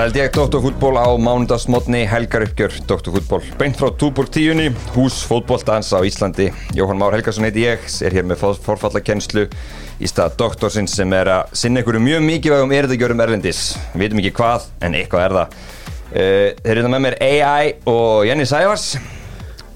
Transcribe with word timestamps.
Það 0.00 0.06
held 0.06 0.16
ég 0.16 0.30
Dóttarfútból 0.32 0.96
á 0.96 1.08
mánundagsmotni 1.20 1.98
Helgar 2.08 2.46
uppgjör 2.46 2.72
Dóttarfútból 2.88 3.42
Beint 3.60 3.76
frá 3.76 3.90
túból 4.00 4.24
tíunni, 4.32 4.70
hús 4.94 5.18
fótbóltans 5.28 5.90
á 5.92 6.00
Íslandi. 6.00 6.46
Jóhann 6.72 6.96
Már 6.96 7.12
Helgarsson 7.12 7.44
heiti 7.44 7.66
ég 7.66 7.84
er 8.00 8.16
hér 8.16 8.24
með 8.24 8.40
forfallakennslu 8.64 9.44
í 10.00 10.08
stað 10.08 10.38
doktorsins 10.40 10.94
sem 10.96 11.12
er 11.12 11.28
að 11.28 11.52
sinna 11.52 11.82
ykkur 11.84 11.98
mjög 12.00 12.24
mikilvægum 12.30 12.72
erðagjörum 12.78 13.20
erlendis. 13.26 13.60
Við 13.92 14.06
veitum 14.06 14.22
ekki 14.22 14.32
hvað, 14.40 14.70
en 14.80 14.96
eitthvað 15.02 15.26
er 15.26 15.36
það. 15.36 15.60
Uh, 15.60 16.48
Þeir 16.64 16.72
eru 16.72 16.86
það 16.86 16.94
með 16.96 17.04
mér 17.04 17.18
AI 17.28 17.76
og 17.92 18.24
Jenny 18.30 18.48
Sævars. 18.48 18.88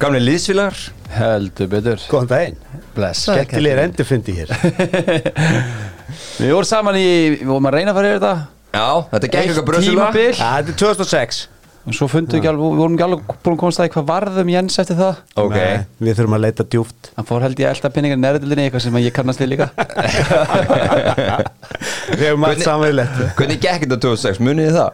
Gamli 0.00 0.24
liðsvilar 0.24 0.80
Heldur 1.18 1.68
betur. 1.76 2.08
Góðan 2.08 2.32
daginn. 2.32 2.58
Bless. 2.96 3.28
Skemmtilegir 3.28 3.84
endurfundi 3.84 4.40
hér. 4.40 4.56
Við 6.40 6.48
vorum 6.48 6.72
saman 6.72 6.96
í, 6.96 7.08
við 7.36 7.48
vorum 7.52 7.68
að 7.68 7.76
reyna 7.76 7.92
að 7.92 8.00
fara 8.00 8.08
yfir 8.14 8.22
þetta 8.24 8.53
Já, 8.74 8.86
þetta 9.14 9.26
gekk 9.30 9.40
Eitt 9.40 9.48
eitthvað 9.52 9.68
bröðsula 9.70 10.04
tímabil. 10.10 10.34
Ja, 10.38 10.50
Þetta 10.58 10.70
er 10.74 10.78
2006 10.84 11.36
Og 11.84 11.92
svo 11.92 12.06
fundum 12.08 12.32
við 12.32 12.38
ekki 12.40 12.48
alveg, 12.48 12.64
við 12.64 12.78
vorum 12.80 12.94
ekki 12.96 13.04
alveg 13.04 13.20
búin 13.44 13.54
að 13.54 13.58
komast 13.60 13.76
að 13.80 13.84
því 13.84 13.90
hvað 13.92 14.06
varðum 14.08 14.48
Jens 14.54 14.76
eftir 14.80 14.96
það. 14.96 15.14
Ok, 15.42 15.52
Nei, 15.52 15.84
Við 16.06 16.14
þurfum 16.16 16.36
að 16.38 16.44
leita 16.46 16.64
djúft 16.72 17.00
Hann 17.18 17.26
fór 17.28 17.44
held 17.44 17.58
ég 17.60 17.66
að 17.68 17.74
elda 17.76 17.90
pinningar 17.92 18.20
nærðilinni 18.22 18.64
eitthvað 18.64 18.84
sem 18.86 18.96
ég 19.04 19.12
kannast 19.18 19.40
við 19.42 19.48
líka. 19.52 19.66
Við 22.14 22.22
hefum 22.24 22.46
allt 22.48 22.64
samveilegt 22.64 23.16
hvernig 23.36 23.60
gekk 23.60 23.84
þetta 23.84 23.98
2006, 24.06 24.40
munið 24.48 24.64
þið 24.70 24.78
það? 24.80 24.90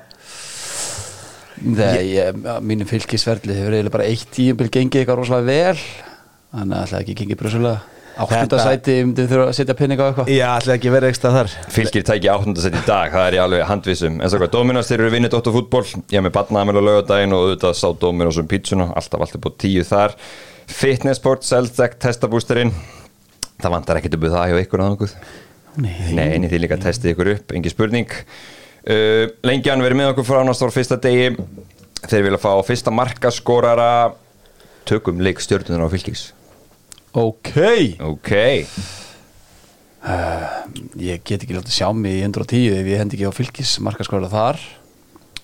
Nei, 1.61 2.17
ég, 2.17 2.33
mínu 2.65 2.87
fylgisverðli 2.89 3.53
hefur 3.59 3.75
eiginlega 3.77 3.93
bara 3.95 4.09
eitt 4.11 4.31
tíumbil 4.35 4.71
gengið 4.73 5.01
eitthvað 5.03 5.19
rosalega 5.21 5.51
vel. 5.51 5.79
Þannig 6.51 6.77
að 6.81 6.87
það 6.91 7.01
ekki 7.05 7.15
gengið 7.21 7.39
bröðsulega 7.45 7.79
Áttunda 8.19 8.59
Þetta- 8.59 8.65
sæti, 8.67 8.95
myndið 9.07 9.29
þurfa 9.31 9.45
að 9.49 9.55
setja 9.57 9.75
pinninga 9.79 10.03
á 10.05 10.09
eitthvað? 10.11 10.31
Já, 10.35 10.47
ætla 10.59 10.75
ekki 10.77 10.89
að 10.91 10.95
vera 10.97 11.09
ekstra 11.09 11.31
þar. 11.33 11.53
Fylgir 11.73 12.03
tæki 12.05 12.29
áttundasett 12.29 12.75
í 12.77 12.83
dag, 12.87 13.13
það 13.15 13.27
er 13.27 13.37
ég 13.39 13.45
alveg 13.45 13.63
handvísum 13.71 14.17
En 14.21 14.29
svo 14.33 14.41
hvað, 14.43 14.51
Dominos 14.57 14.89
þeir 14.91 15.01
eru 15.01 15.11
vinnið 15.15 15.31
Dóttar 15.35 15.55
fútból 15.55 15.85
Ég 15.87 16.17
hef 16.19 16.25
með 16.27 16.35
badnaðamil 16.35 16.77
á 16.77 16.83
laugardaginn 16.89 17.33
og 17.37 17.45
auðvitað 17.47 17.77
sá 17.81 17.87
Dominos 18.03 18.39
um 18.43 18.49
pítsuna. 18.51 18.89
Alltaf 18.99 19.21
alltaf 19.25 19.41
búið 19.41 19.57
tíu 19.65 19.85
þar. 19.89 20.17
Fitnessport, 20.71 21.47
Seltec, 21.47 21.97
testabústerinn 22.03 22.73
Það 23.61 23.71
vantar 23.77 24.01
ekkert 24.01 24.15
upp 24.19 24.25
við 24.27 24.35
það 24.37 24.51
hjá 24.53 24.61
ykkur 24.67 24.85
aðanguð 24.85 25.15
Nei, 25.81 25.95
Nei, 26.13 26.29
en 26.35 26.49
þið 26.51 26.61
líka 26.67 26.77
testið 26.83 27.13
ykkur 27.15 27.29
upp, 27.37 27.53
engi 27.55 27.71
spurning. 27.71 28.11
Uh, 28.83 29.31
Lengjan 29.47 29.81
verið 29.85 30.01
með 30.01 30.09
okkur 30.13 30.27
frá 30.27 30.41
ánast 30.43 30.65
á 30.65 30.69
fyrsta 30.75 30.99
degi. 31.01 31.31
Þeir 32.11 32.25
vilja 32.27 32.41
fá 32.43 32.51
fyrsta 32.67 32.91
markaskorara. 32.91 34.13
Tökum 34.91 35.23
leik 35.23 35.39
stjórnunar 35.41 35.87
á 35.87 35.93
fylgis 35.95 36.33
Ok. 37.13 37.57
Ok, 38.01 38.31
Ég 40.97 41.21
get 41.27 41.43
ekki 41.43 41.57
látið 41.57 41.75
sjá 41.75 41.89
mig 41.93 42.21
í 42.21 42.23
110 42.25 42.77
ef 42.79 42.87
ég 42.89 43.01
hendi 43.03 43.19
ekki 43.19 43.27
á 43.29 43.35
fylgis 43.35 43.73
markaskóla 43.83 44.31
þar. 44.33 44.61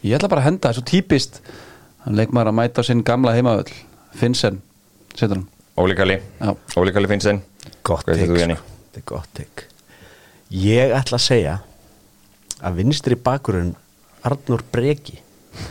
Ég 0.06 0.14
ætla 0.16 0.30
bara 0.32 0.44
að 0.44 0.48
henda, 0.50 0.70
þessu 0.70 0.84
típist. 0.86 1.40
Hann 2.06 2.16
leik 2.16 2.30
maður 2.30 2.52
að 2.52 2.58
mæta 2.60 2.84
á 2.84 2.88
sinn 2.88 3.02
gamla 3.04 3.34
heimavöll 3.34 3.74
Finnsen, 4.16 4.62
setur 5.12 5.40
hann. 5.40 5.48
Óli 5.76 5.96
Kalli. 5.98 7.10
Finnsen 7.10 7.42
Gott 7.84 8.08
er 8.08 8.22
tek 9.36 9.66
Ég 10.54 10.94
ætla 10.94 11.18
að 11.18 11.26
segja 11.26 11.56
að 12.62 12.78
vinstri 12.78 13.18
bakurinn 13.18 13.74
Arnór 14.24 14.62
Breki 14.72 15.18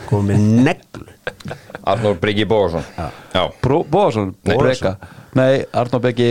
kom 0.10 0.28
með 0.30 0.44
neglu. 0.66 1.08
Já. 2.98 3.08
Já. 3.34 3.44
Bóðarsson, 3.64 4.36
Nei. 4.46 4.58
Breka 4.60 4.98
Nei, 5.36 5.66
Arnó 5.76 6.00
Beggi 6.00 6.30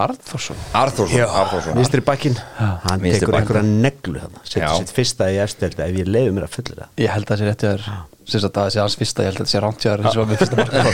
Arþórsson 0.00 0.56
Arþórsson. 0.74 1.74
Vinstri 1.78 2.00
bakinn 2.02 2.34
Hann 2.58 2.98
Vinstri 3.02 3.20
tekur 3.22 3.34
einhverja 3.38 3.62
neglu. 3.62 4.18
Setur 4.42 4.74
sitt 4.80 4.90
fyrsta 4.96 5.28
í 5.30 5.36
efstelda 5.44 5.86
ef 5.86 5.94
ég 6.00 6.06
leiði 6.10 6.32
mér 6.34 6.44
að 6.48 6.54
fulla 6.56 6.74
það 6.80 6.88
Ég 7.04 7.10
held 7.14 7.26
að 7.26 7.30
það 7.30 7.38
sé 7.40 7.44
rétt 7.46 7.62
hjá 7.62 7.70
þér. 7.70 7.82
Sérst 8.30 8.46
að 8.48 8.54
það 8.58 8.68
sé 8.74 8.78
hans 8.82 8.96
fyrsta, 8.98 9.18
ég 9.22 9.28
held 9.30 9.38
að 9.38 9.42
það 9.44 9.50
sé 9.50 9.54
hjá 9.54 9.60
þér 9.84 9.98
eins 10.02 10.18
og 10.18 10.24
með 10.26 10.38
fyrsta 10.42 10.56
marka 10.58 10.78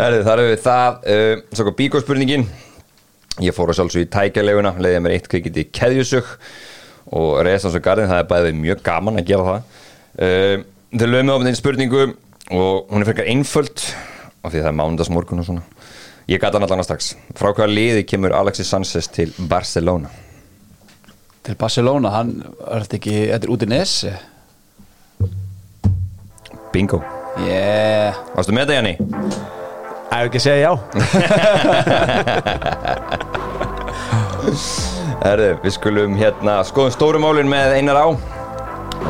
þar 0.00 0.12
hefur 0.18 0.44
við 0.50 0.60
það 0.68 0.90
uh, 1.16 1.34
Svo 1.56 1.62
kom 1.68 1.76
bíkóspurningin 1.80 2.44
Ég 3.40 3.52
fór 3.56 3.68
að 3.72 3.76
sjálfsög 3.80 4.04
í 4.04 4.12
tækjaleguna 4.12 4.72
Leiði 4.80 5.00
mér 5.04 5.16
eitt 5.16 5.28
kvikið 5.32 5.62
í 5.64 5.66
keðjusug 5.80 6.26
Og 7.10 7.40
reyðast 7.40 7.64
hans 7.66 7.78
og 7.80 7.84
garðin, 7.84 8.10
það 8.12 8.20
er 8.22 8.30
bæðið 8.30 8.54
mjög 8.60 8.78
gaman 8.86 9.18
að 9.18 9.28
gera 9.32 9.44
það. 9.48 9.60
Uh, 10.20 10.56
Þau 10.90 11.06
lögum 11.06 11.46
spurningu 11.54 12.00
Og 12.50 12.86
hún 12.90 13.02
er 13.02 13.06
frekar 13.10 13.28
einföld 13.30 13.78
Af 14.42 14.50
því 14.54 14.58
það 14.62 14.70
er 14.70 14.78
mándagsmorgun 14.80 15.40
og 15.42 15.46
svona. 15.46 15.62
Ég 16.30 16.40
gata 16.40 16.56
hann 16.56 16.64
allan 16.64 16.80
að 16.80 16.86
strax. 16.88 17.02
Frá 17.36 17.48
hvaða 17.52 17.68
liði 17.74 18.02
kemur 18.08 18.32
Alexis 18.32 18.70
Sanchez 18.72 19.06
til 19.12 19.30
Barcelona? 19.50 20.08
Til 21.44 21.54
Barcelona, 21.60 22.08
hann 22.14 22.30
er 22.70 22.80
þetta 22.86 22.96
ekki 23.00 23.16
Þetta 23.34 23.44
er 23.48 23.52
út 23.52 23.64
í 23.66 23.68
Nesi 23.68 24.12
Bingo. 26.72 26.98
Yeah. 27.44 28.14
Varstu 28.36 28.52
með 28.56 28.66
það, 28.70 28.76
Janni? 28.78 28.94
Ef 30.10 30.22
ekki 30.26 30.38
að 30.40 30.46
segja 30.46 30.64
já. 30.64 30.72
Herðu, 35.20 35.48
við 35.64 35.74
skulum 35.76 36.14
hérna 36.18 36.58
skoðum 36.66 36.92
stóru 36.94 37.20
málin 37.22 37.48
með 37.50 37.74
einar 37.76 37.98
á. 38.00 38.06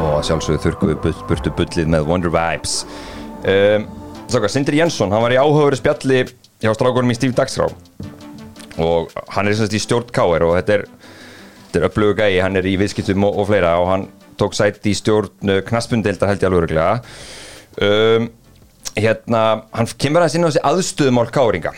Og 0.00 0.24
sjálfsögðu 0.26 0.60
þurrkum 0.64 0.88
við 0.92 0.98
burt- 1.06 1.24
burtu 1.30 1.50
bullið 1.58 1.86
með 1.94 2.06
Wonder 2.10 2.32
Vibes 2.34 2.74
um, 3.44 3.88
Svo 4.30 4.38
hvað, 4.38 4.52
Sindri 4.54 4.78
Jensson, 4.78 5.10
hann 5.10 5.24
var 5.24 5.32
í 5.34 5.38
áhugaveri 5.40 5.78
spjalli 5.80 6.20
hjá 6.62 6.70
strákunum 6.76 7.10
í 7.10 7.16
Steve 7.18 7.34
Dagsrá 7.34 7.66
og 8.80 9.10
hann 9.34 9.48
er 9.50 9.56
semst 9.58 9.74
í 9.74 9.80
stjórn 9.82 10.12
K.R. 10.14 10.44
og 10.46 10.54
þetta 10.60 10.76
er, 10.76 10.84
þetta 11.64 11.80
er 11.80 11.86
upplögu 11.88 12.16
gæi, 12.20 12.38
hann 12.38 12.58
er 12.60 12.68
í 12.70 12.76
viðskiptum 12.78 13.26
og, 13.26 13.40
og 13.42 13.48
fleira 13.50 13.72
og 13.82 13.88
hann 13.90 14.04
tók 14.40 14.54
sætt 14.56 14.86
í 14.86 14.94
stjórn 14.96 15.56
knaspundeildar 15.66 16.30
held 16.30 16.44
ég 16.44 16.48
alveg 16.48 16.62
öruglega 16.62 16.92
um, 17.82 18.30
hérna, 18.94 19.42
hann 19.74 19.90
kemur 19.98 20.22
aðeins 20.22 20.38
inn 20.38 20.46
á 20.46 20.50
þessi 20.50 20.64
aðstöðumál 20.70 21.32
K.R.inga 21.34 21.74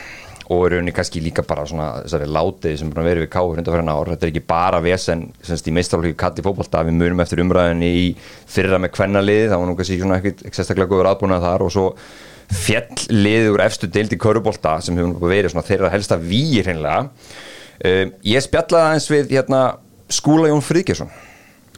og 0.51 0.65
er 0.67 0.75
rauninni 0.77 0.95
kannski 0.95 1.23
líka 1.23 1.45
bara 1.47 1.65
svona 1.69 1.89
þessari 2.03 2.27
látiði 2.31 2.81
sem 2.81 2.91
búin 2.91 3.03
að 3.05 3.09
vera 3.11 3.23
við 3.23 3.31
K.R. 3.33 3.61
undanferðan 3.61 3.93
ár. 3.93 4.11
Þetta 4.13 4.27
er 4.27 4.33
ekki 4.33 4.45
bara 4.49 4.81
vesen 4.83 5.25
semst 5.45 5.69
í 5.71 5.75
meistarlóki 5.77 6.19
kalli 6.19 6.45
fótbolta, 6.45 6.83
við 6.89 6.99
munum 6.99 7.23
eftir 7.25 7.43
umræðinni 7.45 7.91
í 8.01 8.05
fyrra 8.51 8.81
með 8.83 8.95
kvennalið, 8.97 9.47
það 9.53 9.63
var 9.63 9.71
nú 9.71 9.77
kannski 9.79 9.99
svona 10.01 10.19
ekkert 10.21 10.45
sérstaklega 10.49 10.91
góður 10.91 11.11
aðbúnað 11.13 11.47
þar. 11.47 11.67
Og 11.67 11.75
svo 11.77 11.87
fjall 12.53 13.07
liðið 13.13 13.53
úr 13.55 13.65
efstu 13.65 13.91
deild 13.93 14.13
í 14.13 14.21
körubolta 14.21 14.77
sem 14.85 14.99
hefur 14.99 15.31
verið 15.31 15.55
svona 15.55 15.67
þeirra 15.69 15.93
helsta 15.95 16.19
víir 16.21 16.67
hreinlega. 16.69 17.07
Um, 17.83 18.13
ég 18.29 18.45
spjallaði 18.45 18.89
aðeins 18.91 19.09
við 19.11 19.37
hérna, 19.39 19.63
Skúla 20.13 20.51
Jón 20.51 20.61
Friðgjesson 20.63 21.09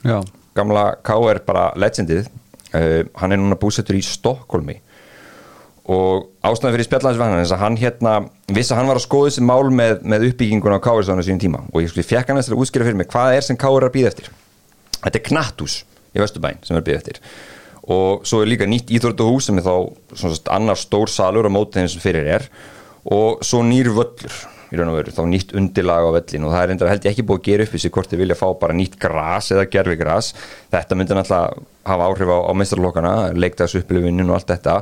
Já. 0.05 0.19
Gamla 0.59 0.97
K.R. 1.07 1.39
bara 1.47 1.69
legendið. 1.79 2.27
Uh, 2.75 3.05
hann 3.21 3.33
er 3.33 3.39
núna 3.39 3.57
búsettur 3.61 3.97
í 3.97 4.03
Stokkólmi 4.03 4.81
og 5.85 6.31
ástæðan 6.41 6.77
fyrir 6.79 6.87
spjallaðins 6.87 7.19
við 7.19 7.25
hann 7.25 7.35
er 7.35 7.43
þess 7.43 7.55
að 7.55 7.63
hann 7.63 7.75
hérna 7.81 8.13
vissi 8.57 8.73
að 8.73 8.79
hann 8.81 8.89
var 8.89 9.01
að 9.01 9.05
skoða 9.05 9.31
þessi 9.31 9.43
mál 9.45 9.69
með, 9.69 9.99
með 10.09 10.29
uppbyggingun 10.31 10.77
á 10.77 10.81
á 10.81 11.25
sínum 11.27 11.43
tíma. 11.43 11.61
Og 11.73 11.85
ég 11.85 11.93
skulle 11.93 12.07
fekk 12.09 12.31
hann 12.31 12.41
þess 12.41 12.55
að 12.55 12.63
útskýra 12.65 12.87
fyrir 12.89 13.01
mig 13.03 13.11
hvað 13.13 13.37
er 13.37 13.45
sem 13.45 13.59
K.R. 13.61 13.77
er 13.83 13.89
að 13.91 13.97
býða 13.99 14.13
eftir. 14.15 14.31
Þetta 15.03 15.21
er 15.21 15.27
knatthús 15.29 15.77
í 16.15 16.23
Vesturbæn 16.23 16.63
sem 16.65 16.77
er 16.77 16.81
að 16.81 16.89
býða 16.89 17.03
eftir. 17.03 17.21
Og 17.85 18.25
svo 18.25 18.41
er 18.41 18.49
líka 18.49 18.69
nýtt 18.69 18.95
íþróttuhús 18.97 19.51
sem 19.51 19.61
er 19.61 19.67
þá 19.67 20.49
annar 20.57 20.81
stór 20.81 21.13
salur 21.13 21.45
á 21.45 21.53
móti 21.53 21.77
þeim 21.77 21.93
sem 21.93 22.05
fyrir 22.05 22.33
er. 22.39 22.49
Og 23.05 23.45
svo 23.45 23.61
nýr 23.67 23.93
völlur 23.93 24.41
í 24.75 24.81
raun 24.81 24.93
og 24.93 24.99
veru, 25.01 25.15
þá 25.15 25.23
nýtt 25.31 25.55
undirlag 25.57 26.09
á 26.09 26.11
völlin 26.19 26.49
og 26.49 26.55
það 26.55 26.65
er 26.65 26.75
enda 26.75 26.91
held 26.91 27.07
ég 27.07 27.15
ekki 27.15 27.27
búið 27.29 27.41
að 27.41 27.47
gera 27.51 27.67
upp 27.67 27.77
þessi 27.77 27.93
hvort 27.95 28.11
þið 28.13 28.25
vilja 28.25 28.41
fá 28.41 28.49
bara 28.61 28.77
nýtt 28.77 28.99
gras 29.01 29.53
eða 29.55 29.69
gerfi 29.71 29.97
gras 30.01 30.33
þetta 30.75 30.99
myndi 30.99 31.19
náttúrulega 31.19 31.71
hafa 31.85 32.09
áhrif 32.09 32.31
á, 32.33 32.39
á 32.49 32.53
meistarlokkana, 32.57 33.13
leiktaðs 33.37 33.77
upplifinin 33.81 34.29
og 34.31 34.39
allt 34.39 34.53
þetta. 34.55 34.77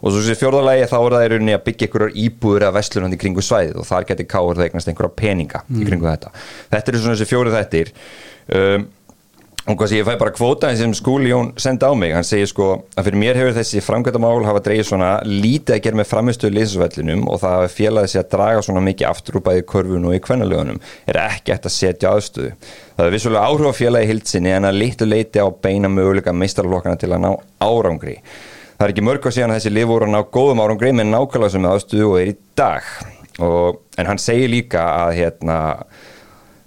Og 0.00 0.12
svo 0.12 0.22
þessi 0.22 0.38
fjórðalagi 0.40 0.88
þá 0.90 0.96
er 0.98 1.16
það 1.16 1.24
í 1.26 1.30
rauninni 1.32 1.56
að 1.56 1.64
byggja 1.66 1.88
einhverjar 1.88 2.18
íbúður 2.24 2.66
eða 2.66 2.76
vestlunandi 2.76 3.20
kringu 3.20 3.44
svæðið. 3.44 3.80
Og 3.80 3.88
þar 3.88 4.08
getur 4.10 4.28
káur 4.32 4.58
það 4.58 4.68
eignast 4.68 4.92
einhverja 4.92 5.16
peninga 5.20 5.62
í 5.68 5.88
kringu 5.88 6.08
þetta. 6.08 6.32
Þetta 6.72 6.92
eru 6.92 7.02
svona 7.02 7.16
þessi 7.18 7.30
fjóru 7.32 7.54
þettir 7.54 7.92
um, 8.56 8.86
og 9.66 9.74
hvað 9.74 9.88
sé 9.90 9.96
ég 9.98 10.06
fæ 10.06 10.14
bara 10.20 10.30
kvóta 10.30 10.68
sem 10.78 10.92
skúli 10.94 11.30
Jón 11.32 11.48
senda 11.58 11.88
á 11.90 11.92
mig. 11.98 12.12
Hann 12.14 12.24
segir 12.24 12.46
sko 12.46 12.86
að 12.94 13.04
fyrir 13.08 13.18
mér 13.18 13.34
hefur 13.40 13.56
þessi 13.56 13.80
framkvæmdamál 13.82 14.46
hafa 14.46 14.60
dreigið 14.62 14.88
svona 14.92 15.08
lítið 15.26 15.74
að 15.74 15.82
gera 15.82 15.98
með 15.98 16.10
framistuðu 16.12 16.54
liðsvellinum 16.54 17.22
og 17.26 17.40
það 17.42 17.54
hafi 17.56 17.72
félagið 17.74 18.12
sér 18.12 18.22
að 18.22 18.32
draga 18.36 18.60
svona 18.62 18.82
mikið 18.86 19.10
aftur 19.10 19.38
úr 19.40 19.44
bæði 19.48 19.62
körfun 19.72 20.06
og 20.06 20.14
í 20.14 20.22
kvennalögunum 20.22 20.78
er 21.10 21.16
ekki 21.24 21.54
eftir 21.56 21.70
að 21.72 21.78
setja 21.80 22.12
aðstöðu. 22.14 22.50
Það 22.96 23.06
er 23.06 23.14
vissulega 23.16 23.46
áhrif 23.50 23.66
á 23.66 23.78
félagi 23.80 24.10
hildsinni 24.12 24.50
en 24.54 24.68
að 24.70 24.78
litu 24.84 25.04
leiti 25.08 25.38
á 25.42 25.48
beina 25.50 25.88
möguleika 25.90 26.30
meistarlokkana 26.32 26.96
til 27.02 27.10
að 27.10 27.22
ná 27.26 27.30
árangri. 27.58 28.16
Það 28.76 28.86
er 28.86 28.92
ekki 28.92 29.06
mörg 29.08 29.22
að 29.26 29.34
segja 29.34 29.46
að 29.48 29.56
þessi 29.56 29.74
lið 29.74 29.86
voru 29.90 30.04
að 30.06 30.14
ná 30.14 30.20
góðum 30.30 30.62
árangri 30.62 30.94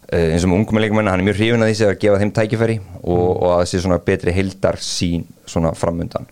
eins 0.09 0.45
og 0.47 0.56
ungum 0.56 0.79
leikmenn, 0.81 1.09
hann 1.09 1.21
er 1.21 1.27
mjög 1.27 1.38
hrifin 1.38 1.63
að 1.65 1.71
því 1.73 1.88
að 1.88 1.97
gefa 2.01 2.19
þeim 2.21 2.33
tækifæri 2.33 2.77
og, 3.03 3.27
og 3.29 3.47
að 3.51 3.59
það 3.59 3.69
sé 3.71 3.81
svona 3.83 4.00
betri 4.06 4.33
heildar 4.33 4.79
sín 4.81 5.25
svona 5.50 5.73
framundan. 5.77 6.29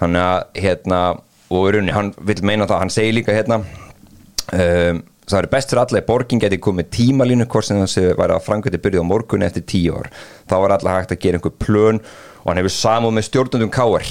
Hann 0.00 0.18
að 0.18 0.44
hérna 0.62 1.00
og 1.50 1.64
í 1.66 1.72
rauninni, 1.74 1.94
hann 1.94 2.12
vil 2.22 2.38
meina 2.46 2.68
það, 2.70 2.84
hann 2.84 2.92
segir 2.94 3.16
líka 3.16 3.34
hérna 3.34 3.58
um, 3.60 5.00
það 5.30 5.38
er 5.40 5.48
best 5.50 5.72
fyrir 5.72 5.82
alla 5.82 6.00
að 6.00 6.08
borgin 6.08 6.42
geti 6.42 6.58
komið 6.62 6.90
tímalínu 6.94 7.46
hvort 7.50 7.66
sem 7.66 7.78
það 7.80 7.92
sé 7.92 8.04
væri 8.18 8.36
að 8.36 8.46
frangöti 8.46 8.82
byrjuð 8.82 9.06
á 9.06 9.10
morgun 9.10 9.46
eftir 9.46 9.66
tíu 9.68 9.96
ár. 9.98 10.10
Þá 10.50 10.56
er 10.58 10.74
alla 10.76 10.96
hægt 10.96 11.14
að 11.14 11.22
gera 11.24 11.40
einhver 11.40 11.56
plön 11.62 12.02
og 12.42 12.50
hann 12.50 12.60
hefur 12.62 12.74
samúð 12.74 13.16
með 13.16 13.26
stjórnundum 13.28 13.72
káar 13.74 14.06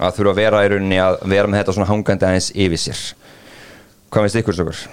að 0.00 0.16
þurfa 0.18 0.32
að 0.32 0.40
vera 0.40 0.64
í 0.64 0.72
rauninni 0.72 1.00
að 1.02 1.20
vera 1.30 1.50
með 1.50 1.62
þetta 1.62 1.76
svona 1.76 1.90
hangandi 1.92 2.28
aðeins 2.28 2.50
yfir 2.52 2.84
sér. 2.84 3.06
Hvað 4.10 4.26
finnst 4.26 4.40
ykkur 4.42 4.58
stökur? 4.58 4.84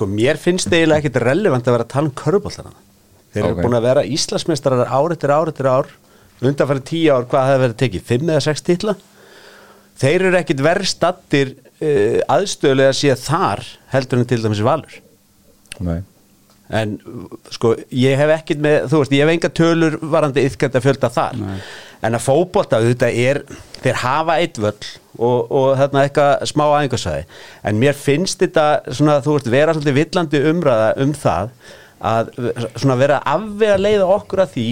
Sko, 0.00 0.08
mér 0.08 0.38
finnst 0.40 0.70
eiginlega 0.72 1.02
ekkit 1.02 1.18
relevant 1.20 1.66
að 1.68 1.74
vera 1.76 1.84
að 1.84 1.92
tala 1.92 2.08
um 2.08 2.14
köruboltana 2.16 2.70
Þeir 3.34 3.44
eru 3.44 3.54
Ok. 3.54 3.62
búin 3.66 3.76
að 3.76 3.84
vera 3.84 4.04
Íslandsmeistarar 4.08 4.88
ár 4.88 5.12
eftir 5.12 5.30
ár 5.34 5.50
eftir 5.52 5.68
ár 5.68 5.90
undanfæri 6.40 6.82
tíu 6.88 7.10
ár, 7.12 7.26
hvað 7.28 7.50
hefur 7.50 7.64
verið 7.66 7.76
tekið? 7.82 8.06
Fimm 8.08 8.30
eða 8.32 8.44
sex 8.46 8.62
titla? 8.64 8.94
Þeir 10.00 10.24
eru 10.30 10.38
ekkit 10.40 10.62
verð 10.64 10.88
stattir 10.88 11.52
uh, 11.52 12.16
aðstöðulega 12.32 12.94
að 12.94 12.96
sé 12.96 13.18
þar 13.26 13.66
heldur 13.92 14.22
en 14.22 14.30
til 14.32 14.40
dæmis 14.40 14.64
valur 14.64 14.96
Nei 15.84 16.00
en 16.70 16.96
sko 17.50 17.72
ég 17.90 18.14
hef 18.20 18.30
ekkit 18.36 18.60
með 18.62 18.84
þú 18.92 19.00
veist 19.02 19.14
ég 19.16 19.24
hef 19.24 19.32
enga 19.32 19.48
tölur 19.58 19.96
varandi 20.12 20.44
að 20.46 20.84
fjölda 20.84 21.08
þar 21.10 21.40
en 22.00 22.16
að 22.16 22.24
fótbolta 22.24 22.80
þetta 22.84 23.10
er 23.12 23.42
þeir 23.80 24.00
hafa 24.02 24.38
eitt 24.40 24.60
völl 24.60 24.76
og, 25.18 25.50
og 25.50 25.68
þarna 25.80 26.04
eitthvað 26.06 26.46
smá 26.50 26.64
aðeingarsæði 26.68 27.26
en 27.68 27.80
mér 27.82 27.98
finnst 27.98 28.40
þetta 28.42 28.66
svona 28.88 29.20
þú 29.24 29.36
veist 29.36 29.52
vera 29.52 29.76
svolítið 29.76 29.98
villandi 30.00 30.42
umræða 30.50 30.90
um 31.04 31.14
það 31.16 31.54
að 32.00 32.30
svona 32.80 32.96
vera 33.00 33.20
að 33.20 33.32
afvega 33.34 33.80
leiða 33.80 34.12
okkur 34.16 34.44
að 34.44 34.54
því 34.54 34.68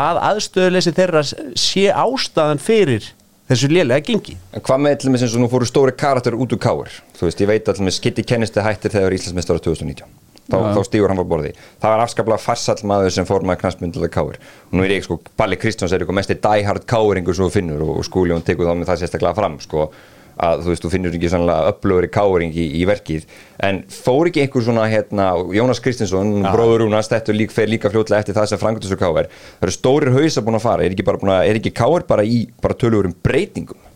að 0.00 0.20
aðstöðuleysi 0.28 0.92
þeirra 0.94 1.24
sé 1.26 1.88
ástæðan 1.90 2.62
fyrir 2.62 3.08
þessu 3.50 3.70
lélega 3.72 4.06
gengi. 4.06 4.36
En 4.54 4.62
hvað 4.62 4.82
með 4.84 4.96
og 5.08 5.10
með 5.10 5.24
sem 5.24 5.32
svo 5.32 5.42
nú 5.42 5.50
fóru 5.50 5.66
stóri 5.66 5.94
karakter 5.98 6.36
út 6.38 6.54
úr 6.54 6.62
káir 6.62 6.92
þú 7.18 7.26
veist, 7.26 7.42
ég 7.42 7.50
veit 7.50 7.66
að 7.66 7.80
til 7.80 7.82
og 7.82 7.88
með 7.88 7.96
Skiddi 7.98 8.26
kennisti 8.26 8.62
hættir 8.62 8.94
þegar 8.94 9.16
Íslandsmeistar 9.18 9.62
2019 9.66 10.19
þá, 10.50 10.58
þá 10.76 10.80
stígur 10.88 11.12
hann 11.12 11.20
var 11.22 11.30
borði 11.32 11.54
það 11.56 11.94
var 11.94 12.04
afskaplega 12.04 12.44
farsall 12.44 12.86
maður 12.90 13.16
sem 13.16 13.28
fór 13.28 13.46
maður 13.46 13.64
knastmyndilega 13.64 14.14
káir 14.14 14.38
og 14.40 14.78
nú 14.78 14.86
er 14.86 14.96
ég 14.96 15.06
sko, 15.06 15.20
Balli 15.40 15.58
Kristjáns 15.60 15.94
er 15.94 16.02
eitthvað 16.02 16.20
mesti 16.20 16.38
diehard 16.42 16.86
káiringur 16.90 17.36
sem 17.36 17.46
þú 17.46 17.54
finnur 17.58 17.84
og, 17.86 18.00
og 18.00 18.08
Skúljón 18.08 18.46
tekur 18.46 18.68
þá 18.68 18.74
með 18.76 18.90
það 18.92 19.04
sérstaklega 19.04 19.38
fram 19.38 19.60
sko, 19.62 19.90
að 20.40 20.64
þú 20.64 20.72
veist, 20.72 20.84
þú 20.84 20.92
finnur 20.94 21.16
ekki 21.16 21.30
sannlega 21.32 21.74
upplöfur 21.74 22.06
í 22.06 22.10
káiring 22.14 22.56
í, 22.56 22.66
í 22.80 22.86
verkið. 22.88 23.26
En 23.66 23.82
fór 23.92 24.30
ekki 24.30 24.44
einhver 24.44 24.64
svona 24.64 24.86
hérna, 24.90 25.28
Jónas 25.56 25.82
Kristinsson, 25.84 26.40
bróður 26.46 26.86
Rúnast 26.86 27.12
þetta 27.12 27.36
lík, 27.36 27.52
fer 27.54 27.68
líka 27.70 27.92
fljótlega 27.92 28.24
eftir 28.24 28.38
það 28.38 28.50
sem 28.52 28.62
frangatisur 28.62 29.00
káir 29.00 29.28
það 29.28 29.68
eru 29.68 29.76
stórir 29.76 30.14
hausa 30.16 30.44
búin 30.46 30.56
að 30.60 30.66
fara. 30.66 30.86
Er 30.86 30.96
ekki, 30.96 31.06
bara 31.06 31.40
er 31.44 31.60
ekki 31.60 31.74
káir 31.76 32.08
bara 32.08 32.24
í 32.24 32.46
bara 32.62 32.78
tölugurum 32.80 33.16
breytingum 33.24 33.89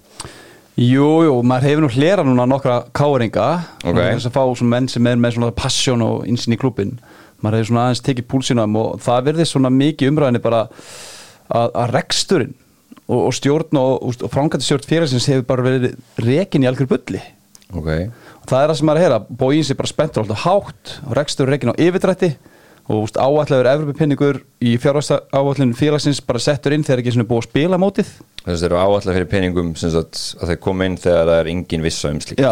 Jú, 0.74 1.08
jú, 1.22 1.34
maður 1.46 1.68
hefur 1.68 1.84
nú 1.84 1.90
hlera 1.94 2.24
núna 2.26 2.48
nokkra 2.50 2.80
káringa 2.96 3.44
Ok. 3.86 3.94
þess 3.94 4.26
að 4.26 4.34
fá 4.34 4.42
svona 4.58 4.72
menn 4.72 4.88
sem 4.90 5.06
er 5.06 5.20
með 5.22 5.36
svona 5.36 5.52
passion 5.54 6.02
og 6.02 6.24
insinn 6.26 6.56
í 6.56 6.58
klubbin 6.58 6.96
maður 7.44 7.60
hefur 7.60 7.68
svona 7.70 7.84
aðeins 7.86 8.02
tekið 8.08 8.26
púlsinam 8.32 8.74
og 8.80 8.96
það 9.04 9.28
verði 9.28 9.46
svona 9.46 9.70
mikið 9.70 10.10
umræðinni 10.10 10.42
bara 10.42 10.64
að, 10.66 11.68
að 11.78 11.92
reksturinn 11.94 12.54
og, 13.06 13.20
og 13.28 13.32
stjórn 13.38 13.78
og, 13.78 13.92
og, 14.02 14.18
og 14.26 14.32
frangandi 14.34 14.66
stjórn 14.66 14.88
félagsins 14.90 15.28
hefur 15.30 15.46
bara 15.52 15.66
verið 15.68 15.94
rekin 16.24 16.64
í 16.64 16.70
algjör 16.70 16.90
bulli. 16.90 17.22
Ok, 17.74 17.88
og 18.40 18.48
það 18.50 18.58
er 18.64 18.72
það 18.72 18.78
sem 18.80 18.88
maður 18.90 19.06
er 19.06 19.16
að 19.18 19.30
bóin 19.44 19.64
sér 19.66 19.78
bara 19.78 19.92
spenntur 19.92 20.24
alltaf 20.24 20.42
hátt 20.46 20.96
og 21.04 21.14
rekstur 21.20 21.50
rekin 21.54 21.70
á 21.70 21.78
yfirdrætti 21.78 22.32
og 22.92 23.16
áallegur 23.16 23.68
Evropapinningur 23.70 24.38
í 24.60 24.74
fjárvægsta 24.80 25.22
áallin 25.32 25.72
félagsins 25.76 26.20
bara 26.24 26.42
settur 26.42 26.74
inn 26.76 26.84
þegar 26.84 27.00
ekki 27.00 27.14
svona 27.14 27.28
búið 27.28 27.40
að 27.40 27.48
spila 27.48 27.80
mótið 27.80 28.10
þess 28.44 28.52
að 28.52 28.60
þeir 28.60 28.70
eru 28.70 28.80
áallega 28.80 29.14
fyrir 29.16 29.92
sagt, 29.94 30.22
að 30.36 30.50
þeir 30.52 30.60
koma 30.66 30.88
inn 30.88 30.98
þegar 31.00 31.30
það 31.30 31.38
er 31.40 31.52
engin 31.54 31.84
vissa 31.84 32.12
um. 32.12 32.22
Já, 32.36 32.50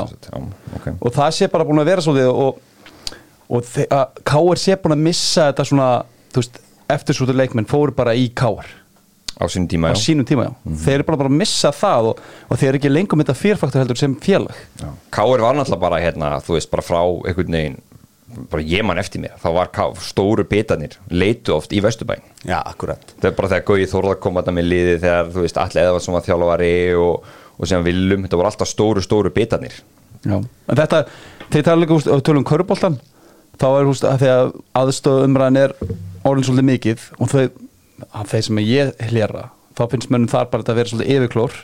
okay. 0.79 0.95
og 0.97 1.17
það 1.19 1.35
sé 1.37 1.49
bara 1.53 1.67
búin 1.69 1.83
að 1.83 1.91
vera 1.93 2.05
svolítið 2.07 2.45
og, 2.47 2.63
og 3.53 3.73
K.R. 4.33 4.63
sé 4.63 4.79
búin 4.81 4.97
að 4.97 5.05
missa 5.11 5.51
þetta 5.51 5.69
svona 5.69 5.91
eftirsútur 6.93 7.37
leikmenn 7.37 7.69
fóru 7.69 7.93
bara 7.97 8.17
í 8.17 8.31
K.R. 8.33 8.73
á 9.37 9.45
sínum 9.53 9.69
tíma 9.69 9.93
á 9.93 10.01
sínum 10.01 10.29
tíma, 10.29 10.49
já 10.49 10.81
þeir 10.87 10.99
eru 11.03 11.09
bara, 11.11 11.21
bara 11.27 11.33
að 11.35 11.41
missa 11.45 11.77
það 11.77 12.13
og, 12.15 12.27
og 12.49 12.61
þeir 12.61 12.73
eru 12.73 12.81
ekki 12.81 12.93
lengur 12.97 13.21
með 13.21 13.29
þetta 13.29 13.43
fyrfaktor 13.43 13.85
heldur 13.85 14.01
sem 14.01 14.17
félag 14.25 14.57
Já. 14.81 14.89
Káir 15.13 15.45
var 15.45 15.57
náttúrulega 15.59 15.85
bara 15.85 16.01
hérna, 16.01 16.37
þú 16.41 16.57
veist, 16.57 16.73
bara 16.73 16.85
frá 16.87 17.01
einhvern 17.05 17.59
veginn, 17.59 17.81
bara 18.51 18.65
ég 18.65 18.85
man 18.87 19.01
eftir 19.01 19.23
mér 19.23 19.39
þá 19.43 19.49
var 19.57 19.71
stóru 20.03 20.45
bitarnir 20.49 20.99
leitu 21.11 21.55
oft 21.57 21.73
í 21.73 21.81
Vesturbæn 21.85 22.23
Já, 22.43 22.59
akkurat. 22.59 23.15
Það 23.21 23.29
er 23.29 23.37
bara 23.39 23.51
þegar 23.53 23.67
Gauði 23.69 23.89
Þórða 23.91 24.19
kom 24.23 24.39
þetta 24.41 24.55
með 24.57 24.67
liði 24.67 24.95
þegar, 25.05 25.29
þú 25.31 25.45
veist, 25.45 25.59
allir 25.63 25.83
eða 25.85 26.15
var 26.15 26.25
þjálfari 26.27 26.73
og, 26.99 27.33
og 27.55 27.71
sem 27.71 27.85
viljum, 27.87 28.25
þetta 28.27 28.41
voru 28.41 28.51
alltaf 28.51 28.71
stóru, 28.71 29.05
stóru 29.05 29.31
bitarnir. 29.35 29.77
Já. 30.23 30.37
en 30.39 30.79
þetta, 30.79 31.05
þeir 31.51 31.65
tala 31.67 31.83
líka 31.83 31.99
og 31.99 32.23
tölum 32.27 32.47
köruboltan 32.47 33.01
þá 33.59 33.67
er 33.71 33.89
húst 33.89 34.07
að 34.07 34.23
þegar 34.23 34.53
aðstöðu 34.79 35.27
umræðin 35.27 35.61
er 35.65 35.75
orðin 36.27 36.47
svolítið 36.47 36.69
mikið 36.69 37.07
og 37.19 37.33
þau, 37.33 37.43
að 38.11 38.31
þeir 38.33 38.47
sem 38.47 38.63
ég 38.63 38.93
hlera 39.11 39.49
þá 39.79 39.83
finnst 39.91 40.13
mönnum 40.13 40.31
þar 40.31 40.51
bara 40.53 40.67
að 40.67 40.79
vera 40.79 40.93
svolítið 40.93 41.17
yfirklór. 41.17 41.59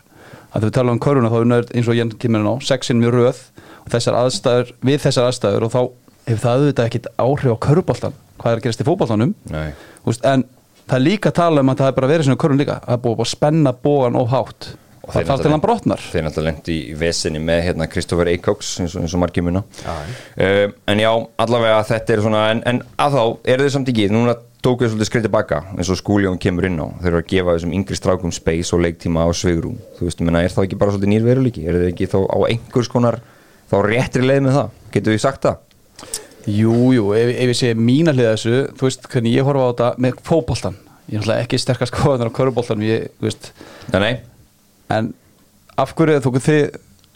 Að 0.49 0.62
þegar 0.62 0.69
við 0.69 0.76
tala 0.79 0.94
um 0.94 1.00
köruna 1.05 1.31
þá 1.31 1.38
er 1.38 1.49
nörd 1.53 1.73
eins 1.76 1.88
og 1.91 1.99
Jens 1.99 2.19
kemur 2.23 2.41
inn 2.43 2.50
á 2.50 2.55
sexin 2.65 3.00
mjög 3.03 3.15
röð 3.15 3.41
og 3.85 3.91
þessar 3.93 4.19
aðstæður, 4.23 4.70
við 4.88 5.03
þessar 5.05 5.29
aðstæður 5.29 5.67
og 5.67 5.75
þá 5.75 5.81
hefur 6.29 6.45
það 6.45 6.63
auðvitað 6.63 6.91
ekkit 6.91 7.13
áhrif 7.19 7.55
á 7.55 7.65
köruboltan 7.67 8.19
hvað 8.39 8.55
er 8.55 8.61
að 8.61 8.67
gerast 8.67 8.83
í 8.83 8.89
fótboltanum? 8.89 9.33
Nei. 9.53 9.71
Úst, 10.09 10.27
en 10.27 10.45
það 10.89 10.99
er 10.99 11.05
líka 11.05 11.33
að 11.33 11.39
tala 11.41 11.65
um 11.65 11.73
að 11.73 11.81
það 11.83 11.91
er 11.91 11.97
bara 11.99 12.11
verið 12.13 12.29
svona 12.29 12.43
körun 12.43 12.61
líka. 12.61 12.83
Það 12.85 12.97
er 12.97 13.03
búið 13.07 13.25
að 13.25 13.33
spenna 13.33 13.75
bógan 13.87 14.19
of 14.19 14.31
hátt. 14.33 14.71
Og 15.09 15.15
það 15.15 15.31
þarf 15.31 15.45
til 15.45 15.53
hann 15.55 15.63
brotnar. 15.65 16.03
þeir 16.05 16.25
náttúrulega 16.27 16.51
lendi 16.51 16.75
í 16.91 16.97
vesinni 17.01 17.41
með 17.41 17.63
hérna 17.65 17.87
Kristoffer 17.89 18.29
Eikóks 18.29 18.75
eins 18.83 18.97
og, 18.97 19.07
eins 19.07 19.15
og 19.17 19.23
margir 19.23 19.47
muna. 19.47 19.63
Uh, 19.87 20.67
en 20.91 21.01
já, 21.01 21.09
allavega 21.41 21.79
þetta 21.89 22.15
er 22.15 22.23
svona 22.27 22.43
en, 22.53 22.61
en 22.69 22.83
að 23.01 23.17
þá 23.17 23.23
eru 23.55 23.65
þau 23.65 23.75
samt 23.79 23.89
ekki 23.95 24.11
núna 24.13 24.35
tóku 24.61 24.85
þau 24.85 24.93
svolítið 24.93 25.09
skrið 25.09 25.25
tilbaka 25.31 25.63
eins 25.79 25.93
og 25.95 26.01
skúljón 26.03 26.37
kemur 26.43 26.69
inn 26.69 26.77
á. 26.77 26.93
Þeir 27.01 27.13
eru 27.15 27.23
að 27.23 27.33
gefa 27.33 27.55
þessum 27.57 27.73
yngri 27.79 27.97
strákum 27.97 28.35
space 28.37 28.77
og 28.77 28.85
leiktíma 28.85 29.25
á 29.25 29.31
svigrum 29.33 29.79
þú 29.97 30.11
veist, 30.11 30.21
menna, 30.21 30.45
er 30.45 30.53
þá 30.53 30.61
ekki 30.67 30.81
bara 30.83 30.93
svolítið 30.93 31.15
nýr 31.15 31.25
veruleiki? 31.25 31.65
Er 31.65 31.81
þau 31.81 31.89
ekki 31.89 32.11
þá 32.13 32.19
á 32.29 32.39
einhvers 32.51 32.93
konar 32.93 33.23
þá 33.71 33.79
réttri 33.87 34.29
leið 34.29 34.45
með 34.45 34.59
það, 34.59 34.77
getur 34.93 35.17
við 35.17 35.25
sagt 35.25 35.49
það 35.49 35.65
Jú, 36.49 36.75
jú, 36.97 37.09
ef, 37.12 37.33
ef 37.35 37.50
ég 37.53 37.56
sé 37.59 37.73
mína 37.77 38.15
hlið 38.17 38.31
þessu, 38.33 38.59
þú 38.79 38.87
veist 38.89 39.09
hvernig 39.12 39.35
ég 39.37 39.49
horfa 39.49 39.69
á 39.69 39.71
þetta 39.71 39.89
með 40.00 40.21
fótboltan 40.25 40.79
ég 41.09 41.17
er 41.17 41.23
náttúrulega 41.23 41.45
ekki 41.45 41.61
sterkast 41.61 41.95
skoðunar 41.95 42.29
á 42.29 42.37
köruboltan 42.37 42.85
ég, 42.85 43.09
þú 43.19 43.29
veist, 43.29 43.50
nei, 43.93 44.00
nei, 44.03 44.15
en 44.93 45.12
af 45.81 45.95
hverju 45.97 46.21
þú 46.25 46.33
þið, 46.45 46.59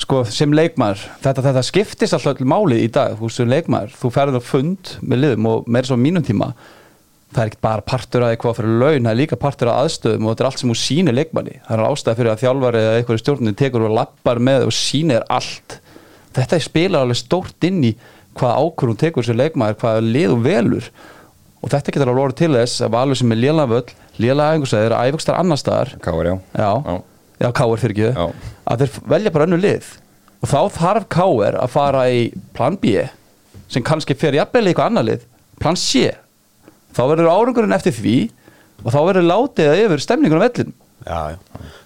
sko, 0.01 0.21
sem 0.33 0.55
leikmaður 0.57 1.03
þetta, 1.25 1.45
þetta 1.49 1.65
skiptist 1.69 2.17
alltaf 2.17 2.41
málið 2.41 2.87
í 2.87 2.93
dag 2.93 3.19
þú 3.19 3.29
veist, 3.29 3.41
sem 3.41 3.51
leikmaður, 3.53 3.99
þú 4.01 4.13
ferður 4.15 4.41
á 4.41 4.49
fund 4.49 4.95
með 5.03 5.25
liðum 5.25 5.51
og 5.51 5.69
meira 5.69 5.91
svo 5.91 5.99
mínum 6.01 6.25
tíma. 6.25 6.53
Það 7.33 7.43
er 7.43 7.51
ekki 7.51 7.63
bara 7.65 7.85
partur 7.89 8.25
að 8.27 8.35
eitthvað 8.35 8.59
fyrir 8.59 8.81
laun 8.81 9.07
það 9.07 9.13
er 9.13 9.19
líka 9.23 9.39
partur 9.41 9.71
að 9.73 9.79
aðstöðum 9.87 10.27
og 10.27 10.35
þetta 10.35 10.43
er 10.43 10.49
allt 10.51 10.61
sem 10.61 10.73
þú 10.73 10.75
sýnir 10.77 11.17
leikmanni, 11.17 11.55
það 11.65 11.79
er 11.79 11.85
ástæð 11.87 12.19
fyrir 12.19 12.33
að 12.33 12.43
þjálfari 12.43 12.83
eða 12.83 12.99
eitthvað 12.99 13.17
í 13.17 13.23
stjórnin 13.23 13.57
tekur 13.57 13.87
og 13.87 13.95
lappar 13.97 14.41
með 14.45 14.67
og 14.67 14.75
sýnir 14.77 15.25
allt. 15.33 15.79
Þetta 16.37 16.61
spilar 16.61 17.07
alveg 17.07 17.21
stórt 17.23 17.69
inn 17.69 17.81
í 17.89 17.95
hvað 18.39 18.61
ákvörðum 18.63 18.99
tekur 19.01 19.27
sér 19.27 19.39
leikmaður, 19.39 19.79
hvað 19.83 19.99
lið 20.09 20.35
og 20.35 20.45
velur. 20.47 20.91
Og 21.63 21.71
þetta 21.71 21.95
getur 21.95 22.11
alveg 22.11 22.25
orðið 22.27 22.41
til 22.41 22.53
þess 22.57 22.83
að 22.83 22.93
valur 22.97 23.19
sem 23.19 23.33
er 23.35 23.41
lélega 23.43 24.47
æfingarsæðir 24.53 24.95
æfingarstar 24.99 25.39
annar 25.39 25.61
staðar. 25.61 25.93
Káir 26.03 26.31
já. 26.31 26.35
Já, 26.59 26.71
Já. 27.43 27.49
Káir 27.59 27.81
fyrir 27.83 27.95
ekki. 27.97 28.09
Já. 28.15 28.53
að 28.73 28.83
þeir 28.83 28.97
velja 29.15 29.33
bara 29.35 29.47
önnu 29.49 29.59
lið. 29.63 29.91
Og 30.43 30.51
þá 30.51 30.59
þarf 30.77 31.09
Káir 31.13 31.59
að 31.59 31.73
fara 31.73 32.05
í 32.11 32.23
plan 32.57 32.77
B 32.83 32.97
sem 33.73 33.85
kannski 33.87 34.15
fer 34.19 34.37
jafnvel 34.37 34.67
í 34.67 34.73
eitthvað 34.73 34.91
annar 34.91 35.07
lið. 35.09 35.27
Plan 35.63 35.79
C. 35.79 36.11
Þá 36.93 37.03
verður 37.09 37.31
árangurinn 37.33 37.75
eftir 37.77 37.95
því 37.97 38.17
og 38.83 38.91
þá 38.91 38.99
verður 39.07 39.29
látið 39.31 39.71
að 39.71 39.83
yfir 39.87 40.03
stemningunum 40.03 40.43
vellin 40.45 40.75
Já. 41.07 41.39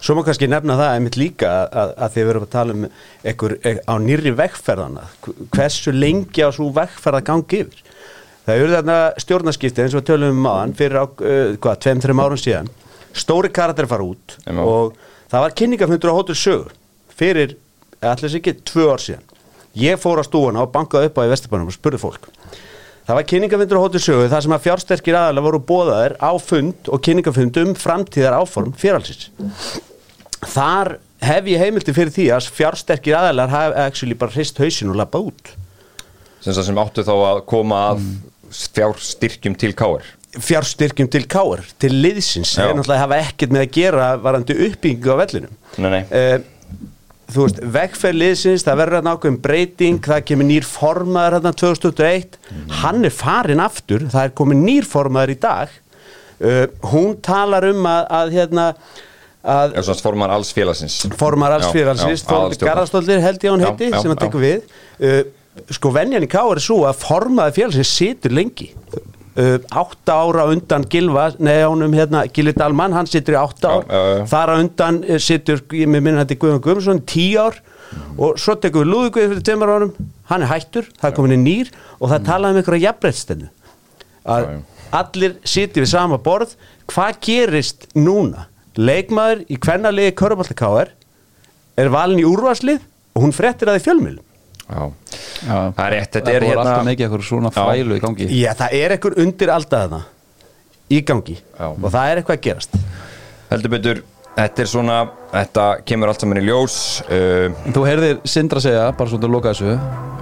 Svo 0.02 0.16
má 0.16 0.22
kannski 0.26 0.48
nefna 0.50 0.76
það 0.78 0.94
einmitt 0.94 1.18
líka 1.20 1.50
að, 1.64 1.92
að 2.04 2.14
þið 2.16 2.26
verðum 2.30 2.46
að 2.46 2.52
tala 2.52 2.76
um 2.76 2.86
ekkur, 3.32 3.56
ek, 3.66 3.82
á 3.88 3.94
nýri 4.02 4.32
vekkferðana 4.36 5.06
hversu 5.56 5.94
lengi 5.94 6.44
á 6.44 6.50
svo 6.52 6.68
vekkferð 6.76 7.20
að 7.20 7.28
gangi 7.30 7.60
yfir 7.64 7.84
það 8.46 8.62
eru 8.62 8.74
þarna 8.76 8.98
stjórnarskipti 9.24 9.84
eins 9.84 9.94
og 9.96 10.02
við 10.02 10.08
tölum 10.10 10.34
um 10.34 10.42
maðan 10.46 10.74
fyrir 10.78 11.00
á, 11.02 11.04
uh, 11.06 11.54
hvað, 11.58 11.78
tveim, 11.82 12.02
þreim 12.04 12.22
árum 12.22 12.40
síðan 12.40 12.70
stóri 13.16 13.50
karakter 13.54 13.88
fara 13.90 14.06
út 14.06 14.36
Já. 14.44 14.52
og 14.60 14.98
það 15.32 15.46
var 15.46 15.56
kynningafundur 15.60 16.12
á 16.12 16.18
Hótel 16.18 16.38
Sögur 16.38 16.76
fyrir, 17.16 17.56
allir 18.04 18.30
sér 18.30 18.42
ekki, 18.42 18.58
tvö 18.68 18.90
ár 18.92 19.02
síðan 19.02 19.24
ég 19.76 20.00
fór 20.00 20.22
á 20.22 20.24
stúana 20.28 20.62
og 20.64 20.72
bankaði 20.74 21.10
upp 21.10 21.18
á 21.20 21.26
í 21.26 21.32
Vesturbænum 21.32 21.72
og 21.72 21.76
spurði 21.76 22.02
fólk 22.04 22.30
Það 23.06 23.18
var 23.20 23.26
kynningafundur 23.30 23.78
á 23.78 23.84
Hótel 23.84 24.02
Sögu 24.02 24.30
þar 24.32 24.42
sem 24.42 24.54
að 24.56 24.64
fjársterkir 24.64 25.14
aðalega 25.16 25.46
voru 25.46 25.60
bóðaðir 25.68 26.14
á 26.18 26.30
fund 26.42 26.88
og 26.90 27.02
kynningafund 27.06 27.58
um 27.62 27.74
framtíðar 27.78 28.34
áform 28.40 28.72
fjárhalsins. 28.74 29.28
Þar 30.50 30.96
hef 31.22 31.50
ég 31.52 31.62
heimildi 31.62 31.94
fyrir 31.94 32.10
því 32.16 32.26
að 32.34 32.48
fjársterkir 32.56 33.14
aðalega 33.18 33.54
hafa 33.54 33.84
actually 33.86 34.18
bara 34.18 34.34
hrist 34.34 34.58
hausin 34.58 34.90
og 34.90 34.98
lappað 34.98 35.30
út. 35.30 35.52
sem, 36.42 36.62
sem 36.66 36.82
áttu 36.82 37.06
þá 37.06 37.14
að 37.14 37.40
koma 37.46 37.82
að 37.92 38.02
fjárstyrkjum 38.56 39.56
til 39.58 39.72
káir 39.74 40.12
Fjárstyrkjum 40.36 41.08
til 41.08 41.24
káir, 41.30 41.62
til 41.80 41.94
liðsins, 41.94 42.50
Já. 42.52 42.66
þeir 42.66 42.74
náttúrulega 42.76 43.04
hafa 43.06 43.20
ekkert 43.24 43.54
með 43.54 43.62
að 43.62 43.70
gera 43.72 44.08
varandi 44.20 44.56
uppbyggingu 44.66 45.14
á 45.14 45.16
vellinum. 45.22 45.54
nei, 45.78 45.90
nei, 45.94 46.02
Uh, 46.10 46.42
þú 47.32 47.46
veist, 47.46 47.58
vegferð 47.76 48.20
liðsins, 48.20 48.64
það 48.66 48.78
verður 48.82 48.98
hérna 49.00 49.14
ákveðin 49.16 49.40
breyting, 49.46 49.98
það 50.04 50.22
kemur 50.30 50.48
nýr 50.50 50.68
formaður 50.68 51.38
hérna 51.38 51.52
2021, 51.62 52.38
hann 52.82 53.08
er 53.08 53.14
farin 53.14 53.64
aftur, 53.64 54.06
það 54.12 54.28
er 54.28 54.36
komið 54.42 54.62
nýr 54.62 54.88
formaður 54.88 55.34
í 55.34 55.38
dag. 55.46 55.74
Uh, 56.36 56.62
hún 56.92 57.16
talar 57.24 57.64
um 57.70 57.86
að, 57.88 58.02
að 58.18 58.34
hérna 58.36 58.68
að 59.46 59.76
svona 59.86 60.02
formar 60.02 60.32
alls 60.34 60.50
félagsins. 60.52 60.98
Formar 61.16 61.54
alls 61.56 61.68
aðalstjórnar. 61.70 62.56
Garðarsdóttir 62.60 63.22
held 63.22 63.44
ég 63.44 63.50
að 63.50 63.54
hún 63.54 63.64
heiti 63.64 63.90
já, 63.92 63.98
sem 64.02 64.12
hann 64.12 64.20
tekur 64.20 64.42
við. 64.42 64.72
Uh, 64.98 65.20
sko 65.72 65.92
venjan 65.94 66.26
í 66.26 66.30
Ká 66.30 66.42
er 66.42 66.60
svo 66.60 66.82
að 66.88 66.98
formaði 67.00 67.56
félagsins 67.60 67.92
situr 67.96 68.34
lengi 68.36 68.72
átta 69.36 70.14
ára 70.16 70.46
undan 70.48 70.84
Gilva 70.88 71.26
nei 71.38 71.58
ánum 71.66 71.92
hérna 71.92 72.22
Gilvi 72.32 72.54
Dalmann 72.56 72.94
hann 72.96 73.06
situr 73.10 73.36
í 73.36 73.40
átta 73.40 73.68
Já, 73.68 73.76
ár. 73.76 73.84
já, 73.90 74.00
já. 74.16 74.24
þar 74.32 74.52
á 74.52 74.54
undan 74.62 75.00
uh, 75.04 75.18
situr, 75.20 75.60
ég 75.76 75.90
með 75.92 76.04
minna 76.06 76.22
þetta 76.24 76.38
Guðjón 76.44 76.62
Guðmundsson 76.64 77.02
tíu 77.08 77.42
ár. 77.44 77.58
Og 78.18 78.38
svo 78.40 78.56
tekur 78.58 78.82
við 78.82 78.90
Lúðugvið 78.90 79.28
fyrir 79.30 79.42
tveimur 79.46 79.70
árum. 79.70 79.92
Hann 80.30 80.42
er 80.42 80.50
hættur, 80.50 80.88
það 80.98 81.10
er 81.10 81.14
komin 81.20 81.36
í 81.36 81.40
nýr. 81.42 81.68
Og 82.00 82.10
það 82.10 82.24
talaði 82.26 82.56
um 82.56 82.60
einhverja 82.62 82.86
jafnbreytstennu 82.88 83.50
að 84.26 84.46
Já, 84.48 84.50
já. 84.56 84.90
allir 85.00 85.36
sitja 85.46 85.82
við 85.84 85.90
sama 85.92 86.18
borð. 86.18 86.56
Hvað 86.90 87.20
gerist 87.28 87.86
núna? 87.94 88.48
Leikmaður 88.76 89.44
í 89.52 89.56
hvernalegi 89.62 90.16
Körubaltakáar 90.18 90.90
er 91.78 91.92
valin 91.94 92.20
í 92.20 92.26
úrvarslið 92.26 92.80
og 93.16 93.22
hún 93.24 93.32
frettir 93.36 93.70
að 93.70 93.78
því 93.78 93.84
fjölmil 93.86 94.16
Já, 94.66 94.82
Já. 95.46 95.58
það 95.76 95.84
er 95.86 95.94
rétt, 95.94 96.10
þetta 96.10 96.26
Það 96.26 96.34
er 96.34 96.42
voru 96.42 96.50
hérna 96.50 96.64
alltaf 96.64 96.88
mikið 96.88 97.06
eitthvað 97.06 97.26
svona 97.28 97.52
Já. 97.54 97.62
fælu 97.62 97.96
í 97.96 98.02
gangi. 98.02 98.28
Já 98.34 98.50
það 98.58 98.76
er 98.80 98.96
ekkur 98.96 99.16
undir 99.22 99.54
aldaðna 99.54 100.02
í 100.90 101.00
gangi. 101.06 101.38
Já. 101.38 101.66
og 101.70 101.88
það 101.88 102.10
er 102.10 102.20
eitthvað 102.22 102.38
að 102.38 102.44
gerast. 102.48 102.78
Heldur 103.46 103.74
betur, 103.76 104.02
þetta 104.36 104.64
er 104.64 104.70
svona 104.70 104.98
þetta 105.32 105.66
kemur 105.86 106.10
allt 106.10 106.24
saman 106.24 106.40
í 106.40 106.44
ljós 106.46 106.76
uh, 107.06 107.70
Þú 107.72 107.84
heyrðir 107.86 108.18
Sindra 108.28 108.62
segja, 108.62 108.88
bara 108.96 109.12
svona 109.12 109.28
að 109.28 109.36
loka 109.36 109.52
þessu 109.54 109.76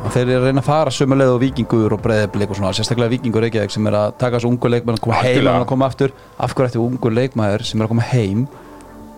að 0.05 0.13
þeir 0.13 0.25
eru 0.27 0.37
að 0.37 0.47
reyna 0.51 0.61
að 0.61 0.69
fara 0.69 0.93
sömu 0.93 1.17
leið 1.17 1.33
og 1.33 1.41
vikingur 1.41 1.95
og 1.97 2.03
breiðblik 2.05 2.53
og 2.53 2.59
svona, 2.59 2.75
sérstaklega 2.77 3.15
vikingur 3.15 3.45
Reykjavík 3.47 3.73
sem 3.73 3.89
er 3.89 3.97
að 3.97 4.15
taka 4.21 4.37
þessu 4.37 4.51
ungu 4.53 4.71
leikmenn 4.75 4.99
að 4.99 5.05
koma 5.07 5.23
heim 5.25 5.49
að 5.55 5.67
koma 5.71 5.89
aftur, 5.89 6.13
af 6.37 6.53
hverju 6.53 6.75
ætti 6.75 6.83
ungu 6.83 7.13
leikmæður 7.15 7.65
sem 7.65 7.81
er 7.81 7.87
að 7.89 7.95
koma 7.95 8.09
heim 8.11 8.45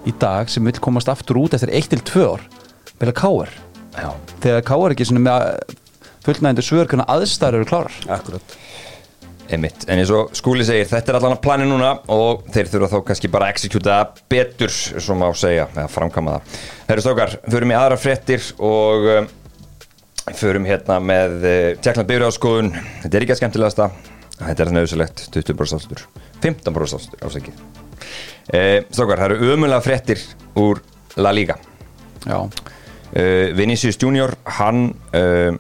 í 0.07 0.15
dag 0.23 0.53
sem 0.53 0.71
vil 0.71 0.77
komast 0.87 1.11
aftur 1.11 1.43
út 1.43 1.57
eftir 1.59 1.75
1-2 1.75 2.27
ár 2.31 3.51
Já, 3.97 4.11
þegar 4.45 4.65
káar 4.69 4.95
ekki 4.95 5.09
með 5.17 5.49
fullnægindi 6.27 6.65
svör 6.67 6.89
hvernig 6.91 7.11
aðstæður 7.13 7.61
eru 7.61 7.69
klárar? 7.71 7.99
Akkurat. 8.17 8.57
Einmitt, 9.47 9.85
en 9.87 10.01
eins 10.01 10.11
og 10.11 10.33
skúli 10.35 10.65
segir 10.67 10.89
þetta 10.91 11.13
er 11.13 11.19
allan 11.21 11.37
að 11.37 11.43
plani 11.45 11.67
núna 11.71 11.93
og 12.11 12.43
þeir 12.51 12.71
þurfa 12.73 12.89
þá 12.91 12.97
kannski 13.07 13.31
bara 13.31 13.53
að 13.53 13.69
það 13.85 14.17
betur 14.33 14.73
sem 14.75 15.21
má 15.21 15.29
segja, 15.39 15.69
eða 15.71 15.87
framkama 15.93 16.35
það. 16.35 16.57
Herru 16.89 17.05
stókar, 17.05 17.37
förum 17.47 17.71
í 17.71 17.77
aðra 17.79 17.99
fréttir 18.01 18.49
og 18.59 19.07
um, 19.13 19.29
förum 20.35 20.67
hérna 20.67 20.99
með 20.99 21.37
uh, 21.39 21.71
tjekkland 21.79 22.11
byrjaðskoðun 22.11 22.73
þetta 23.05 23.13
er 23.13 23.27
ekki 23.27 23.37
að 23.37 23.41
skemmtilegasta. 23.45 23.89
Þetta 24.37 24.67
er 24.67 24.75
nöðsulegt, 24.75 25.27
20% 25.33 25.79
ástur 25.79 26.03
15% 26.43 26.99
ástur, 26.99 27.23
ásækið. 27.23 27.63
Uh, 28.51 28.83
Stókar, 28.91 29.23
það 29.23 29.29
eru 29.31 29.55
ömulega 29.55 29.85
fréttir 29.87 30.27
úr 30.59 30.83
La 31.23 31.31
Liga. 31.31 31.61
Já, 32.27 32.41
uh, 33.17 33.57
Vinicius 33.57 33.99
Junior 34.03 34.37
hann 34.59 34.91
uh, 35.17 35.57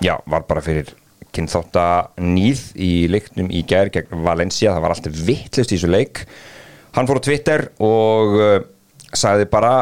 já, 0.00 0.16
var 0.26 0.46
bara 0.48 0.64
fyrir 0.64 0.90
kynþátta 1.34 1.84
nýð 2.24 2.62
í 2.80 2.92
leiknum 3.12 3.50
í 3.52 3.62
gær 3.68 3.92
gegn 3.92 4.24
Valencia, 4.24 4.72
það 4.74 4.84
var 4.84 4.94
alltaf 4.94 5.22
vittlust 5.28 5.72
í 5.72 5.76
þessu 5.76 5.92
leik. 5.92 6.24
Hann 6.96 7.08
fór 7.08 7.20
á 7.20 7.26
Twitter 7.28 7.66
og 7.84 8.36
uh, 8.38 8.58
sagði 9.12 9.48
bara 9.52 9.72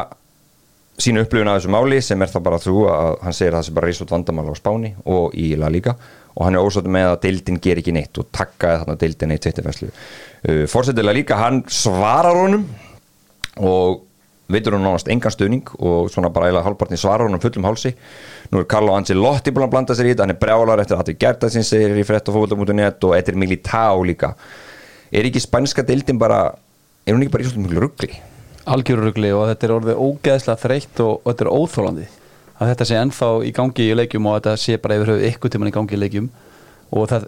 sína 1.00 1.22
upplifun 1.24 1.50
af 1.52 1.60
þessu 1.60 1.72
máli 1.72 2.00
sem 2.04 2.22
er 2.24 2.32
það 2.32 2.46
bara 2.46 2.60
þú 2.62 2.76
að 2.88 3.10
hann 3.24 3.36
segir 3.36 3.52
að 3.52 3.58
það 3.58 3.66
sé 3.68 3.74
bara 3.76 3.90
reysut 3.90 4.14
vandamál 4.14 4.48
á 4.48 4.56
Spáni 4.56 4.94
og 5.04 5.36
í 5.36 5.50
La 5.60 5.70
Liga. 5.72 5.96
Og 6.36 6.44
hann 6.44 6.56
er 6.56 6.66
ósáttu 6.68 6.92
með 6.92 7.10
að 7.14 7.20
deildin 7.22 7.60
ger 7.64 7.80
ekki 7.80 7.94
neitt 7.96 8.18
og 8.20 8.28
takkaði 8.34 8.82
þarna 8.82 8.98
deildin 9.00 9.36
uh, 9.36 10.64
Fórsetið 10.68 11.06
La 11.06 11.14
Liga, 11.16 11.38
hann 11.40 11.62
svarar 11.72 12.36
honum 12.36 12.66
og 13.56 14.05
veitur 14.52 14.76
hún 14.76 14.86
nánast 14.86 15.10
engan 15.10 15.34
stuðning 15.34 15.72
og 15.78 16.10
svona 16.12 16.30
bara 16.34 16.48
eiginlega 16.48 16.68
halvpartin 16.68 17.00
svarar 17.00 17.26
hún 17.26 17.38
um 17.38 17.42
fullum 17.42 17.66
hálsi. 17.66 17.94
Nú 18.52 18.62
er 18.62 18.68
Carlo 18.70 18.94
Ancelotti 18.94 19.54
búin 19.54 19.66
að 19.66 19.74
blanda 19.74 19.96
sér 19.98 20.10
í 20.10 20.14
þetta 20.14 20.26
hann 20.26 20.36
er 20.36 20.40
brjálar 20.42 20.84
eftir 20.84 20.98
að 20.98 21.02
þetta 21.04 21.24
gerta 21.24 21.50
sín 21.50 21.66
segir 21.66 21.98
í 21.98 22.06
frett 22.06 22.30
og 22.30 22.38
fókvölda.net 22.38 23.08
og 23.08 23.16
eftir 23.18 23.38
Militao 23.38 24.06
líka. 24.06 24.34
Er 25.10 25.26
ekki 25.26 25.42
spænska 25.42 25.86
deildin 25.86 26.18
bara 26.18 26.46
er 27.06 27.14
hún 27.14 27.26
ekki 27.26 27.34
bara 27.34 27.46
í 27.46 27.50
svolítið 27.50 27.66
mjög 27.66 27.86
ruggli 27.86 28.14
algjörurugli 28.66 29.32
og 29.34 29.46
þetta 29.50 29.66
er 29.66 29.74
orðið 29.76 30.00
ógeðslega 30.02 30.62
þreytt 30.62 31.02
og, 31.04 31.20
og 31.20 31.28
þetta 31.30 31.44
er 31.44 31.50
óþólandi 31.54 32.06
að 32.56 32.70
þetta 32.72 32.86
sé 32.88 32.98
ennþá 33.00 33.28
í 33.46 33.52
gangi 33.54 33.86
í 33.86 33.96
leikjum 33.96 34.26
og 34.26 34.36
að 34.36 34.38
þetta 34.40 34.62
sé 34.62 34.78
bara 34.82 34.96
yfir 34.96 35.12
höfuð 35.12 35.26
ykkur 35.30 35.52
tíman 35.52 35.70
í 35.70 35.74
gangi 35.74 35.96
í 35.96 36.00
leikjum. 36.00 36.30
Og 36.96 37.08
það, 37.10 37.26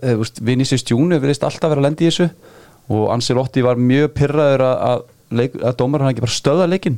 að 3.69 3.83
mjög 3.85 4.13
pyrraður 4.17 4.65
að, 4.65 4.77
að, 4.89 5.03
leik, 5.41 5.59
að 5.61 5.77
dómar 5.83 6.05
hann 6.05 6.15
ekki 6.15 6.25
bara 6.25 6.37
stöða 6.39 6.69
leikin 6.71 6.97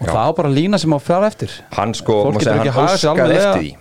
og 0.00 0.08
það 0.10 0.20
á 0.26 0.30
bara 0.40 0.52
lína 0.52 0.80
sem 0.80 0.94
á 0.94 0.98
fjara 1.02 1.30
eftir. 1.30 1.54
Hann 1.76 1.94
sko, 1.94 2.20
getur 2.32 2.46
segja, 2.48 2.74
hann 2.76 2.92
óskaði 2.94 3.38
eftir 3.40 3.60
því. 3.62 3.72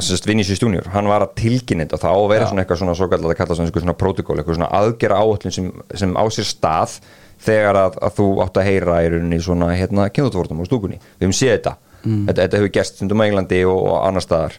Sest, 0.00 0.26
Vinicius 0.28 0.60
Junior, 0.62 0.86
hann 0.94 1.08
var 1.10 1.24
að 1.26 1.32
tilkynna 1.40 1.88
og 1.90 1.98
það 1.98 2.14
á 2.14 2.18
að 2.20 2.28
vera 2.30 2.46
svona 2.46 2.62
eitthvað 2.62 2.78
svona 2.78 2.92
svo 2.94 3.08
kallar 3.10 3.32
að 3.34 3.38
kalla 3.40 3.56
svona, 3.58 3.72
svona 3.74 3.96
protokól, 3.98 4.36
eitthvað 4.38 4.58
svona 4.60 4.68
aðgera 4.78 5.18
áallin 5.18 5.54
sem, 5.56 5.70
sem 5.98 6.12
á 6.14 6.24
sér 6.30 6.46
stað 6.46 6.94
þegar 7.42 7.78
að, 7.80 7.98
að 8.06 8.14
þú 8.20 8.26
átt 8.44 8.60
að 8.60 8.68
heyra 8.70 9.00
í 9.02 9.08
rauninni 9.10 9.40
svona 9.42 9.72
hérna 9.74 10.06
kynþóttvortum 10.14 10.62
á 10.62 10.64
stúkunni. 10.68 11.00
Við 11.18 11.26
höfum 11.26 11.38
séð 11.40 11.56
þetta, 11.56 11.76
Mm. 12.00 12.22
þetta, 12.30 12.44
þetta 12.46 12.56
hefur 12.56 12.70
gerst 12.72 12.94
stundum 12.96 13.20
á 13.20 13.24
Englandi 13.28 13.58
og, 13.68 13.80
og 13.90 13.96
annar 14.06 14.24
staðar. 14.24 14.54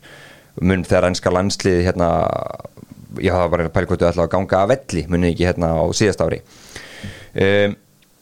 Mun 0.62 0.84
þegar 0.86 1.08
ennska 1.08 1.32
landsliði 1.34 1.86
hérna 1.88 2.10
pæla 3.18 3.88
hvort 3.88 4.02
þau 4.04 4.10
ætla 4.12 4.26
að 4.28 4.34
ganga 4.36 4.60
að 4.62 4.74
velli 4.76 5.04
munið 5.10 5.32
ekki 5.34 5.48
hérna 5.50 5.72
á 5.74 5.84
síðast 5.96 6.22
ári. 6.22 6.42
Um, 7.34 7.76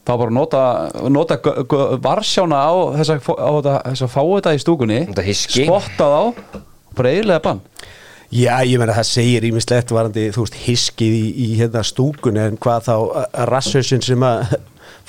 þá 0.06 0.12
bara 0.16 0.32
nota, 0.34 0.62
nota 1.12 1.38
varsjána 2.02 2.60
á 2.60 2.72
þess 3.00 3.14
að, 4.04 4.10
fá 4.10 4.20
þetta 4.22 4.54
í 4.56 4.62
stúkunni 4.62 5.00
spotta 5.36 6.10
þá 6.10 6.20
bara 6.96 7.14
eiginlega 7.14 7.44
bann 7.44 7.62
Já, 8.30 8.60
ég 8.62 8.78
meina 8.78 8.94
það 8.94 9.08
segir 9.08 9.44
ímislegt 9.48 9.90
varandi, 9.90 10.28
þú 10.30 10.44
veist, 10.44 10.58
hiskið 10.62 11.14
í, 11.18 11.22
í 11.34 11.46
hérna 11.58 11.80
stúkun 11.82 12.36
en 12.38 12.58
hvað 12.62 12.84
þá 12.86 12.92
rassausin 13.50 14.04
sem 14.06 14.22
að 14.22 14.52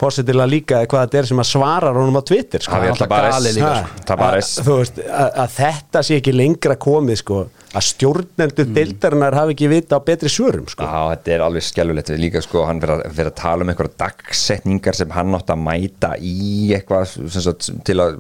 fórsetilega 0.02 0.50
líka 0.50 0.80
eða 0.82 0.90
hvað 0.90 1.04
þetta 1.06 1.20
er 1.20 1.30
sem 1.30 1.42
að 1.44 1.50
svarar 1.52 2.00
honum 2.00 2.18
á 2.18 2.24
Twitter 2.26 2.64
sko. 2.66 2.80
Náttúrulega 2.82 3.04
Tabarez. 3.04 3.36
galið 3.36 3.60
líka, 3.60 3.74
Ha, 4.10 4.32
sko. 4.48 4.66
Þú 4.66 4.78
veist, 4.80 5.02
að, 5.06 5.30
að 5.44 5.56
þetta 5.60 6.04
sé 6.08 6.18
ekki 6.18 6.34
lengra 6.34 6.78
komið 6.82 7.20
sko, 7.22 7.42
að 7.72 7.86
stjórnendur 7.88 8.68
mm. 8.68 8.76
deildarinnar 8.76 9.38
hafi 9.38 9.56
ekki 9.56 9.70
vita 9.72 10.00
á 10.00 10.04
betri 10.04 10.32
svörum 10.32 10.68
sko. 10.72 10.84
Já, 10.84 11.14
þetta 11.14 11.34
er 11.36 11.44
alveg 11.46 11.66
skjálfilegt 11.66 12.12
líka 12.20 12.44
sko, 12.44 12.66
hann 12.68 12.82
verið 12.84 13.06
að, 13.08 13.22
að 13.30 13.34
tala 13.40 13.66
um 13.66 13.72
einhverja 13.72 13.98
dagsetningar 14.02 14.98
sem 14.98 15.14
hann 15.16 15.38
átt 15.38 15.54
að 15.54 15.64
mæta 15.64 16.14
í 16.20 16.74
eitthvað 16.76 17.08
sem 17.16 17.46
sagt, 17.46 17.70
til 17.88 17.98
að 18.04 18.20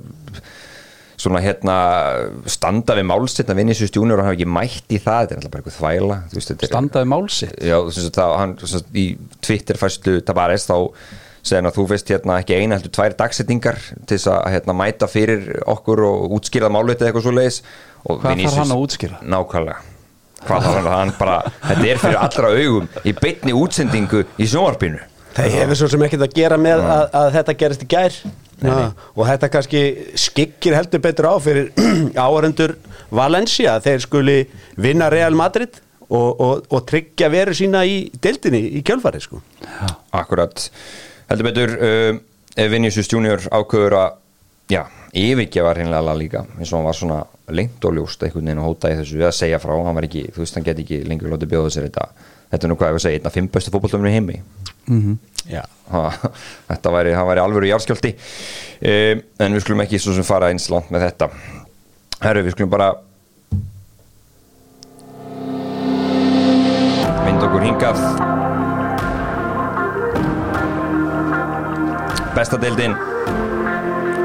svona 1.21 1.41
hérna 1.43 1.75
standa 2.49 2.95
við 2.97 3.07
málsitt 3.11 3.51
að 3.51 3.59
Vinicius 3.61 3.93
Junior 3.93 4.17
og 4.17 4.25
hann 4.25 4.31
hafi 4.31 4.41
ekki 4.41 4.53
mætt 4.55 4.95
í 4.95 5.01
það, 5.01 5.19
þetta 5.19 5.35
er 5.35 5.41
alltaf 5.41 5.53
bara 5.53 5.63
eitthvað 5.63 5.77
þvæla 5.77 6.17
þú 6.31 6.39
veist, 6.39 6.51
þetta 6.51 6.65
er- 6.65 6.71
standaði 6.71 7.09
málsitt 7.11 7.59
Já, 7.61 7.77
sem 7.91 8.05
sagt, 8.07 8.17
það, 8.17 8.37
hann 8.41 8.55
sem 8.63 8.71
sagt, 8.71 8.95
í 8.97 9.05
Twitter 9.45 9.81
fæslu 9.81 10.15
Tabares 10.25 10.65
þá 10.69 10.77
segir 11.41 11.59
hann 11.59 11.69
að 11.71 11.77
þú 11.79 11.85
veist 11.89 12.11
hérna 12.13 12.39
ekki 12.41 12.57
eina 12.57 12.77
heldur 12.77 12.93
tvær 12.95 13.15
dagsetningar 13.19 13.79
til 14.05 14.17
þess 14.17 14.29
að 14.31 14.41
hérna, 14.55 14.75
mæta 14.77 15.09
fyrir 15.09 15.47
okkur 15.69 16.03
og 16.07 16.35
útskýrað 16.37 16.75
málvitið 16.75 17.09
eitthvað 17.09 17.25
svo 17.27 17.33
leiðis 17.37 17.61
Hvað 18.01 18.43
þarf 18.45 18.57
hann 18.57 18.73
að 18.73 18.83
útskýra? 18.85 19.21
Nákvæmlega. 19.29 19.81
Hvað 20.41 20.63
þarf 20.65 20.77
hann 20.77 20.87
að 20.89 20.95
hann 20.97 21.11
bara, 21.19 21.37
þetta 21.67 21.89
er 21.91 21.99
fyrir 22.01 22.19
allra 22.21 22.53
augum 22.57 22.87
í 23.05 23.13
beinni 23.17 23.53
útsendingu 23.57 24.23
í 24.41 24.47
sjónvarpinu. 24.49 25.03
Það 25.35 25.53
hefur 25.55 25.79
svo 25.79 25.89
sem 25.93 26.05
ekkert 26.07 26.25
að 26.25 26.33
gera 26.35 26.57
með 26.59 26.81
að, 26.83 27.03
að 27.19 27.27
þetta 27.37 27.55
gerist 27.61 27.85
í 27.85 27.89
gær. 27.91 28.17
Na, 28.61 28.73
og 29.15 29.23
þetta 29.25 29.47
kannski 29.49 29.79
skikkir 30.21 30.75
heldur 30.77 31.01
betur 31.01 31.31
á 31.33 31.35
fyrir 31.41 31.71
áhörendur 32.25 32.75
Valencia 33.09 33.79
þeir 33.81 34.03
skuli 34.03 34.35
vinna 34.77 35.07
Real 35.09 35.33
Madrid 35.33 35.79
og, 36.11 36.27
og, 36.29 36.67
og 36.69 36.83
tryggja 36.89 37.31
veru 37.33 37.55
sína 37.57 37.81
í 37.89 38.03
deildinni 38.21 38.61
í 38.77 38.83
kjölfari 38.85 39.23
sko. 39.23 39.41
Akkurat 40.13 40.67
Heldur 41.31 41.47
betur 41.47 41.77
uh, 41.79 42.17
ef 42.59 42.71
Vinicius 42.73 43.07
Junior 43.07 43.39
ákveður 43.47 43.93
að 43.95 44.17
já, 44.71 44.81
yfirgefa 45.15 45.71
hreinlega 45.77 46.15
líka 46.19 46.41
eins 46.57 46.73
og 46.73 46.81
hann 46.81 46.87
var 46.89 46.97
svona 46.97 47.19
lengt 47.55 47.85
og 47.87 47.95
ljóst 47.95 48.23
einhvern 48.25 48.49
veginn 48.49 48.59
að 48.59 48.67
hóta 48.67 48.91
í 48.91 48.97
þessu 48.99 49.15
við 49.15 49.27
að 49.29 49.37
segja 49.37 49.59
frá 49.63 49.71
hann 49.77 49.95
var 49.95 50.07
ekki, 50.07 50.25
þú 50.35 50.43
veist, 50.43 50.57
hann 50.57 50.67
get 50.67 50.81
ekki 50.83 51.01
lengur 51.07 51.31
látið 51.31 51.53
bjóða 51.53 51.71
sér 51.71 51.87
þetta. 51.87 52.09
Þetta 52.51 52.67
er 52.67 52.71
nú 52.71 52.77
hvað 52.79 52.91
ég 52.91 52.95
var 52.95 52.99
að 52.99 53.05
segja, 53.05 53.19
einn 53.21 53.29
af 53.29 53.35
fimm 53.37 53.47
bestu 53.51 53.71
fótbolltöfnum 53.71 54.11
í 54.11 54.15
heimi. 54.15 54.41
Já. 55.47 55.63
ha, 55.91 56.03
þetta 56.71 56.93
væri, 56.97 57.15
hann 57.15 57.27
væri 57.27 57.43
alvöru 57.43 57.71
jarðskjálti 57.71 58.11
um, 58.15 59.23
en 59.39 59.55
við 59.55 59.65
skulum 59.65 59.85
ekki 59.85 59.99
svo 59.99 60.15
sem 60.15 60.27
fara 60.27 60.51
eins 60.51 60.67
langt 60.71 60.91
með 60.91 61.07
þetta. 61.07 61.31
Herru, 62.21 62.45
við 62.47 62.57
skulum 62.57 62.75
bara 62.75 62.93
mynd 67.25 67.47
okkur 67.47 67.67
hingað 67.69 68.07
besta 72.35 72.57
deildin. 72.61 72.95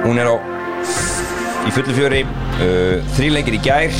Hún 0.06 0.18
er 0.22 0.28
á 0.30 0.34
í 1.66 1.72
fullu 1.74 1.94
fjöri 1.96 2.20
uh, 2.22 3.00
Þrýleikir 3.16 3.56
í 3.58 3.62
gær. 3.64 3.96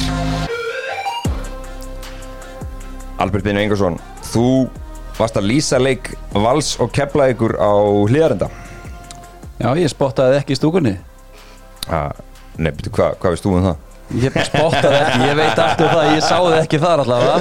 Albert 3.19 3.47
Binu 3.47 3.63
Ingersson 3.65 3.95
Þú 4.29 4.45
varst 5.17 5.39
að 5.41 5.47
lýsa 5.49 5.79
leik 5.81 6.11
Vals 6.37 6.75
og 6.85 6.91
kepla 6.95 7.31
ykkur 7.33 7.55
á 7.57 7.73
hlýðarenda 8.11 8.51
Já, 9.57 9.71
ég 9.81 9.89
spottaði 9.89 10.37
ekki 10.37 10.53
í 10.53 10.57
stúkunni. 10.59 10.91
Ah, 11.89 12.11
Nei, 12.61 12.69
betur, 12.77 12.93
hvað 12.93 13.15
hva 13.23 13.31
veist 13.33 13.47
þú 13.47 13.55
um 13.57 13.63
það? 13.65 13.79
Ég 14.21 14.35
spottaði 14.51 14.99
ekki, 15.01 15.23
ég 15.31 15.39
veit 15.39 15.63
allt 15.65 15.81
um 15.81 15.89
það 15.95 16.11
Ég 16.13 16.21
sáði 16.27 16.59
ekki 16.61 16.81
þar 16.83 17.03
allavega. 17.07 17.39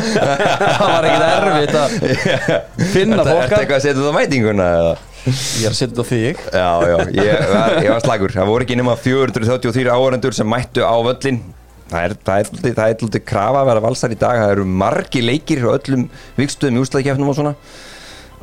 Það 0.80 0.94
var 0.94 1.08
ekkert 1.10 1.28
erfitt 1.34 1.76
að 1.82 1.98
finna 2.96 3.20
Þetta 3.20 3.26
er 3.26 3.30
fólk 3.34 3.58
eitthvað 3.60 3.76
að 3.76 3.84
setja 3.84 4.00
það 4.00 4.08
á 4.08 4.18
mætinguna 4.22 4.70
eða? 4.80 4.96
Ég 5.26 5.66
er 5.66 5.74
að 5.74 5.78
setja 5.80 5.92
þetta 5.92 6.06
á 6.06 6.12
þig. 6.12 6.42
Já, 6.54 6.70
já, 6.86 6.98
ég 7.18 7.46
var, 7.52 7.78
ég 7.84 7.92
var 7.96 8.04
slagur. 8.06 8.34
Það 8.36 8.50
voru 8.52 8.66
ekki 8.68 8.78
nema 8.80 8.98
433 9.02 9.94
áhörendur 9.96 10.38
sem 10.38 10.50
mættu 10.50 10.86
á 10.86 10.96
völlin 11.06 11.42
Það 11.86 12.02
er, 12.02 12.14
það 12.26 12.40
er, 12.40 12.48
það 12.50 12.70
er, 12.70 12.76
það 12.78 12.92
er 12.92 13.04
lítið 13.06 13.22
krafa 13.30 13.60
að 13.62 13.68
vera 13.70 13.82
valsar 13.86 14.14
í 14.14 14.16
dag. 14.18 14.40
Það 14.42 14.54
eru 14.56 14.64
margi 14.84 15.22
leikir 15.22 15.60
á 15.66 15.70
öllum 15.76 16.08
vikstuðum 16.40 16.80
í 16.80 16.82
úslæðikefnum 16.82 17.30
og 17.30 17.38
svona. 17.38 17.52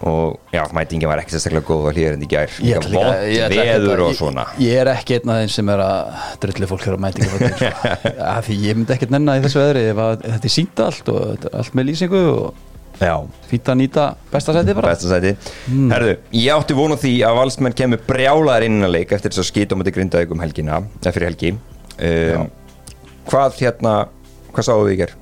Og 0.03 0.39
já, 0.55 0.63
mætingin 0.75 1.07
var 1.11 1.21
ekki 1.23 1.35
sérstaklega 1.37 1.67
góð 1.67 1.85
að 1.91 1.99
hlýðarinn 1.99 2.23
í 2.27 2.29
gær. 2.31 2.55
Ég 2.67 2.79
ekki 2.79 3.51
veður 3.55 4.01
að- 4.03 4.07
og 4.09 4.17
svona. 4.19 4.47
Ég 4.63 4.81
er 4.83 4.91
ekki 4.95 5.19
einn 5.19 5.31
af 5.31 5.41
þeim 5.43 5.53
sem 5.57 5.69
er 5.75 5.83
að 5.85 6.25
drulli 6.43 6.69
fólk 6.71 6.87
hér 6.87 6.97
á 6.99 7.05
mætingu 7.05 7.31
sko. 7.31 7.71
ja, 8.19 8.33
Því 8.47 8.59
ég 8.63 8.79
myndi 8.79 8.95
ekkert 8.97 9.15
nennan 9.15 9.39
í 9.39 9.45
þessu 9.47 9.63
veðri. 9.63 9.85
Að 9.95 10.25
Þetta 10.27 10.51
er 10.51 10.55
sínt 10.57 10.83
allt 10.87 11.13
og 11.15 11.47
allt 11.53 11.79
með 11.79 11.89
lýsingu 11.91 12.23
og 12.33 12.55
Fínt 13.51 13.69
að 13.73 13.79
nýta 13.83 14.07
besta 14.33 14.55
sæti 14.57 14.75
bara. 14.79 14.93
Besta 14.95 15.11
sæti 15.11 15.33
Herðu, 15.93 16.15
ég 16.39 16.55
átti 16.55 16.77
vonu 16.79 16.97
því 17.01 17.13
að 17.27 17.39
valsmenn 17.41 17.77
kemur 17.79 18.03
brjálaðar 18.09 18.67
innan 18.69 18.89
að 18.89 18.95
leik 18.97 19.15
eftir 19.17 19.35
þess 19.35 19.43
að 19.45 19.49
skýta 19.51 19.77
á 19.77 19.81
mæti 19.81 19.95
grindaðið 19.97 20.35
um 20.37 20.45
helgina 20.45 20.79
eða 21.01 21.15
fyrir 21.17 21.31
helgi. 21.31 21.55
Um, 21.99 22.47
Hvað 23.29 23.61
hérna, 23.61 23.93
hvað 24.51 24.67
sáðu 24.67 24.87
við 24.89 24.95
í 24.95 25.01
ger? 25.03 25.13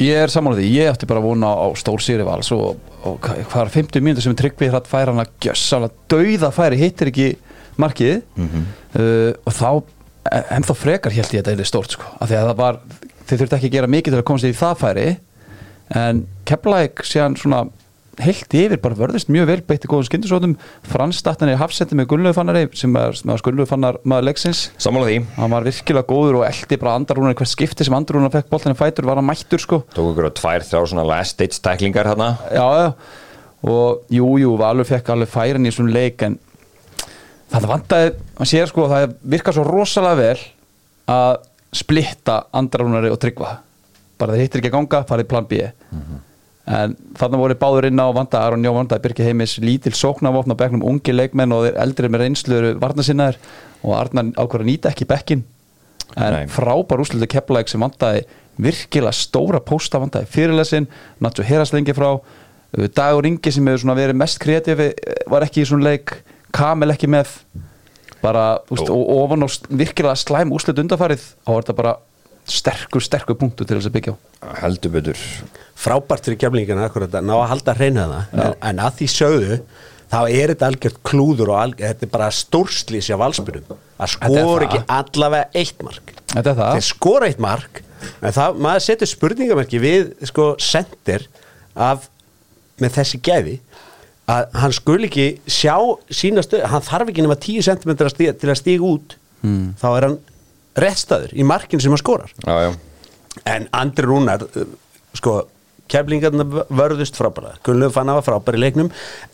Ég 0.00 0.22
er 0.26 0.32
samanlega 0.32 0.62
því, 0.62 0.70
ég 0.76 0.92
átti 0.92 1.08
bara 1.08 1.20
að 1.20 1.26
vona 1.30 1.50
á 1.52 1.66
stór 1.76 2.02
sýri 2.04 2.24
vals 2.24 2.48
og, 2.52 2.78
og 3.08 3.18
hvað 3.24 3.60
er 3.62 3.72
50 3.74 4.04
mínútur 4.04 4.24
sem 4.24 4.36
tryggvi 4.36 4.70
hratt 4.72 4.88
færa 4.88 5.12
hann 5.12 5.20
að 5.24 5.34
gjössalega 5.44 5.92
dauða 6.12 6.50
færi 6.52 6.80
hittir 6.80 7.10
ekki 7.12 7.28
markið. 7.80 8.22
Uh, 8.36 9.32
og 9.44 9.52
þá 9.56 9.68
en 10.56 10.66
þá 10.66 10.72
frekar 10.76 11.14
held 11.14 11.32
ég 11.36 11.42
að 11.44 11.52
þetta 11.52 11.64
er 11.64 11.70
stórt 11.70 11.96
sko. 11.96 12.08
Af 12.20 12.30
því 12.30 12.38
að 12.40 12.48
það 12.50 12.60
var, 12.60 12.80
þið 13.28 13.40
þurfti 13.42 13.58
ekki 13.58 13.70
að 13.70 13.76
gera 13.76 13.92
mikið 13.94 14.14
til 14.16 14.20
að 14.20 14.28
komast 14.32 14.48
í 14.48 14.56
það 14.56 14.80
færi 14.82 15.06
en 15.94 16.24
Keflæk 16.46 17.04
síðan 17.06 17.36
svona 17.38 17.66
heilt 18.22 18.54
yfir, 18.56 18.78
bara 18.80 18.96
vörðist 18.96 19.28
mjög 19.32 19.48
vel 19.50 19.58
beitti 19.68 19.88
góðum 19.90 20.06
skyndisótum, 20.08 20.54
Frans 20.88 21.18
stattan 21.20 21.50
í 21.52 21.56
hafsetti 21.58 21.96
með 21.98 22.08
Gunnlegu 22.12 22.36
fannari 22.38 22.64
sem 22.76 22.94
er, 22.96 23.18
Gunnlegu 23.44 23.68
fannar 23.68 23.98
maður 24.08 24.30
leiksins. 24.30 24.62
Sammála 24.80 25.10
því, 25.10 25.18
hann 25.36 25.52
var 25.52 25.66
virkilega 25.66 26.08
góður 26.08 26.40
og 26.40 26.46
eldi 26.48 26.78
bara 26.80 26.96
andarúnar 26.96 27.36
hvert 27.36 27.52
skipti 27.52 27.86
sem 27.86 27.96
andarúnar 27.96 28.32
fekk 28.32 28.48
í 28.56 28.76
fætur 28.78 29.08
var 29.10 29.20
hann 29.20 29.28
mættur 29.28 29.62
sko. 29.62 29.82
Tók 29.92 30.14
ykkur 30.14 30.30
á 30.32 30.38
tvær, 30.40 30.64
þrjá 30.64 30.88
svona 30.92 31.06
last 31.08 31.36
stage 31.36 31.60
tæklingar 31.60 32.08
hérna 32.08 32.30
já, 32.48 32.64
já, 32.80 32.88
og 33.68 34.08
jú, 34.12 34.32
jú, 34.40 34.56
Valur 34.60 34.88
fekk 34.88 35.12
alveg 35.12 35.32
færin 35.32 35.68
í 35.68 35.74
svona 35.74 35.92
leik 35.92 36.24
en 36.24 36.38
það 37.52 37.68
vantaði, 37.74 38.16
maður 38.38 38.52
sér 38.54 38.72
sko 38.72 38.88
það 38.94 39.14
virkar 39.36 39.56
svo 39.56 39.68
rosalega 39.68 40.22
vel 40.22 40.48
að 41.12 41.36
splitta 41.76 42.40
andarúnari 42.56 43.12
og 43.12 43.20
tryggva 43.20 43.58
bara 44.20 44.34
það 44.34 44.44
hittir 44.44 44.62
ekki 44.62 44.72
að 44.72 44.78
ganga, 44.78 45.02
farið 45.08 45.28
plan 45.32 45.48
B. 45.50 45.60
En 46.66 46.96
þarna 47.14 47.38
voru 47.38 47.54
báður 47.54 47.86
inn 47.86 48.02
á 48.02 48.10
vanda 48.10 48.40
Aron 48.42 48.64
Jó 48.66 48.72
vanda, 48.74 48.98
Birki 48.98 49.22
Heimis, 49.22 49.58
lítil 49.62 49.94
sóknarvopn 49.94 50.50
á 50.50 50.58
bekknum 50.58 50.82
ungi 50.82 51.14
leikmenn 51.14 51.54
og 51.54 51.68
þeir 51.68 51.76
eldri 51.84 52.10
með 52.10 52.24
reynslu 52.24 52.62
varnasinnar 52.82 53.38
og 53.84 53.92
Arnar 53.94 54.32
ákveður 54.34 54.64
að 54.64 54.72
nýta 54.72 54.90
ekki 54.90 55.06
bekkin 55.06 55.44
en 56.14 56.32
Nei. 56.32 56.46
frábær 56.50 57.02
úslutu 57.02 57.28
kepplæk 57.30 57.70
sem 57.70 57.82
vandaði 57.82 58.24
virkilega 58.62 59.14
stóra 59.14 59.60
pósta 59.60 60.00
vandaði 60.00 60.30
fyrirlesin, 60.32 60.88
Nacho 61.20 61.44
Heraslengi 61.44 61.94
frá. 61.96 62.14
Uh, 62.16 62.88
Dagur 62.96 63.26
Ingi 63.28 63.52
sem 63.52 63.66
hefur 63.68 63.96
verið 63.96 64.18
mest 64.18 64.40
kreatífi 64.42 64.90
var 65.30 65.44
ekki 65.46 65.62
í 65.64 65.68
svona 65.68 65.90
leik. 65.90 66.16
Kamel 66.56 66.94
ekki 66.94 67.10
með. 67.10 67.34
Bara, 68.22 68.56
úst, 68.72 68.88
og 68.88 69.10
ofan 69.12 69.44
á 69.44 69.48
virkilega 69.68 70.16
slæm 70.18 70.54
úslut 70.56 70.80
undarfarið 70.80 71.20
þá 71.20 71.50
var 71.52 71.66
þetta 71.66 71.76
bara 71.82 71.96
sterkur, 72.46 73.02
sterkur 73.02 73.38
punktu 73.38 73.66
til 73.66 73.78
þess 73.78 73.90
að 73.90 73.96
byggja 73.96 74.14
á. 74.14 74.18
Heldur 74.62 74.92
betur. 74.94 75.22
Frábært 75.76 76.28
fyrir 76.28 76.40
kemlingina 76.40 76.86
akkurat 76.86 77.14
að 77.18 77.26
ná 77.26 77.34
að 77.36 77.48
halda 77.52 77.74
að 77.74 77.82
reyna 77.82 78.06
það 78.10 78.36
en, 78.44 78.56
en 78.70 78.82
að 78.86 79.00
því 79.00 79.08
sögðu 79.12 79.58
þá 80.06 80.18
er 80.22 80.52
þetta 80.52 80.68
algjört 80.70 81.00
klúður 81.06 81.52
og 81.52 81.60
algjört, 81.60 81.96
þetta 81.96 82.06
er 82.06 82.12
bara 82.12 82.28
stórslýs 82.34 83.10
á 83.10 83.16
valsbyrjum. 83.22 83.80
Að 83.98 84.12
skora 84.14 84.68
ekki 84.68 84.82
allavega 84.98 85.62
eitt 85.62 85.82
mark. 85.86 86.14
Þetta 86.32 86.52
er 86.52 86.60
það. 86.60 86.76
Þeir 86.76 86.86
skora 86.90 87.30
eitt 87.30 87.42
mark 87.42 87.82
en 88.20 88.36
það, 88.36 88.60
maður 88.62 88.84
setur 88.86 89.10
spurningamerki 89.10 89.80
við 89.82 90.12
sko 90.30 90.52
sendir 90.62 91.26
af 91.74 92.06
með 92.80 92.98
þessi 93.00 93.20
gefi 93.24 93.58
að 94.30 94.56
hann 94.58 94.74
skul 94.74 95.00
ekki 95.06 95.26
sjá 95.50 95.76
sína 96.10 96.42
stöð, 96.44 96.66
hann 96.70 96.84
þarf 96.84 97.12
ekki 97.12 97.24
nema 97.24 97.38
10 97.40 97.66
cm 97.66 97.92
til 97.96 98.50
að 98.50 98.58
stíga 98.58 98.86
út. 98.86 99.16
Hmm. 99.42 99.74
þá 99.78 99.86
er 99.90 100.06
hann 100.08 100.16
réttstæður 100.80 101.36
í 101.36 101.46
markinu 101.46 101.82
sem 101.84 101.94
hann 101.94 102.02
skorar 102.02 102.32
Já, 102.44 102.56
já, 102.68 102.72
En 103.44 103.68
Andri 103.76 104.06
Rúnar 104.08 104.46
uh, 104.46 104.64
sko, 105.16 105.42
keflingarna 105.92 106.44
vörðust 106.72 107.18
frábæra 107.18 107.54
Gunnlegu 107.66 107.92
fann 107.94 108.08
að 108.10 108.18
var 108.18 108.24
frábæri 108.26 108.60
leiknum 108.62 108.88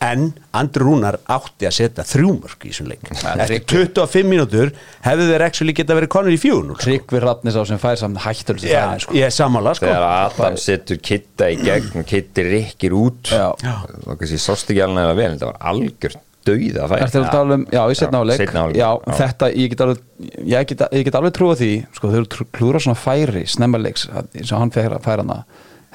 en 0.05 0.26
Andri 0.59 0.85
Rúnar 0.85 1.20
átti 1.33 1.68
að 1.68 1.76
setja 1.78 2.05
þrjúmörk 2.07 2.66
í 2.66 2.72
þessum 2.72 2.90
leik 2.90 3.07
Eftir 3.12 3.62
25 3.94 4.28
mínútur 4.28 4.74
hefðu 5.07 5.28
þeir 5.31 5.46
ekki 5.46 5.76
geta 5.78 5.96
verið 5.96 6.12
konur 6.12 6.35
í 6.35 6.40
fjónul 6.42 6.76
sko. 6.76 6.85
Tryggvi 6.88 7.22
Rafnis 7.24 7.57
á 7.57 7.62
sem 7.68 7.81
fær 7.83 7.96
saman 8.00 8.20
hættur 8.26 8.61
færi 8.61 9.07
sko. 9.07 9.16
ég 9.16 9.31
er 9.31 9.35
sammála 9.35 9.76
sko. 9.78 9.88
þegar 9.88 10.09
Adam 10.11 10.59
setur 10.61 11.00
kitta 11.02 11.48
í 11.55 11.57
gegn 11.62 12.05
kitti 12.11 12.44
rikkir 12.50 12.98
út 12.98 13.33
Já. 13.33 13.48
og 13.55 14.12
kannski 14.18 14.42
sást 14.42 14.70
ekki 14.74 14.85
alveg 14.85 15.14
að 15.14 15.22
vel 15.22 15.33
þetta 15.37 15.50
var 15.55 15.62
algjört 15.72 16.28
dauða 16.46 16.88
færi 16.90 17.07
Ertu 17.07 17.20
að 17.22 17.31
tala 17.33 17.59
um, 17.59 17.64
já, 17.72 17.83
í 17.83 17.96
setna 17.98 18.22
áleik. 18.22 18.52
Já, 18.52 18.88
já. 18.92 19.16
þetta, 19.18 19.50
ég 19.57 19.72
get 19.72 19.85
alveg 19.87 20.31
ég 20.52 20.70
get, 20.70 20.85
ég 20.98 21.07
get 21.09 21.18
alveg 21.18 21.35
trúa 21.37 21.57
því, 21.59 21.72
sko, 21.96 22.12
þau 22.12 22.20
eru 22.20 22.46
klúra 22.57 22.83
svona 22.83 22.98
færi, 22.98 23.44
snemmarleiks 23.50 24.09
eins 24.12 24.52
og 24.52 24.62
hann 24.62 24.74
færa 24.74 25.00
færana 25.02 25.42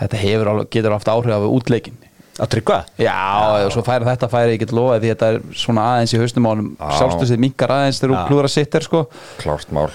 þetta 0.01 0.21
hefur 0.23 0.51
alveg, 0.53 0.69
getur 0.75 0.95
haft 0.95 1.11
áhrif 1.11 1.37
af 1.37 1.47
útleikin 1.49 1.97
Að 2.37 2.51
tryggva 2.53 2.83
Já, 3.01 3.17
og 3.65 3.71
svo 3.73 3.81
færa 3.85 4.05
þetta 4.11 4.29
færi, 4.29 4.55
ég 4.57 4.61
get 4.61 4.73
lofa 4.77 4.99
því 5.01 5.13
þetta 5.13 5.29
er 5.33 5.39
svona 5.57 5.85
aðeins 5.95 6.13
í 6.13 6.19
haustum 6.21 6.45
ánum 6.45 6.67
Já. 6.75 6.91
sjálfstu 6.99 7.29
sér 7.31 7.41
minkar 7.41 7.73
aðeins 7.73 8.01
þegar 8.01 8.13
þú 8.13 8.17
Já. 8.19 8.25
klúra 8.29 8.51
sitt 8.53 8.77
er, 8.77 8.85
sko. 8.85 9.01
Klárt 9.41 9.73
mál. 9.73 9.87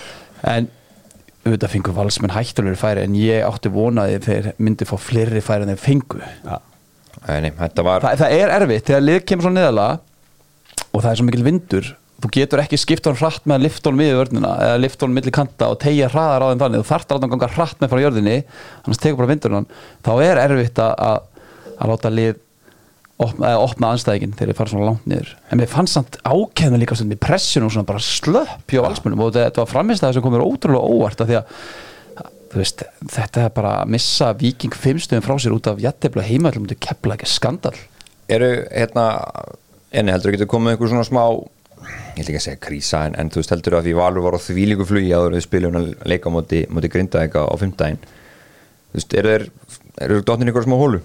En 0.50 0.66
auðvitað 1.46 1.72
fengur 1.76 1.94
valsmenn 1.94 2.34
hættulegur 2.34 2.80
færi 2.80 3.04
en 3.06 3.14
ég 3.18 3.46
átti 3.46 3.70
vonaði 3.70 4.18
þeir 4.26 4.50
myndi 4.58 4.88
fá 4.90 4.96
fleiri 4.98 5.42
færi 5.42 5.68
en 5.68 5.72
þeir 5.76 5.82
fengu. 5.84 6.18
Já. 6.42 6.58
Nei, 7.28 7.36
nei, 7.44 7.52
þetta 7.60 7.84
var 7.86 8.02
Þa, 8.02 8.16
það 8.24 8.34
er 8.40 8.52
erfitt 8.56 8.88
þegar 8.90 9.04
lið 9.06 9.20
kemur 9.30 9.46
svo 9.46 9.52
neðalega 9.54 10.00
og 10.92 11.02
það 11.02 11.10
er 11.10 11.20
svo 11.20 11.26
mikil 11.28 11.44
vindur. 11.46 11.90
Þú 12.22 12.30
getur 12.36 12.62
ekki 12.62 12.78
skipt 12.78 13.08
honum 13.08 13.18
hratt 13.18 13.48
með 13.50 13.66
að 13.66 13.88
honum 13.88 14.02
við 14.04 14.14
vörnina 14.20 14.52
eða 14.62 14.78
lifta 14.78 15.06
honum 15.06 15.16
milli 15.18 15.34
kanta 15.34 15.72
og 15.72 15.80
tegja 15.82 16.10
hraðar 16.12 16.44
á 16.46 16.50
þeim 16.52 16.62
þannig. 16.62 16.82
Þú 16.82 16.90
þarft 16.92 17.14
að 17.16 17.26
ganga 17.32 17.50
hratt 17.56 17.82
með 17.82 17.90
frá 17.90 18.02
jörðinni 18.04 18.38
annars 18.84 19.02
tegur 19.02 19.18
bara 19.18 19.32
vindurinn 19.32 19.58
hann. 19.58 19.70
Þá 20.06 20.12
er 20.22 20.40
erfitt 20.44 20.82
að, 20.84 20.92
að, 21.08 21.46
að 21.74 21.92
láta 21.92 22.12
lið 22.12 22.36
opna, 23.22 23.52
opna 23.58 23.90
anstæðingin 23.96 24.36
þegar 24.38 24.52
þið 24.52 24.60
fara 24.60 24.72
svona 24.72 24.88
langt 24.90 25.08
niður. 25.10 25.32
En 25.50 25.60
mér 25.60 25.72
fannst 25.72 25.98
samt 25.98 26.18
ákveðna 26.22 26.80
líka 26.80 26.98
stundum 26.98 27.16
í 27.16 27.22
pressinu 27.22 27.66
og 27.66 27.74
svona 27.74 27.88
bara 27.88 28.02
slöpp 28.06 28.70
hjá 28.70 28.84
valsmunum 28.84 29.24
og 29.24 29.32
þetta, 29.32 29.48
þetta 29.48 29.64
var 29.64 29.72
framist 29.72 30.04
það 30.04 30.14
sem 30.16 30.26
komur 30.26 30.44
ótrúlega 30.46 30.92
óvart 30.94 31.24
af 31.24 31.30
því 31.30 31.40
að 31.40 31.64
veist, 32.52 32.84
þetta 33.12 33.46
er 33.46 33.52
bara 33.56 33.74
að 33.80 33.92
missa 33.94 34.30
viking 34.38 34.74
fimmstöðum 34.76 35.24
frá 35.24 35.34
sér 35.40 35.56
út 35.56 35.70
af 35.70 35.80
jættefla 35.82 36.24
heimallum 36.26 36.68
til 36.70 36.78
kepla 36.84 37.16
enni 39.92 40.14
heldur 40.14 40.34
getur 40.34 40.50
komið 40.50 40.74
einhver 40.74 40.92
svona 40.92 41.06
smá 41.06 41.22
ég 42.16 42.22
ætla 42.22 42.30
ekki 42.32 42.40
að 42.40 42.44
segja 42.46 42.60
krísa 42.62 43.06
en, 43.08 43.16
en 43.18 43.30
þú 43.32 43.40
veist 43.40 43.54
heldur 43.54 43.78
að 43.78 43.88
því 43.88 43.96
Valur 43.98 44.26
var 44.26 44.36
á 44.38 44.44
þvílíku 44.44 44.86
flugi 44.88 45.14
áður 45.14 45.32
en 45.32 45.38
við 45.38 45.46
spiljum 45.46 45.78
að 45.80 45.88
leika 46.12 46.30
á 46.30 46.34
móti, 46.34 46.60
móti 46.70 46.92
grindaðega 46.92 47.42
á 47.48 47.54
fimmdægin 47.60 47.98
þú 48.04 49.00
veist, 49.00 49.16
eru 49.18 49.34
þeir 49.98 50.24
dottin 50.28 50.52
ykkur 50.52 50.66
smá 50.68 50.76
hólu? 50.80 51.02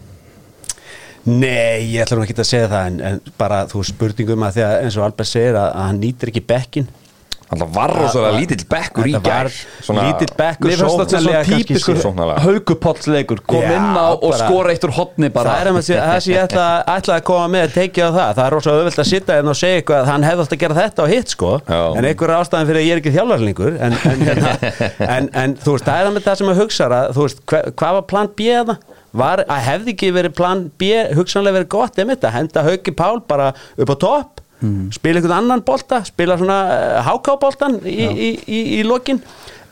Nei, 1.27 1.89
ég 1.91 2.05
ætla 2.05 2.19
nú 2.19 2.23
ekki 2.23 2.37
að 2.39 2.47
segja 2.47 2.69
það 2.71 2.89
en, 2.91 2.99
en 3.09 3.33
bara 3.39 3.63
þú 3.67 3.83
spurningum 3.89 4.45
að 4.47 4.59
því 4.59 4.65
að 4.67 4.75
eins 4.83 4.97
og 4.99 5.07
Albert 5.07 5.31
segir 5.31 5.57
að, 5.57 5.69
að 5.73 5.87
hann 5.89 6.01
nýtir 6.03 6.31
ekki 6.31 6.45
bekkin 6.47 6.87
Það 7.47 7.69
var 7.77 7.93
rosalega 7.95 8.39
lítill 8.41 8.63
bekkur 8.67 9.07
í 9.07 9.13
gær. 9.23 9.47
Lítill 9.95 10.33
bekkur 10.35 10.67
Mér 10.67 10.81
finnst 10.81 10.97
þetta 10.99 11.19
sóknarlega 11.23 11.43
típiskur 11.47 12.01
haukupollsleikur 12.43 13.39
kom 13.47 13.61
Já, 13.63 13.69
inn 13.77 13.95
á 13.95 14.07
og 14.11 14.25
bara- 14.33 14.39
skora 14.41 14.73
eitt 14.73 14.83
úr 14.83 14.91
hotni 14.97 15.29
bara. 15.31 15.53
Það 15.53 15.61
er 15.61 15.69
að 15.71 15.77
það 15.77 16.19
sem 16.25 16.33
ég 16.33 16.41
ætla, 16.43 16.65
ætla 16.97 17.15
að 17.15 17.23
koma 17.29 17.47
með 17.53 17.63
að 17.69 17.73
tekja 17.77 18.03
á 18.03 18.11
það. 18.17 18.33
Það 18.35 18.43
er 18.47 18.55
rosa 18.57 18.73
auðvelt 18.75 18.99
að 19.03 19.09
sitta 19.13 19.37
hérna 19.37 19.53
og 19.53 19.59
segja 19.61 19.79
eitthvað 19.81 20.01
að 20.01 20.11
hann 20.11 20.27
hefði 20.27 20.43
átt 20.43 20.55
að 20.57 20.61
gera 20.65 20.77
þetta 20.81 21.03
og 21.05 21.09
hitt 21.13 21.29
sko. 21.35 21.51
Já. 21.67 21.81
En 21.97 22.09
einhver 22.11 22.29
er 22.33 22.41
ástæðan 22.41 22.67
fyrir 22.67 22.81
að 22.81 22.87
ég 22.87 22.91
er 22.97 23.01
ekki 23.01 23.15
þjálfarlingur 23.15 23.79
en, 23.87 23.97
en, 24.11 24.25
hérna, 24.27 24.51
en, 25.17 25.29
en 25.33 25.55
þú 25.63 25.77
veist, 25.77 25.87
það 25.87 26.03
er 26.03 26.11
með 26.17 26.27
það 26.27 26.39
sem 26.41 26.51
að 26.51 26.61
hugsa 26.61 26.89
að, 26.91 27.13
Þú 27.17 27.27
veist, 27.27 27.39
hva, 27.47 27.61
hvað 27.79 27.93
var 27.97 28.07
plan 28.11 28.31
B 28.35 28.49
það? 28.51 28.75
Var 29.17 29.41
að 29.47 29.61
hefði 29.65 29.93
ekki 29.95 30.09
verið 30.13 30.33
plan 30.37 30.65
B 30.77 30.89
hugsanlega 31.15 31.61
verið 31.61 31.69
gott 31.73 31.95
einmitt 32.03 32.25
að 32.27 32.35
henda 32.35 32.63
Hauki 32.67 32.91
Pál 32.93 33.21
bara 33.25 33.53
upp 33.79 33.89
á 33.89 33.97
topp 34.03 34.41
spila 34.95 35.19
einhvern 35.19 35.37
annan 35.37 35.63
bolta 35.65 36.01
spila 36.07 36.37
svona 36.39 36.57
uh, 36.65 36.97
hákáboltan 37.05 37.79
í, 37.85 38.07
í, 38.07 38.29
í, 38.47 38.61
í 38.79 38.83
lokin. 38.87 39.21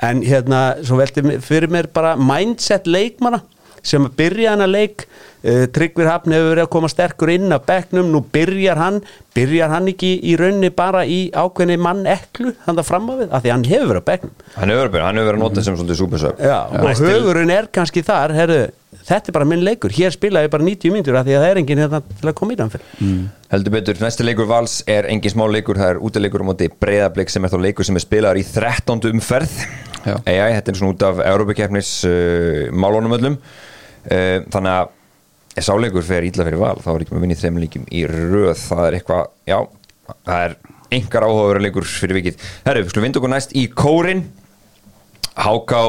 En 0.04 0.22
hérna, 0.26 0.76
svo 0.84 1.00
velti 1.00 1.24
fyrir 1.42 1.72
mér 1.72 1.88
bara 1.94 2.16
mindset 2.20 2.88
leikmanna 2.88 3.42
sem 3.86 4.06
að 4.08 4.16
byrja 4.20 4.54
hann 4.54 4.66
að 4.66 4.74
leik 4.74 5.06
uh, 5.08 5.66
Tryggvir 5.76 6.10
Hafn 6.10 6.34
hefur 6.36 6.52
verið 6.54 6.66
að 6.66 6.72
koma 6.76 6.90
sterkur 6.92 7.32
inn 7.36 7.56
af 7.56 7.66
bekknum, 7.68 8.10
nú 8.12 8.24
byrjar 8.34 8.82
hann 8.82 9.02
byrjar 9.36 9.74
hann 9.74 9.90
ekki 9.92 10.14
í 10.26 10.38
raunni 10.40 10.72
bara 10.76 11.04
í 11.08 11.28
ákveðni 11.36 11.76
mann 11.82 12.06
eklu, 12.10 12.54
hann 12.66 12.80
það 12.80 12.88
fram 12.88 13.12
á 13.12 13.14
við 13.20 13.36
af 13.36 13.44
því 13.44 13.54
hann 13.54 13.68
hefur 13.68 13.92
verið 13.92 14.02
á 14.02 14.10
bekknum. 14.10 14.34
Hann 14.56 14.74
hefur 14.74 14.90
verið, 14.90 15.06
hann 15.06 15.20
hefur 15.20 15.30
verið 15.30 15.40
að 15.40 15.46
nota 15.46 15.66
sem 15.66 15.78
svolítið 15.78 16.02
súpersöf 16.02 16.42
Já, 16.42 16.58
og 16.72 17.04
hugurinn 17.04 17.54
er 17.54 17.70
kannski 17.76 18.04
þar 18.06 18.36
herru, 18.38 18.62
þetta 19.06 19.32
er 19.32 19.38
bara 19.38 19.50
minn 19.50 19.66
leikur, 19.66 19.94
hér 19.96 20.16
spila 20.16 20.46
ég 20.46 20.54
bara 20.54 20.66
90 20.66 20.96
mínútur 20.96 21.20
af 21.20 21.28
því 21.28 21.36
að 21.36 21.44
það 21.44 21.52
er 21.52 21.62
enginn 21.62 21.84
hérna 21.84 22.02
til 22.08 22.32
að 22.32 22.38
koma 22.40 22.56
í 22.56 22.60
þann 22.62 22.74
fyrir 22.78 23.12
Heldur 23.52 23.76
betur, 23.76 24.00
næsti 24.02 24.26
leikur 24.26 24.50
vals 24.50 24.80
er 24.90 25.06
engin 25.12 25.32
smá 25.36 25.46
leikur, 25.52 25.78
það 25.80 25.94
er 25.94 26.02
útileikur 26.08 26.44
á 26.44 26.50
móti 26.50 26.72
breyðablik 26.82 27.30
sem 27.32 27.46
er 27.46 27.54
þá 27.54 27.60
leikur 27.68 27.88
sem 27.88 28.00
er 28.00 28.04
spilaður 28.04 28.40
í 28.42 28.44
13. 28.50 29.06
umferð. 29.12 29.54
Já. 30.02 30.16
AI, 30.26 30.58
þetta 30.58 30.74
er 30.74 30.80
svona 30.80 30.96
út 30.96 31.06
af 31.06 31.22
Európa-keppnis 31.24 31.92
uh, 32.10 32.74
málunum 32.74 33.16
öllum. 33.16 33.38
uh, 33.38 33.75
þannig 34.06 34.72
að 34.72 34.94
ef 35.56 35.66
sáleikur 35.66 36.04
fer 36.06 36.26
ítla 36.28 36.46
fyrir 36.46 36.60
val, 36.62 36.78
þá 36.84 36.90
er 36.94 37.04
ekki 37.06 37.16
með 37.16 37.26
vinnið 37.26 37.44
þeim 37.44 37.60
líkjum 37.64 37.86
í 37.96 38.02
röð, 38.12 38.56
það 38.60 38.88
er 38.88 38.98
eitthvað 38.98 39.28
já, 39.48 39.60
það 40.28 40.42
er 40.42 40.58
engar 40.96 41.26
áhugaverður 41.26 41.66
leikur 41.66 41.88
fyrir 41.90 42.20
vikið. 42.20 42.42
Herru, 42.66 42.84
við 42.84 42.92
skulum 42.92 43.08
vinda 43.08 43.22
okkur 43.22 43.34
næst 43.34 43.56
í 43.56 43.68
kórin 43.72 44.26
Háká 45.36 45.82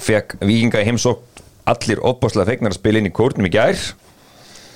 fekk 0.00 0.34
vikinga 0.44 0.82
í 0.82 0.88
heimsók 0.88 1.22
allir 1.70 2.02
opbáslega 2.04 2.50
fegnar 2.50 2.74
að 2.74 2.80
spila 2.80 3.00
inn 3.00 3.08
í 3.08 3.14
kórnum 3.16 3.48
í 3.48 3.52
gær. 3.54 3.78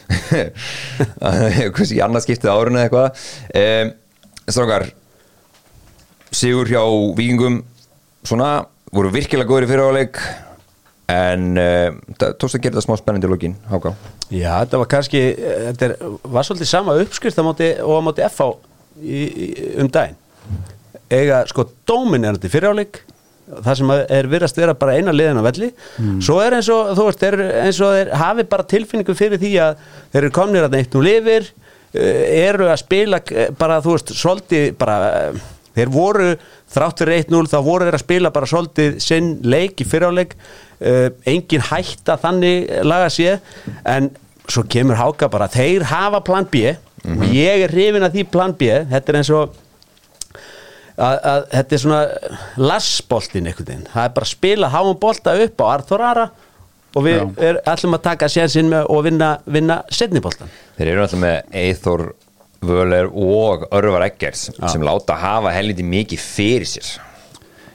Í 1.96 2.00
annað 2.04 2.24
skiptið 2.24 2.52
árun 2.52 2.78
eða 2.78 2.86
eitthvað. 2.86 3.22
Um, 3.60 3.92
Strákar 4.44 4.86
Sigur 6.34 6.68
hjá 6.68 6.82
vikingum 7.16 7.60
svona, 8.26 8.64
voru 8.92 9.12
virkilega 9.14 9.48
góður 9.48 9.66
í 9.66 9.70
fyriráleik 9.70 10.20
en 11.12 11.48
um, 11.60 11.96
það 12.16 12.36
tókst 12.40 12.58
að 12.58 12.62
gera 12.64 12.74
þetta 12.74 12.84
smá 12.86 12.98
spennandi 13.00 13.28
í 13.28 13.32
lokin, 13.32 13.56
Háká? 13.68 13.94
Já, 14.30 14.52
þetta 14.64 14.80
var 14.82 14.90
kannski 14.94 15.24
þetta 15.38 15.88
er, 15.88 15.96
var 16.36 16.46
svolítið 16.48 16.70
sama 16.70 16.98
uppskrift 17.02 17.40
á 17.40 17.44
móti, 17.44 17.72
og 17.84 17.98
á 17.98 18.06
móti 18.06 18.24
FH 18.28 18.46
í, 19.00 19.24
í, 19.24 19.48
um 19.82 19.90
daginn. 19.92 20.20
Eiga 21.12 21.42
sko 21.50 21.66
dóminerandi 21.86 22.48
fyriráleik 22.52 23.02
það 23.44 23.74
sem 23.76 23.90
er 23.92 24.28
virðast 24.32 24.56
vera 24.56 24.72
bara 24.78 24.94
eina 24.96 25.12
liðin 25.12 25.42
á 25.44 25.44
velli. 25.44 25.68
Svo 26.24 26.38
er 26.40 26.56
eins 26.56 26.70
og 26.72 26.94
þú 26.96 27.08
veist, 27.10 27.26
eins 27.28 27.80
og 27.84 27.92
þeir 27.92 28.14
hafi 28.16 28.46
bara 28.48 28.64
tilfinningu 28.70 29.16
fyrir 29.18 29.42
því 29.42 29.52
að 29.66 29.84
þeir 30.14 30.22
eru 30.22 30.32
komnir 30.38 30.64
að 30.64 30.78
neitt 30.78 30.96
nú 30.96 31.02
lifir 31.04 31.50
eru 31.94 32.68
að 32.70 32.80
spila 32.82 33.20
eh, 33.30 33.50
bara 33.58 33.80
þú 33.84 33.94
veist, 33.94 34.14
svolítið 34.18 34.72
bara 34.78 34.96
eh, 35.28 35.42
þeir 35.76 35.92
voru 35.94 36.32
þrátt 36.74 37.02
fyrir 37.02 37.24
1-0 37.24 37.50
þá 37.52 37.58
voru 37.64 37.88
þeir 37.88 37.98
að 37.98 38.04
spila 38.04 38.34
bara 38.34 38.50
svolítið 38.50 39.00
sinn 39.02 39.32
leik 39.46 39.80
í 39.80 39.88
fyriráleik 39.88 40.36
uh, 40.36 41.08
engin 41.30 41.66
hætta 41.70 42.18
þannig 42.20 42.70
laga 42.86 43.10
sér 43.12 43.40
en 43.88 44.10
svo 44.50 44.66
kemur 44.68 44.98
háka 45.00 45.30
bara 45.32 45.48
þeir 45.48 45.86
hafa 45.88 46.20
plan 46.24 46.48
B. 46.50 46.74
Og 47.04 47.26
ég 47.36 47.66
er 47.66 47.72
hrifin 47.72 48.04
að 48.04 48.14
því 48.16 48.22
plan 48.32 48.52
B. 48.56 48.70
Þetta 48.88 49.12
er 49.12 49.18
eins 49.18 49.30
og 49.32 49.52
að, 50.94 51.18
að 51.18 51.44
þetta 51.52 51.76
er 51.76 51.82
svona 51.82 52.00
lassboltin 52.60 53.48
einhvern 53.50 53.70
veginn, 53.70 53.86
það 53.92 54.08
er 54.08 54.16
bara 54.16 54.28
að 54.28 54.32
spila 54.32 54.72
háum 54.72 54.98
bolta 55.02 55.36
upp 55.44 55.64
á 55.64 55.66
Arthur 55.72 56.04
Ara 56.04 56.26
og 56.94 57.06
við 57.06 57.16
Já. 57.18 57.24
er, 57.48 57.60
ætlum 57.72 57.96
að 57.98 58.04
taka 58.04 58.28
sénsinn 58.30 58.74
og 58.82 59.00
vinna, 59.06 59.34
vinna 59.50 59.80
setniboltan 59.90 60.52
Þeir 60.78 60.92
eru 60.92 61.04
alltaf 61.04 61.22
með 61.24 61.56
Eithor 61.64 62.04
Völer 62.64 63.10
og 63.10 63.66
Örvar 63.74 64.06
Eggers 64.08 64.48
sem 64.58 64.84
láta 64.84 65.16
hafa 65.20 65.52
helviti 65.54 65.84
mikið 65.86 66.22
fyrir 66.22 66.68
sér. 66.68 66.94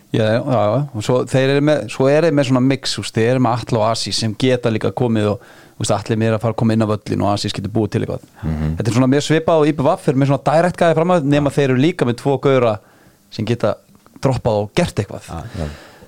Já, 0.10 0.24
já, 0.26 0.40
já, 0.42 0.78
og 0.98 1.04
svo 1.06 1.16
þeir 1.30 1.52
eru 1.54 1.64
með, 1.68 1.82
svo 1.94 2.08
er 2.10 2.26
þeir 2.26 2.34
með 2.34 2.48
svona 2.50 2.62
mix, 2.66 2.96
úst, 2.98 3.14
þeir 3.14 3.36
eru 3.36 3.42
með 3.46 3.60
Atla 3.60 3.82
og 3.84 3.90
Asi 3.92 4.14
sem 4.18 4.32
geta 4.42 4.72
líka 4.74 4.90
komið 4.98 5.28
og 5.36 5.44
úst, 5.84 5.94
allir 5.94 6.18
mér 6.18 6.34
að 6.34 6.42
fara 6.48 6.56
að 6.56 6.60
koma 6.64 6.74
inn 6.74 6.82
á 6.82 6.90
völlin 6.90 7.26
og 7.28 7.34
Asi 7.36 7.52
getur 7.54 7.74
búið 7.76 7.92
til 7.94 8.02
eitthvað. 8.08 8.24
Þetta 8.80 8.90
er 8.90 8.98
svona 8.98 9.12
mér 9.14 9.26
svipað 9.28 9.62
og 9.62 9.70
IPVF 9.70 10.08
er 10.10 10.18
með 10.18 10.32
svona 10.32 10.46
direkt 10.50 10.82
gæði 10.82 10.98
fram 10.98 11.14
að 11.14 11.30
nema 11.36 11.54
þeir 11.54 11.68
eru 11.68 11.84
líka 11.84 12.10
með 12.10 12.18
tvo 12.24 12.40
gauðra 12.42 12.74
sem 13.38 13.46
geta 13.46 13.76
droppað 14.26 14.64
og 14.64 14.74
gert 14.82 15.04
eitthvað. 15.04 15.30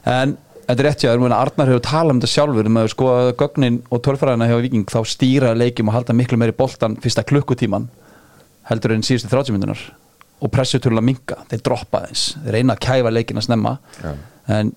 En 0.09 0.33
þetta 0.65 0.79
er 0.79 0.85
rétt 0.89 1.05
jáður, 1.05 1.37
Arnar 1.37 1.69
hefur 1.69 1.85
talað 1.85 2.15
um 2.15 2.23
þetta 2.23 2.33
sjálfur 2.33 2.71
um 2.71 2.81
að 2.81 2.91
sko 2.95 3.13
gögnin 3.37 3.81
og 3.91 4.01
tölfræðina 4.01 4.49
hjá 4.49 4.57
Viking 4.65 4.89
þá 4.89 5.01
stýra 5.13 5.53
leikjum 5.53 5.93
og 5.93 5.99
halda 5.99 6.17
miklu 6.17 6.41
meiri 6.41 6.57
boltan 6.57 6.97
fyrsta 6.97 7.21
klukkutíman 7.27 7.85
heldur 8.69 8.95
en 8.95 9.05
síðustu 9.05 9.31
30 9.31 9.55
minúnar 9.55 9.81
og 10.41 10.49
pressutölulega 10.53 11.05
minga, 11.05 11.37
þeir 11.51 11.63
droppa 11.65 12.05
þess 12.07 12.37
þeir 12.41 12.57
reyna 12.57 12.75
að 12.77 12.83
kæfa 12.87 13.13
leikin 13.13 13.41
að 13.41 13.47
snemma. 13.47 13.75
Já. 14.01 14.11
en 14.57 14.71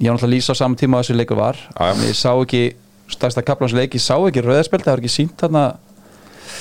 ég 0.00 0.08
var 0.08 0.16
náttúrulega 0.16 0.28
að 0.28 0.34
lýsa 0.34 0.56
á 0.56 0.60
saman 0.60 0.80
tíma 0.80 0.98
að 0.98 1.04
þessu 1.04 1.18
leikur 1.18 1.40
var. 1.40 1.60
Já. 1.76 1.90
ég 2.06 2.16
sá 2.16 2.30
ekki, 2.32 2.64
stærsta 3.12 3.44
kaplans 3.44 3.76
leik. 3.76 3.94
Ég 3.98 4.04
sá 4.04 4.16
ekki 4.16 4.44
rauðarspil, 4.44 4.82
það 4.84 4.94
var 4.94 5.04
ekki 5.04 5.14
sínt 5.16 5.36
þarna 5.40 5.68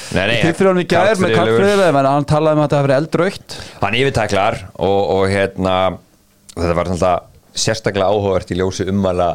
Nei, 0.10 0.24
nei, 0.26 0.36
til 0.42 0.54
fyrir 0.58 0.72
hann 0.72 0.82
í 0.82 0.88
gær 0.90 1.20
með 1.22 1.36
kallfriðilega 1.38 2.02
en 2.02 2.08
hann 2.10 2.26
talaði 2.30 2.58
um 2.58 2.62
að 2.62 2.66
þetta 2.66 2.78
hafi 2.78 2.88
verið 2.88 3.00
eldrautt. 3.00 3.56
Hann 3.84 3.98
yfirtæklar 4.00 4.58
og, 4.74 5.00
og 5.16 5.24
hérna 5.30 5.76
þetta 6.56 6.78
var 6.78 6.92
alltaf 6.94 7.28
sérstaklega 7.60 8.10
áhugavert 8.10 8.54
í 8.54 8.58
ljósi 8.58 8.88
ummæla 8.90 9.30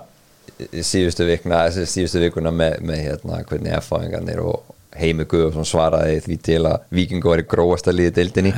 síðustu 0.59 1.27
þessi 1.29 1.87
síðustu 1.91 2.23
vikuna 2.23 2.53
með, 2.55 2.79
með 2.87 3.03
hérna 3.09 3.41
hvernig 3.47 3.77
F-fáingarnir 3.81 4.43
og 4.43 4.74
Heimi 4.99 5.25
Guðarsson 5.31 5.67
svaraði 5.67 6.21
því 6.25 6.37
til 6.47 6.61
að 6.71 6.85
Víkingu 6.95 7.31
var 7.33 7.41
í 7.43 7.47
gróasta 7.51 7.93
liði 7.95 8.13
deildinni. 8.21 8.53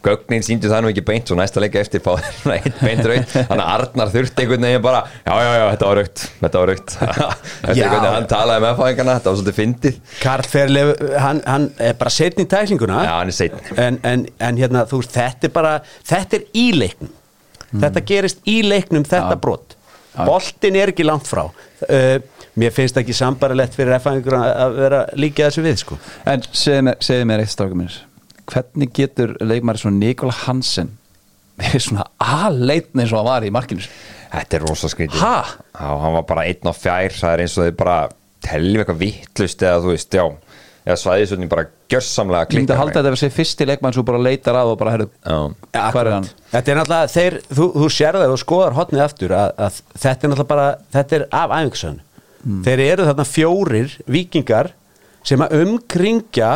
Gögnin 0.00 0.40
síndu 0.44 0.68
það 0.70 0.82
nú 0.86 0.90
ekki 0.94 1.02
beint 1.04 1.28
svo 1.28 1.36
næsta 1.36 1.60
leika 1.60 1.80
eftir 1.82 2.00
fá 2.00 2.14
þeir 2.16 2.36
svona 2.38 2.54
einn 2.56 2.76
beint 2.80 3.04
raut 3.10 3.32
þannig 3.34 3.64
að 3.66 3.72
Arnar 3.74 4.12
þurfti 4.14 4.44
einhvern 4.46 4.64
veginn 4.64 4.84
bara 4.86 5.02
já, 5.26 5.34
já, 5.44 5.50
já, 5.58 5.64
þetta 5.74 5.88
var 5.90 5.98
raukt, 6.00 6.22
þetta 6.40 6.62
var 6.62 6.70
raukt 6.72 6.94
eftir 7.68 7.82
Já. 7.82 7.88
hvernig 7.92 8.14
hann 8.14 8.28
talaði 8.32 8.62
með 8.64 8.72
F-fáingarna 8.78 9.16
þetta 9.18 9.30
var 9.34 9.38
svolítið 9.42 9.58
fyndið 9.58 9.98
Karl 10.22 10.48
Ferlev, 10.54 10.92
hann, 11.20 11.42
hann 11.44 11.66
er 11.90 11.98
bara 12.00 12.14
setn 12.16 12.44
í 12.46 12.48
tæklinguna 12.48 13.02
Já, 13.04 13.12
hann 13.18 13.34
er 13.34 13.36
seinni. 13.42 13.60
en, 13.76 14.00
en, 14.08 14.24
en 14.48 14.62
hérna, 14.64 14.86
þú 14.88 15.02
veist, 15.02 15.12
þetta 15.20 15.50
er 15.50 15.54
bara 15.60 15.74
þetta 16.08 16.40
er 16.40 16.48
í 16.56 16.66
leiknum 16.80 17.12
þetta 17.84 18.04
gerist 18.08 18.40
í 18.48 18.56
leiknum, 18.66 19.04
þetta 19.06 19.36
Já. 19.36 19.40
brot. 19.44 19.76
Boltin 20.18 20.78
er 20.80 20.92
ekki 20.92 21.06
langt 21.06 21.28
frá. 21.30 21.46
Uh, 21.86 22.18
mér 22.60 22.74
finnst 22.74 22.98
ekki 23.00 23.14
sambarilegt 23.16 23.76
fyrir 23.78 23.96
F-fæðingur 24.00 24.36
að 24.40 24.78
vera 24.78 25.02
líka 25.18 25.48
þessu 25.48 25.64
við 25.64 25.82
sko. 25.84 25.98
en 26.28 26.42
segðu 26.50 26.86
mér, 26.88 27.02
segðu 27.04 27.28
mér 27.30 27.44
eitt 27.44 27.52
strákum 27.54 27.84
hvernig 28.50 28.90
getur 28.96 29.36
leikmæri 29.44 29.78
svona 29.78 30.00
Nikola 30.00 30.34
Hansen 30.44 30.96
með 31.60 31.76
svona 31.84 32.06
aðleitni 32.18 33.04
eins 33.04 33.12
og 33.12 33.20
hann 33.20 33.28
var 33.28 33.46
í 33.46 33.52
markinu? 33.54 33.84
Þetta 34.30 34.56
er 34.56 34.64
rosa 34.66 34.90
skrítið. 34.90 35.20
Ha? 35.20 35.36
Já, 35.74 35.88
hann 36.02 36.16
var 36.16 36.24
bara 36.28 36.46
einn 36.46 36.70
á 36.70 36.74
fjær 36.74 37.14
Það 37.16 37.32
er 37.32 37.42
eins 37.44 37.56
og 37.58 37.66
þið 37.66 37.76
bara 37.80 37.96
teljum 38.46 38.82
eitthvað 38.82 39.02
vittlust 39.02 39.64
eða 39.66 39.82
þú 39.84 39.92
veist, 39.92 40.16
já 40.16 40.24
eða 40.86 40.98
svæðisvöldin 41.02 41.50
bara 41.52 41.66
gjörsamlega 41.90 42.48
ég 42.50 42.60
myndi 42.60 42.74
að 42.74 42.80
halda 42.82 42.98
þetta 43.00 43.12
að 43.14 43.20
sé 43.20 43.30
fyrsti 43.34 43.68
leikmann 43.68 43.96
sem 43.96 44.06
bara 44.06 44.22
leitar 44.22 44.58
að 44.60 44.72
og 44.72 44.78
bara 44.80 44.94
herru, 44.96 45.08
Já, 45.20 45.38
hvað 45.74 46.00
er 46.02 46.12
hann? 46.16 46.28
þetta 46.52 46.72
er 46.72 46.80
náttúrulega, 46.80 47.12
þeir, 47.14 47.38
þú, 47.50 47.70
þú 47.76 47.88
sér 47.96 48.20
það 48.20 48.34
og 48.34 48.42
skoðar 48.44 48.76
hotnið 48.78 49.04
aftur 49.06 49.36
að, 49.36 49.54
að 49.66 49.80
þetta 50.04 50.14
er 50.28 50.32
náttúrulega 50.34 50.50
bara 50.54 50.68
þetta 50.96 51.18
er 51.18 51.26
af 51.42 51.56
æfingsön 51.60 52.00
þeir 52.64 52.84
eru 52.86 53.08
þarna 53.10 53.26
fjórir 53.28 53.96
vikingar 54.08 54.72
sem 55.26 55.42
að 55.44 55.58
umkringja 55.60 56.50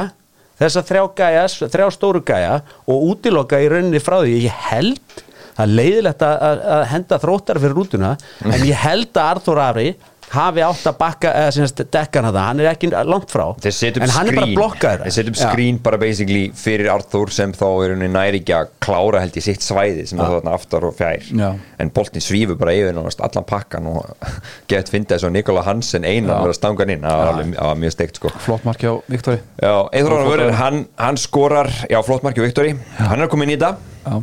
þessa 0.60 0.84
þrjá 0.86 1.04
gæja, 1.18 1.44
þrjá 1.68 1.86
stóru 1.94 2.22
gæja 2.24 2.58
og 2.88 3.06
útiloka 3.10 3.60
í 3.60 3.68
rauninni 3.70 4.00
frá 4.02 4.20
því. 4.22 4.36
Ég 4.46 4.58
held, 4.70 5.22
það 5.54 5.64
er 5.66 5.74
leiðilegt 5.80 6.24
að, 6.26 6.36
að, 6.48 6.64
að 6.76 6.84
henda 6.92 7.20
þróttar 7.22 7.60
fyrir 7.62 7.76
rútuna 7.78 8.12
en 8.46 8.66
ég 8.68 8.84
held 8.84 9.10
að 9.12 9.30
Arþór 9.34 9.62
Ari 9.68 9.88
hafi 10.32 10.62
átt 10.64 10.86
að 10.88 10.96
bakka, 10.98 11.30
eða 11.40 11.52
semst 11.54 11.82
dekkan 11.92 12.26
það, 12.28 12.38
hann 12.40 12.60
er 12.62 12.68
ekki 12.72 12.90
langt 13.06 13.30
frá. 13.32 13.44
En 13.54 14.12
hann 14.14 14.30
er 14.30 14.38
bara 14.38 14.48
blokkaður 14.56 15.04
Þeir 15.04 15.14
setjum 15.18 15.36
skrín 15.38 15.80
bara 15.84 15.98
basically 16.00 16.44
fyrir 16.58 16.90
Arthur 16.92 17.30
sem 17.34 17.52
þá 17.54 17.66
er 17.84 17.94
henni 17.94 18.08
næri 18.12 18.40
ekki 18.42 18.56
að 18.56 18.72
klára 18.84 19.20
held 19.22 19.36
í 19.38 19.44
sitt 19.44 19.64
svæði 19.64 20.06
sem 20.10 20.20
er 20.22 20.32
þarna 20.36 20.54
aftar 20.56 20.86
og 20.88 20.96
fjær. 20.98 21.26
Já. 21.34 21.50
en 21.78 21.90
boltin 21.94 22.24
svífur 22.24 22.58
bara 22.58 22.74
yfir 22.74 22.96
allan 22.98 23.46
pakkan 23.48 23.86
og 23.90 24.30
gett 24.70 24.90
fyndið 24.92 25.26
að 25.28 25.34
Nikola 25.36 25.62
Hansen 25.66 26.04
einan 26.04 26.34
að 26.48 26.54
stanga 26.58 26.84
hann 26.84 26.94
inn. 26.96 27.04
Það 27.04 27.24
var 27.24 27.42
það 27.58 27.82
mjög 27.84 27.96
steikt 27.96 28.20
sko. 28.20 28.32
Flott 28.44 28.64
marki 28.64 28.90
á 28.90 28.94
Viktori. 29.10 29.38
Flott- 29.60 30.58
hann, 30.60 30.86
hann 30.98 31.16
skorar 31.20 31.70
já, 31.90 32.00
flott 32.06 32.24
marki 32.26 32.42
á 32.42 32.46
Viktori, 32.46 32.74
hann 32.98 33.18
er 33.20 33.26
að 33.26 33.32
koma 33.34 33.46
inn 33.46 33.54
í 33.54 33.58
þetta. 33.58 33.76
Já. 34.04 34.22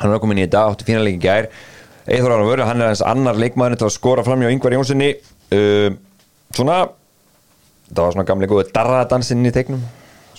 hann 0.00 0.08
er 0.10 0.16
að 0.16 0.22
koma 0.22 0.36
inn 0.36 0.42
í 0.42 0.46
þetta, 0.46 0.64
átti 0.72 0.86
fína 0.88 1.02
leik 1.04 1.18
í 1.18 1.24
gær 1.24 1.48
Eithor 2.08 2.32
Ára 2.32 2.46
Vörður, 2.46 2.66
hann 2.68 2.80
er 2.80 2.92
hans 2.92 3.02
annar 3.04 3.38
leikmaður 3.38 3.80
til 3.80 3.88
að 3.90 3.96
skora 3.96 4.24
fram 4.24 4.40
hjá 4.40 4.50
Yngvar 4.54 4.76
Jónssoni 4.76 5.10
uh, 5.16 5.90
svona 6.56 6.78
það 7.90 8.04
var 8.04 8.14
svona 8.14 8.26
gamli 8.28 8.48
góðu 8.50 8.68
darradansinn 8.74 9.46
í 9.46 9.52
teiknum. 9.54 9.82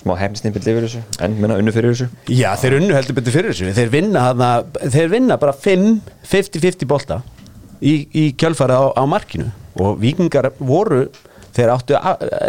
Smá 0.02 0.16
hefnisnimpill 0.18 0.64
yfir 0.64 0.86
þessu 0.86 1.00
en 1.22 1.36
minna 1.38 1.58
unnu 1.60 1.74
fyrir 1.74 1.92
þessu. 1.92 2.08
Já, 2.32 2.48
þeir 2.58 2.78
unnu 2.80 2.96
heldur 2.96 3.18
betur 3.18 3.36
fyrir 3.36 3.52
þessu. 3.52 3.74
Þeir 3.76 3.92
vinna, 3.92 4.24
hana, 4.30 4.48
þeir 4.90 5.12
vinna 5.12 5.36
bara 5.38 5.54
5 5.54 5.84
50-50 6.26 6.88
bolta 6.90 7.20
í, 7.78 8.08
í 8.10 8.24
kjölfara 8.38 8.80
á, 8.82 8.84
á 8.98 9.04
markinu. 9.06 9.52
Og 9.78 10.00
vikingar 10.02 10.50
voru 10.58 11.04
þeir 11.54 11.74
áttu 11.76 11.94
a, 11.94 12.16
a, 12.16 12.40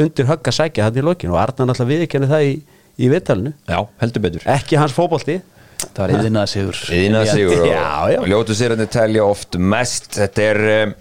undir 0.00 0.30
högg 0.30 0.48
að 0.48 0.56
sækja 0.62 0.88
það 0.88 1.02
í 1.02 1.04
lokinu 1.10 1.36
og 1.36 1.42
Arnar 1.42 1.74
alltaf 1.74 1.90
viðkenni 1.90 2.30
það 2.30 2.46
í, 2.48 2.54
í 2.96 3.10
viðtalinu. 3.12 3.52
Já, 3.68 3.78
heldur 4.00 4.24
betur. 4.24 4.48
Ekki 4.54 4.80
hans 4.80 4.96
fótbolti 4.96 5.42
Það 5.94 6.00
var 6.04 6.12
yðinað 6.18 6.50
sigur 6.52 6.80
Íðina 6.96 7.24
sigur 7.28 7.60
og, 7.60 7.66
Já, 7.68 7.84
já. 8.14 8.18
og 8.20 8.28
ljótu 8.30 8.56
sérandi 8.56 8.86
telja 8.92 9.26
oft 9.26 9.58
mest. 9.60 10.10
Þetta 10.16 10.46
er 10.50 10.62
um, 10.74 10.94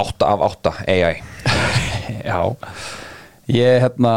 8 0.00 0.30
af 0.30 0.44
8 0.50 0.74
AI 0.88 1.14
Já. 2.30 2.40
Ég 3.50 3.84
hérna 3.86 4.14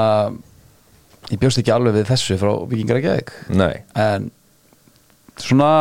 Ég 1.31 1.39
bjóst 1.41 1.61
ekki 1.61 1.73
alveg 1.73 1.97
við 1.97 2.09
þessu 2.11 2.37
frá 2.41 2.53
Víkingar 2.69 3.01
ekki 3.01 3.53
Nei, 3.57 3.83
En 3.97 4.29
svona 5.41 5.71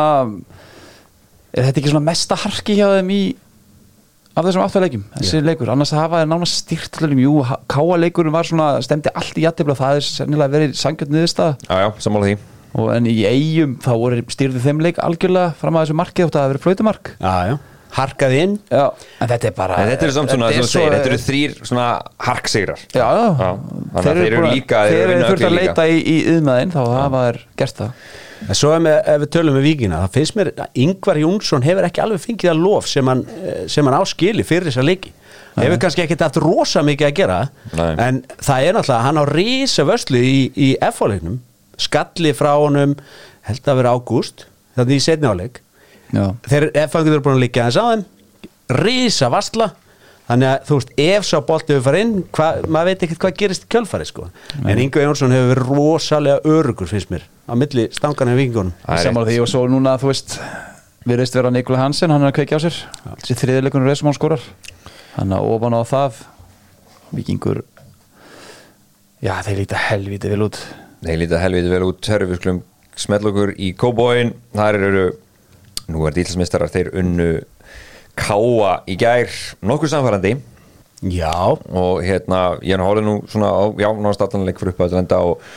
Er 1.53 1.67
þetta 1.67 1.81
ekki 1.83 1.91
svona 1.93 2.07
mesta 2.07 2.37
harki 2.39 2.79
hjá 2.79 2.87
þeim 2.95 3.11
í 3.13 3.23
af 4.33 4.47
þessum 4.47 4.63
áttaleikjum, 4.65 5.03
þessi 5.13 5.41
leikur. 5.45 5.69
Annars 5.69 5.91
hafa 5.93 6.23
þeir 6.23 6.29
nánast 6.31 6.63
stýrt 6.63 6.97
allir 6.97 7.19
jú, 7.21 7.35
káa 7.69 7.97
leikurinn 8.01 8.33
var 8.33 8.47
svona, 8.49 8.69
stemdi 8.81 9.11
allt 9.13 9.37
í 9.37 9.43
jættibla 9.45 9.75
það 9.77 9.99
er 9.99 10.07
sennilega 10.07 10.53
verið 10.55 10.73
sangjöld 10.79 11.13
niðurstað 11.13 11.51
já 11.67 11.83
já, 11.83 11.89
sammála 12.01 12.31
því 12.31 12.37
og 12.75 12.89
en 12.95 13.05
í 13.05 13.19
eigum 13.29 13.75
þá 13.83 13.91
voru 14.01 14.23
stýrði 14.33 14.61
þeim 14.63 14.81
leik 14.81 14.97
algjörlega 15.03 15.53
fram 15.59 15.77
að 15.77 15.85
þessu 15.87 15.97
markið 15.99 16.25
þótt 16.25 16.33
að 16.35 16.39
það 16.39 16.43
hafi 16.47 16.53
verið 16.53 16.65
flautumark. 16.67 17.11
Já, 17.19 17.33
já, 17.51 17.55
harkaði 17.93 18.37
inn. 18.47 18.53
Já, 18.73 18.83
en 19.21 19.29
þetta 19.29 19.47
er 19.51 19.55
bara 19.59 19.75
En 19.83 19.89
þetta 19.91 20.07
eru 20.07 20.13
samt 20.15 20.31
svona, 20.33 20.47
þetta 20.49 20.57
er 20.57 20.65
þú 20.65 20.71
segir, 20.71 20.87
svo- 20.89 20.95
þetta 20.97 21.11
eru 21.11 21.19
þrýr 21.27 21.55
svona 21.69 21.87
harksigrar. 22.27 22.79
Já, 22.89 23.05
já, 23.05 23.27
Já, 23.43 23.49
þannig 23.93 24.09
að 24.09 24.19
þeir 24.23 24.33
eru 24.33 24.47
líka- 24.49 24.83
þeir 24.89 25.03
eru 25.13 25.23
þurft 25.29 25.47
að 25.49 25.57
leita 25.59 25.87
í, 25.87 25.97
í 26.01 26.17
yðnaðinn 26.33 26.73
þá 26.73 26.81
hafa 26.97 27.23
þeir 27.27 27.39
gert 27.61 27.75
það. 27.83 27.91
En 28.43 28.55
svo 28.59 28.71
með, 28.83 28.97
ef 29.07 29.21
við 29.21 29.29
tölum 29.37 29.55
með 29.55 29.63
vikina 29.69 29.99
þá 30.03 30.09
finnst 30.17 30.35
mér 30.35 30.49
að 30.57 30.81
Ingvar 30.83 31.15
Jónsson 31.21 31.63
hefur 31.63 31.85
ekki 31.87 32.01
alveg 32.03 32.19
fengið 32.25 32.49
að 32.51 32.63
lof 32.65 32.87
sem 32.91 33.07
hann, 33.07 33.21
eh, 33.45 33.67
sem 33.71 33.85
hann 33.87 33.95
áskili 34.01 34.43
fyrir 34.43 34.67
þessa 34.67 34.83
leiki. 34.83 35.13
Hefur 35.55 35.77
kannski 35.77 36.01
ekkert 36.03 36.19
haft 36.25 36.37
rosa 36.41 36.81
mikið 36.81 37.07
að 37.07 37.13
gera 37.21 37.37
Nei. 37.77 37.95
en 38.07 38.23
það 38.41 38.65
er 38.67 38.73
náttúrulega 38.73 39.01
hann 39.05 39.21
á 39.21 39.25
rísa 39.29 39.85
vörslu 39.85 40.17
í, 40.17 40.51
í 40.57 40.75
F-áleiknum 40.81 41.37
skalli 41.81 42.33
frá 42.37 42.53
honum 42.57 42.95
held 43.47 43.69
að 43.69 43.79
vera 43.81 43.93
ágúst 43.95 44.47
þannig 44.77 44.99
í 44.99 45.05
setni 45.05 45.29
áleik 45.29 45.61
þeir 46.13 46.69
F-áleikur 46.85 47.15
eru 47.15 47.23
búin 47.25 47.39
að 47.39 47.45
líka 47.47 47.67
þess 47.67 47.79
á 47.81 47.85
þeim. 47.89 48.03
Rísa 48.83 49.29
varsla. 49.33 49.71
Þannig 50.23 50.47
að 50.47 50.67
þú 50.67 50.75
veist, 50.77 50.91
ef 51.03 51.25
svo 51.27 51.39
boltið 51.43 51.75
við 51.75 51.87
fara 51.87 52.01
inn 52.03 52.11
hva, 52.31 52.45
maður 52.71 52.89
veit 52.89 53.01
ekkert 53.05 53.21
hvað 53.25 53.33
gerist 53.41 53.65
í 53.65 53.71
kjölfari 53.73 54.05
sko. 54.07 54.27
en 54.63 54.79
Ingvar 54.79 55.03
Jónsson 55.03 55.33
hefur 55.35 55.49
verið 55.51 55.67
rosalega 55.67 56.53
örugur 56.53 56.87
finnst 56.87 57.11
mér, 57.11 57.25
á 57.43 57.53
milli 57.59 57.89
stangana 57.91 58.31
í 58.31 58.37
vikingunum 58.39 58.71
saman 59.03 59.27
því 59.27 59.41
og 59.43 59.49
svo 59.51 59.65
núna 59.67 59.97
þú 59.99 60.13
veist 60.13 60.37
við 61.03 61.19
reist 61.19 61.35
vera 61.35 61.51
Nikola 61.51 61.81
Hansen, 61.81 62.13
hann 62.15 62.23
er 62.23 62.31
að 62.31 62.37
kveikja 62.37 62.55
á 62.55 62.63
sér. 62.63 62.77
Þessi 63.19 63.35
þriðileikunum 63.41 63.89
reisum 63.89 64.07
hann 64.07 64.15
skorar 64.15 64.47
hann 65.17 65.35
að 65.35 65.49
ofan 65.57 65.75
á 65.75 65.81
það 65.91 66.23
vikingur 67.19 67.59
já 69.19 69.35
þeir 69.43 69.59
líta 69.59 69.83
helviti 69.89 70.31
vel 70.31 70.47
út 70.47 70.61
Nei, 71.03 71.17
lítið 71.19 71.41
helviti 71.41 71.67
vel 71.67 71.83
út. 71.83 72.07
Hörru, 72.07 72.29
við 72.31 72.37
skulum 72.39 72.59
smell 72.95 73.27
okkur 73.27 73.51
í 73.59 73.73
Kóbóin 73.75 74.29
Þar 74.53 74.77
eru, 74.79 75.01
nú 75.91 76.05
er 76.07 76.15
dýlsmistarar 76.15 76.71
Þeir 76.71 76.93
unnu 77.01 77.25
Káa 78.15 78.77
í 78.87 78.95
gær. 79.01 79.33
Nokkur 79.67 79.91
samfærandi 79.91 80.37
Já, 81.11 81.33
Og 81.51 82.05
hérna, 82.05 82.55
ég 82.63 82.77
er 82.77 82.85
hálfið 82.85 83.07
nú 83.09 83.17
svona 83.27 83.51
á, 83.51 83.63
Já, 83.75 83.89
náttúrulega 83.89 84.29
allanleik 84.29 84.63
fyrir 84.63 84.75
upp 84.77 84.81
að 84.85 84.95
lenda 84.95 85.19
Og 85.27 85.51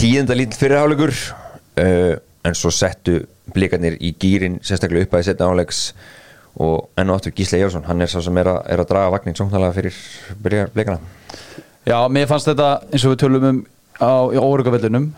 tíðenda 0.00 0.38
lítill 0.38 0.62
fyrirháleikur 0.62 1.12
uh, 1.12 2.16
En 2.46 2.56
svo 2.56 2.72
settu 2.72 3.18
blikarnir 3.52 4.00
í 4.00 4.14
gýrin 4.16 4.62
Sérstaklega 4.64 5.10
upp 5.10 5.18
að 5.18 5.26
í 5.26 5.28
setna 5.28 5.52
áleiks 5.52 5.84
Og 6.56 6.88
enn 6.96 7.12
og 7.12 7.20
aftur 7.20 7.36
Gísle 7.36 7.60
Jónsson 7.60 7.84
Hann 7.84 8.00
er 8.00 8.08
sá 8.08 8.22
sem 8.24 8.40
er 8.40 8.48
að, 8.54 8.62
er 8.64 8.80
að 8.80 8.92
draga 8.94 9.12
vagnin 9.18 9.36
Sóknarlega 9.36 9.76
fyrir 9.76 10.02
byrja 10.40 10.70
blikana 10.72 11.02
já, 11.86 12.00
mér 12.10 12.26
fannst 12.26 12.48
þetta 12.48 12.70
eins 12.90 13.04
og 13.06 13.12
við 13.12 13.20
tölum 13.22 13.44
um 13.46 13.58
á, 14.00 14.12
í 14.32 14.40
órugavellunum 14.40 15.10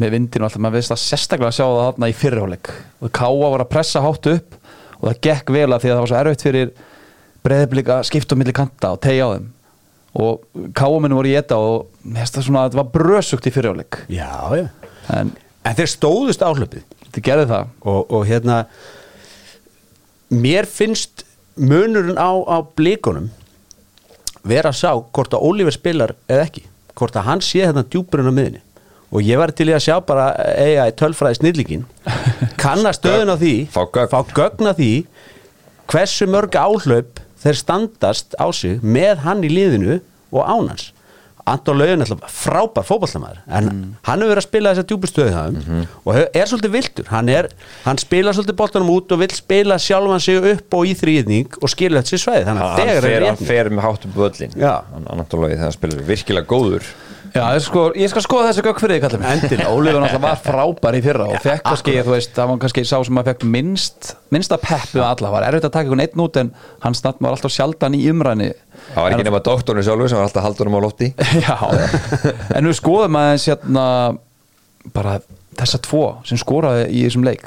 með 0.00 0.14
vindinu 0.14 0.46
alltaf, 0.46 0.62
maður 0.62 0.78
veist 0.78 0.94
að 0.94 1.02
sérstaklega 1.02 1.50
að 1.50 1.56
sjá 1.58 1.64
það 1.66 1.82
þarna 1.82 2.10
í 2.10 2.16
fyrirháleik. 2.20 2.72
Og 3.02 3.12
Káa 3.16 3.50
var 3.50 3.64
að 3.64 3.72
pressa 3.72 4.04
hátt 4.04 4.30
upp 4.30 4.58
og 5.00 5.04
það 5.08 5.20
gekk 5.26 5.54
vel 5.56 5.68
að 5.70 5.82
því 5.82 5.90
að 5.90 5.94
það 5.94 6.02
var 6.04 6.12
svo 6.12 6.20
erfitt 6.20 6.46
fyrir 6.46 6.72
breyðblika 7.40 8.00
skipta 8.06 8.36
um 8.36 8.42
milli 8.42 8.54
kanta 8.54 8.94
og 8.94 9.02
tegja 9.02 9.26
á 9.26 9.34
þeim. 9.34 9.50
Og 10.20 10.72
Káa 10.76 11.02
voru 11.02 11.30
í 11.30 11.36
þetta 11.36 11.58
og 11.58 12.18
svona 12.30 12.64
að 12.64 12.70
þetta 12.70 12.82
var 12.82 12.92
brösugt 12.94 13.48
í 13.48 13.54
fyrirháleik. 13.54 14.02
Já, 14.12 14.30
já. 14.58 14.66
En 15.10 15.32
En 15.66 15.76
þeir 15.76 15.92
stóðust 15.92 16.44
áhlöpið 16.44 16.84
þetta 17.04 17.24
gerði 17.26 17.48
það. 17.50 17.74
Og, 17.84 18.00
og 18.16 18.24
hérna 18.28 18.62
mér 20.32 20.68
finnst 20.70 21.24
munurinn 21.60 22.16
á, 22.16 22.30
á 22.48 22.64
blikunum 22.64 23.28
vera 24.46 24.72
að 24.72 24.80
sá 24.80 24.92
hvort 24.96 25.34
að 25.36 25.44
Ólífer 25.44 25.76
spilar 25.76 26.14
eða 26.30 26.46
ekki 26.46 26.64
hvort 26.98 27.16
að 27.16 27.26
hann 27.28 27.42
sé 27.44 27.62
þetta 27.66 27.86
djúpurinn 27.92 28.30
á 28.30 28.34
miðinni 28.38 28.62
og 29.10 29.24
ég 29.26 29.40
var 29.40 29.50
til 29.50 29.66
í 29.70 29.74
að 29.74 29.82
sjá 29.88 29.96
bara 30.06 30.28
eiga 30.54 30.86
í 30.90 30.94
tölfræði 30.98 31.40
snillingin 31.40 31.86
kanna 32.62 32.92
stöðun 32.94 33.34
á 33.34 33.36
því 33.40 33.54
Fá 33.74 33.82
gögn. 33.90 34.10
fá 34.12 34.20
gögn 34.36 34.70
á 34.70 34.74
því 34.78 34.90
hversu 35.90 36.28
mörg 36.30 36.54
áhlaup 36.60 37.18
þeir 37.42 37.58
standast 37.58 38.36
á 38.38 38.46
sig 38.54 38.82
með 38.84 39.24
hann 39.26 39.42
í 39.46 39.50
liðinu 39.50 39.98
og 40.30 40.42
ánans 40.46 40.90
Anton 41.46 41.78
Laugun 41.80 42.02
er 42.04 42.10
frábær 42.28 42.84
fótballtamaður 42.88 43.38
en 43.48 43.68
hann 44.06 44.20
hefur 44.22 44.32
verið 44.32 44.42
að 44.42 44.46
spila 44.48 44.72
þessa 44.74 44.86
djúpu 44.90 45.10
stöðu 45.10 45.34
það 45.34 45.60
og 46.04 46.14
hef- 46.16 46.36
er 46.40 46.50
svolítið 46.50 46.74
viltur 46.76 47.08
hann, 47.10 47.28
er, 47.28 47.48
hann 47.84 47.98
spila 48.02 48.32
svolítið 48.36 48.58
boltanum 48.60 48.90
út 48.96 49.12
og 49.16 49.22
vill 49.22 49.30
spila 49.34 49.78
sjálfan 49.80 50.20
sig 50.24 50.40
upp 50.54 50.74
og 50.80 50.86
í 50.90 50.94
þrýðning 51.00 51.58
og 51.62 51.72
skilja 51.72 52.02
þetta 52.02 52.16
sér 52.18 52.24
að 52.42 52.50
hann 52.52 52.62
fer, 52.80 53.08
er 53.10 53.26
hann 53.30 53.40
fer 53.52 53.70
með 53.70 53.86
hátt 53.88 54.04
upp 54.10 54.18
völlin 54.24 54.58
hann 54.92 55.08
náttúrulega 55.22 55.54
þegar 55.56 55.64
hann 55.70 55.78
spilar 55.78 56.04
virkilega 56.12 56.50
góður 56.50 56.90
Já, 57.30 57.44
ég, 57.54 57.62
sko, 57.62 57.82
ég 57.94 58.10
skal 58.10 58.22
skoða 58.24 58.48
þessu 58.50 58.64
gögg 58.66 58.80
fyrir 58.82 58.96
því 58.96 59.02
kallum 59.04 59.26
Endilega. 59.30 59.70
Ólífur 59.70 60.02
náttúrulega 60.02 60.22
var 60.24 60.40
frábær 60.42 60.96
í 60.98 61.02
fyrra 61.04 61.28
og 61.30 61.44
fekk 61.44 61.62
kannski, 61.68 61.94
þú 62.02 62.14
veist, 62.16 62.32
það 62.34 62.50
var 62.50 62.58
kannski 62.64 62.84
sá 62.88 62.96
sem 63.06 63.20
að 63.20 63.30
fekk 63.30 63.46
minnst, 63.54 64.10
minnsta 64.34 64.58
peppu 64.62 65.04
alla, 65.04 65.30
var 65.34 65.46
erfitt 65.46 65.68
að 65.68 65.74
taka 65.76 65.86
einhvern 65.86 66.02
einn 66.06 66.24
út 66.24 66.40
en 66.40 66.50
hann 66.82 66.98
snatt 66.98 67.22
var 67.22 67.36
alltaf 67.36 67.54
sjaldan 67.54 67.94
í 67.98 68.02
umræni 68.10 68.50
það 68.90 69.04
var 69.04 69.14
ekki 69.14 69.26
nema 69.28 69.42
doktorinu 69.46 69.86
sjálfur 69.86 70.10
sem 70.10 70.18
var 70.18 70.26
alltaf 70.28 70.46
haldurum 70.48 70.78
á 70.78 70.80
lofti. 70.82 71.10
Já, 71.44 71.56
en 72.56 72.70
við 72.70 72.76
skoðum 72.80 73.18
aðeins 73.20 73.46
hérna 73.50 73.84
bara 74.96 75.18
þessa 75.60 75.80
tvo 75.84 76.04
sem 76.26 76.40
skoraði 76.40 76.88
í 76.90 77.04
þessum 77.06 77.26
leik. 77.26 77.46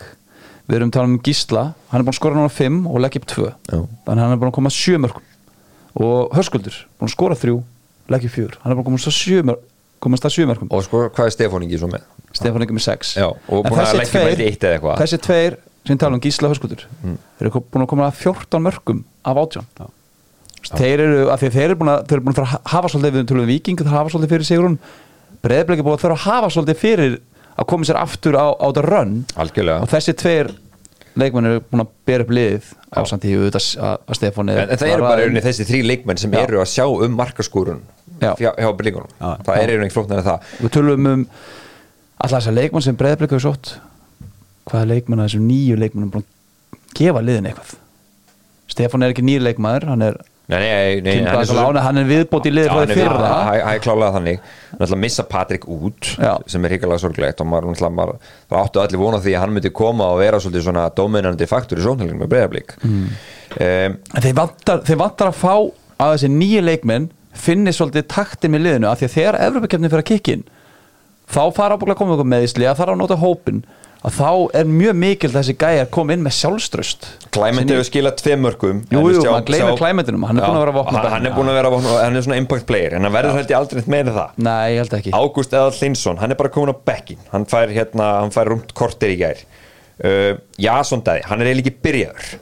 Við 0.70 0.78
erum 0.80 0.94
talað 0.96 1.12
um 1.12 1.20
Gísla, 1.26 1.66
hann 1.92 2.00
er 2.00 2.08
búin 2.08 2.14
að 2.14 2.20
skora 2.22 2.38
núna 2.40 2.54
5 2.54 2.80
og 2.88 3.02
leggja 3.04 3.20
upp 3.20 3.30
2 3.34 3.44
Já. 3.44 3.78
þannig 4.08 4.14
að 4.14 4.24
hann 4.24 4.36
er 4.36 4.40
búin 4.40 4.52
að 4.54 4.58
koma 4.62 4.72
7 4.72 5.02
mörgum 5.04 5.26
og 6.00 6.32
Hörskuldur, 6.38 6.78
búin 6.96 7.10
að 7.10 7.16
skora 7.18 7.36
3 7.42 7.58
leggja 8.14 8.30
upp 8.32 8.38
4, 8.38 8.62
hann 8.62 8.72
er 8.72 8.78
búin 8.78 8.86
að 8.86 8.88
koma 8.88 9.02
að 9.02 9.18
7 9.18 9.42
mörgum 9.50 9.73
komast 10.04 10.28
að 10.28 10.36
7 10.38 10.50
mörgum 10.50 10.72
og 10.74 10.86
sko 10.86 11.06
hvað 11.16 11.30
er 11.30 11.36
Stefán 11.36 11.66
ekki 11.68 11.80
svo 11.82 11.90
með? 11.92 12.06
Stefán 12.34 12.66
Ingi 12.66 12.78
með 12.78 12.86
6 12.88 13.14
Já, 13.20 13.28
og 13.30 13.68
búin 13.68 13.84
að 13.84 13.98
leggja 14.00 14.24
með 14.24 14.46
eitt 14.48 14.64
eða 14.64 14.78
eitthvað. 14.78 15.04
þessi 15.04 15.20
tveir 15.28 15.58
sem 15.88 16.00
tala 16.00 16.18
um 16.18 16.24
Gísla 16.24 16.48
og 16.48 16.54
Hörskuldur 16.54 16.86
mm. 17.02 17.20
þeir 17.40 17.50
eru 17.50 17.64
búin 17.74 17.86
að 17.86 17.92
koma 17.92 18.08
að 18.08 18.22
14 18.24 18.64
mörgum 18.64 19.04
af 19.24 19.40
átján. 19.44 19.70
Þeir 20.64 21.04
eru, 21.04 21.24
af 21.34 21.42
því 21.42 21.50
að 21.50 21.58
þeir 21.58 21.66
eru 21.66 21.80
búin 21.82 21.92
að 21.92 22.06
þeir 22.08 22.18
eru 22.18 22.26
búin 22.26 22.34
að 22.34 22.40
fara 22.40 22.60
að 22.60 22.72
hafa 22.74 22.92
svolítið 22.94 23.18
við 23.18 23.26
tölum 23.30 23.44
við 23.44 23.52
Viking 23.52 23.82
þeir 23.82 23.94
hafa 23.98 24.14
svolítið 24.14 24.34
fyrir 24.34 24.48
Sigrun 24.48 24.78
Breiðbliki 25.44 25.84
búin 25.84 25.98
að 25.98 26.14
að 26.14 26.22
hafa 26.24 26.52
svolítið 26.56 26.80
fyrir 26.80 27.18
að 27.54 27.68
koma 27.70 27.88
sér 27.88 28.00
aftur 28.00 28.38
á, 28.40 28.48
á 28.56 28.66
þetta 28.72 28.84
rönn. 28.88 29.18
Algjörlega. 29.44 29.84
Og 29.84 29.92
þessi 29.92 30.16
tveir 30.18 30.54
leikmenn 31.20 31.50
eru 31.50 31.64
búin 31.68 31.84
að 31.84 31.92
bera 32.08 32.26
upp 32.26 32.32
liðið 32.34 32.70
á 32.94 33.00
samtíðu 33.10 33.50
að, 33.52 33.68
að 33.84 34.18
Stefán 34.18 34.54
en, 34.54 34.62
en 34.64 34.80
það 34.80 34.94
eru 34.96 35.06
bara 35.06 35.26
einni 35.28 35.44
þessi 35.44 35.68
þrý 35.70 35.82
leikmenn 35.92 36.22
sem 36.22 36.34
Já. 36.34 36.40
eru 36.46 36.62
að 36.64 36.72
sjá 36.74 36.86
um 36.88 37.20
markaskúrun 37.20 37.84
Já. 37.84 37.93
Hjá, 38.22 38.34
Já. 39.20 39.32
það 39.46 39.56
er 39.58 39.74
einhvern 39.76 39.94
flóknar 39.94 40.22
en 40.22 40.28
það. 40.28 40.52
Við 40.62 40.74
tölum 40.78 41.10
um 41.14 41.26
alltaf 42.24 42.40
þessar 42.40 42.58
leikmenn 42.60 42.86
sem 42.86 43.00
Breiðbliki 43.00 43.36
hefur 43.36 43.48
sótt. 43.52 43.74
Hvaða 44.70 44.92
leikmenn 44.94 45.24
að 45.24 45.32
þessum 45.32 45.48
nýju 45.50 45.80
leikmenn 45.80 46.06
er 46.06 46.14
búin 46.14 46.28
að 46.28 46.84
gefa 46.98 47.24
liðin 47.24 47.50
eitthvað? 47.50 47.74
Stefán 48.72 49.04
er 49.04 49.14
ekki 49.14 49.26
nýr 49.26 49.44
leikmaður 49.44 49.90
hann 49.92 50.06
er, 50.06 50.16
nei, 50.50 50.58
nei, 50.58 51.02
nei, 51.04 51.18
Kim 51.20 51.80
hann 51.84 52.00
er 52.00 52.08
viðbót 52.08 52.48
í 52.48 52.54
liðið 52.54 52.70
Já, 52.70 52.74
frá 52.74 52.94
fyrra. 52.96 53.32
það 53.34 53.74
er 53.74 53.82
klálega 53.84 54.16
þannig. 54.16 54.48
Náttúrulega 54.72 55.02
missa 55.04 55.26
Patrik 55.30 55.68
út 55.68 56.14
Já. 56.16 56.32
sem 56.50 56.66
er 56.66 56.76
hikalega 56.78 57.04
sorglegt. 57.04 57.44
Og 57.44 57.50
maður 57.50 58.16
það 58.48 58.58
áttu 58.62 58.84
allir 58.84 59.04
vona 59.04 59.20
því 59.24 59.36
að 59.36 59.44
hann 59.44 59.56
myndi 59.58 59.74
koma 59.76 60.10
og 60.14 60.22
vera 60.24 60.40
svolítið 60.42 60.68
svona 60.70 60.88
dominandi 60.96 61.50
faktur 61.50 61.82
í 61.82 61.86
sónhælingum 61.86 62.24
með 62.24 62.32
breyðablík 62.34 62.76
mm. 62.80 63.04
um, 63.68 64.00
þeir 64.24 65.00
vantar 65.04 65.30
að 65.30 65.38
fá 65.38 65.54
að 65.58 66.16
þessi 66.16 66.32
nýju 66.34 66.64
leikmenn 66.64 67.12
finni 67.34 67.74
svolítið 67.74 68.08
taktin 68.14 68.52
með 68.54 68.66
liðinu 68.68 68.90
af 68.92 69.00
því 69.02 69.08
að 69.10 69.16
þegar 69.18 69.40
Evropakefni 69.48 69.90
fyrir 69.92 70.04
að 70.04 70.12
kikkin 70.12 70.44
þá 71.34 71.42
fara 71.56 71.78
ábúinlega 71.78 71.96
að 71.98 72.02
koma 72.04 72.18
ykkur 72.18 72.30
meðisli 72.36 72.68
að 72.70 72.78
fara 72.82 72.94
að 72.94 73.02
nota 73.02 73.18
hópin 73.24 73.64
að 74.04 74.18
þá 74.20 74.30
er 74.60 74.66
mjög 74.68 74.98
mikil 75.00 75.30
þessi 75.32 75.54
gæjar 75.56 75.86
koma 75.96 76.12
inn 76.12 76.24
með 76.26 76.34
sjálfströst. 76.36 77.06
Klæment 77.32 77.70
hefur 77.72 77.86
skilað 77.88 78.18
tvei 78.20 78.34
mörgum 78.36 78.82
Jú, 78.92 78.98
en 79.00 79.06
við 79.08 79.16
jú, 79.16 79.22
sjá- 79.24 79.32
maður 79.32 79.46
gleymir 79.48 79.70
sjá- 79.72 79.80
Clementinum, 79.80 80.26
hann 80.28 80.38
er 80.38 80.44
Já, 80.44 80.48
búinn 80.50 80.58
að 80.60 80.66
vera 80.66 80.74
vopnaður. 80.76 81.10
hann- 81.14 81.26
er 81.30 81.32
búin 81.38 81.48
að 81.54 81.58
vera 81.62 81.70
vopnaður, 81.72 82.04
hann 82.04 82.16
er 82.20 82.22
svona 82.28 82.38
impact 82.44 82.66
player 82.68 82.94
en 82.98 83.04
hann 83.08 83.14
verður 83.16 83.38
held 83.40 83.48
ég 83.54 83.58
aldrei 83.58 83.80
neitt 83.80 83.88
meira 83.88 84.12
það. 84.12 84.30
Nei, 84.44 84.72
ég 84.76 84.78
held 84.84 84.94
ekki. 85.00 85.12
Ágúst 85.16 85.54
Eðal 85.56 85.82
Linsson, 85.82 86.18
hann 86.18 86.32
er 86.32 86.36
bara 86.36 86.50
komin 86.50 86.76
á 86.76 86.78
bekkin 86.86 87.18
hann 87.32 87.46
fær 87.46 87.72
hérna, 87.72 88.20
hann 88.20 88.30
fær 88.36 88.52
rúmt 88.52 88.74
kortir 88.76 89.16
í 89.16 89.18
gær. 89.24 89.38
Uh, 90.04 90.36
Jason 90.60 91.02
Dæði, 91.02 91.24
hann 91.24 91.40
er 91.42 91.46
eiginlega 91.48 91.72
ekki 91.72 91.82
byrjaður 91.88 92.40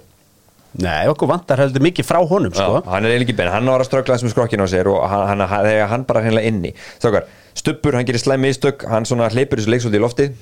Nei, 0.80 1.04
okkur 1.12 1.28
vantar 1.28 1.60
heldur 1.60 1.84
mikið 1.84 2.08
frá 2.08 2.22
honum 2.24 2.54
sko. 2.56 2.80
Já, 2.80 2.88
hann 2.94 3.04
er 3.04 3.12
eiginlega 3.12 3.28
ekki 3.28 3.36
byrjaður, 3.36 3.56
hann 3.58 3.72
var 3.74 3.84
að 3.84 3.90
ströggla 3.90 4.16
þessum 4.16 4.32
skrokkin 4.32 4.64
á 4.64 4.68
sér 4.72 4.88
og 4.88 5.02
hann, 5.12 5.44
hann, 5.44 5.68
hann, 5.92 6.06
bara 6.08 6.24
hreinlega 6.24 6.48
inni. 6.48 6.72
Þokkar, 7.04 7.28
Stubbur, 7.60 7.98
hann 8.00 8.08
gerir 8.08 8.24
slæm 8.24 8.46
mistök 8.46 8.86
hann 8.88 9.08
svona 9.10 9.28
hleypur 9.34 9.60
þessu 9.60 9.74
leiksóldi 9.74 10.00
í 10.00 10.04
loftið. 10.04 10.38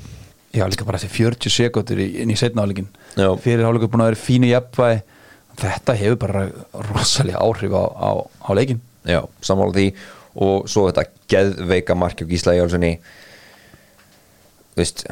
Já, 0.54 0.66
líka 0.70 0.86
bara 0.86 0.98
eftir 1.02 1.12
40 1.14 1.54
sekundur 1.54 2.02
inn 2.02 2.30
í 2.34 2.38
Já. 2.38 3.30
Fyrir 3.42 3.66
áleikur 3.66 3.90
búin 3.90 4.06
að 4.06 4.12
vera 4.12 4.22
fínu 4.22 4.50
jafnvægi. 4.50 5.02
Þetta 5.60 5.96
hefur 6.00 6.20
bara 6.22 6.44
rosalega 6.94 7.42
áhrif 7.44 7.74
á, 7.74 7.84
á, 7.90 8.10
á 8.22 8.50
leikin 8.56 8.80
Já, 9.10 9.24
sammála 9.42 9.76
því. 9.76 9.88
Og 10.40 10.70
svo 10.70 10.86
þetta 10.88 11.10
geðveika 11.30 11.98
marki 11.98 12.26
og 12.26 12.32
Gísla 12.32 12.56
Jálssoni 12.56 12.94
þú 14.74 14.80
veist 14.80 15.04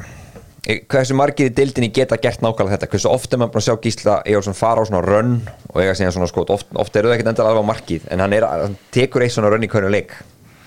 hversu 0.67 1.15
margir 1.15 1.47
í 1.47 1.53
dildinni 1.55 1.89
geta 1.95 2.17
gert 2.19 2.41
nákvæmlega 2.43 2.75
þetta? 2.75 2.89
Hversu 2.91 3.11
oft 3.11 3.31
er 3.31 3.39
maður 3.39 3.53
búin 3.53 3.63
að 3.63 3.67
sjá 3.69 3.75
Gísla 3.85 4.15
Jálsson 4.27 4.57
fara 4.57 4.83
á 4.83 4.87
svona 4.89 5.03
rönn 5.05 5.37
og 5.71 5.79
eiga 5.79 5.95
síðan 5.95 6.15
svona 6.17 6.27
skot 6.27 6.51
oft, 6.51 6.67
oft 6.75 6.99
eru 6.99 7.07
það 7.07 7.17
ekkert 7.17 7.31
endala 7.31 7.53
alveg 7.53 7.63
á 7.63 7.71
markið 7.71 8.07
en 8.11 8.23
hann, 8.25 8.35
er, 8.35 8.47
hann 8.51 8.75
tekur 8.91 9.23
eitt 9.23 9.35
svona 9.35 9.53
rönn 9.53 9.63
í 9.63 9.71
hverju 9.71 9.91
leik. 9.93 10.15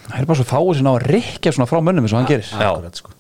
Það 0.09 0.23
er 0.23 0.31
bara 0.31 0.41
svo 0.41 0.49
fáið 0.49 0.79
sinna 0.81 0.95
á 0.95 0.97
að 0.97 1.09
rikja 1.13 1.53
svona 1.55 1.69
frá 1.69 1.83
mönnum 1.85 2.09
eins 2.09 2.17
og 2.17 2.23
hann 2.23 2.31
gerir. 2.31 2.53
Akkurat, 2.57 3.03
sko. 3.03 3.13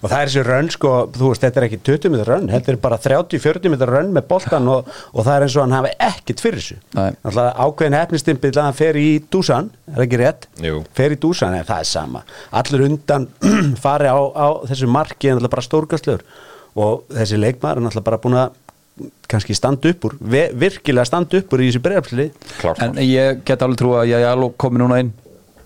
Og 0.00 0.08
það 0.08 0.16
er 0.20 0.30
þessi 0.30 0.44
rönn 0.46 0.70
sko, 0.72 0.92
þú 1.14 1.30
veist, 1.30 1.44
þetta 1.44 1.60
er 1.60 1.66
ekki 1.66 1.78
20 1.88 2.12
mitur 2.14 2.30
rönn, 2.32 2.48
þetta 2.50 2.72
er 2.72 2.78
bara 2.80 2.98
30-40 3.04 3.72
mitur 3.74 3.92
rönn 3.94 4.12
með 4.16 4.28
boltan 4.30 4.70
og, 4.72 4.88
og 5.12 5.26
það 5.26 5.32
er 5.34 5.46
eins 5.46 5.56
og 5.58 5.66
hann 5.66 5.76
hafi 5.76 5.92
ekkit 6.08 6.44
fyrir 6.44 6.62
þessu 6.62 6.78
Nei. 6.96 7.10
Náttúrulega 7.20 7.66
ákveðin 7.66 7.98
hefnistimpill 7.98 8.52
að 8.54 8.68
hann 8.68 8.78
fer 8.80 9.00
í 9.00 9.08
dúsan 9.32 9.68
er 9.92 10.04
ekki 10.06 10.20
rétt? 10.22 10.48
Jú. 10.64 10.80
fer 10.96 11.16
í 11.16 11.20
dúsan, 11.20 11.58
en 11.58 11.68
það 11.68 11.84
er 11.84 11.90
sama 11.90 12.24
allir 12.62 12.86
undan 12.88 13.28
fari 13.84 14.08
á, 14.08 14.18
á 14.18 14.48
þessu 14.70 14.88
marki 14.90 15.28
er 15.28 15.36
náttúrulega 15.36 15.54
bara 15.56 15.68
stórkastlur 15.68 16.26
og 16.80 17.06
þessi 17.12 17.40
leikmaður 17.40 17.82
er 17.82 17.88
náttúrulega 17.88 18.08
bara 18.08 18.22
búin 18.24 18.40
að 18.40 18.58
kannski 19.30 19.54
standa 19.56 19.92
upp 19.92 20.04
úr, 20.08 20.16
virkilega 20.60 21.06
standa 21.08 21.40
upp 21.40 21.54
úr 21.54 21.62
í 21.64 21.70
þessu 21.70 22.30
klárt 22.60 22.82
En 22.84 22.98
ég 23.04 23.44
get 23.48 23.62
alveg 23.64 23.80
trú 23.80 23.94
að 23.96 24.10
ég 24.10 24.20
er 24.20 24.32
alveg 24.32 24.56
komið 24.60 24.82
núna 24.82 24.98
inn 25.04 25.12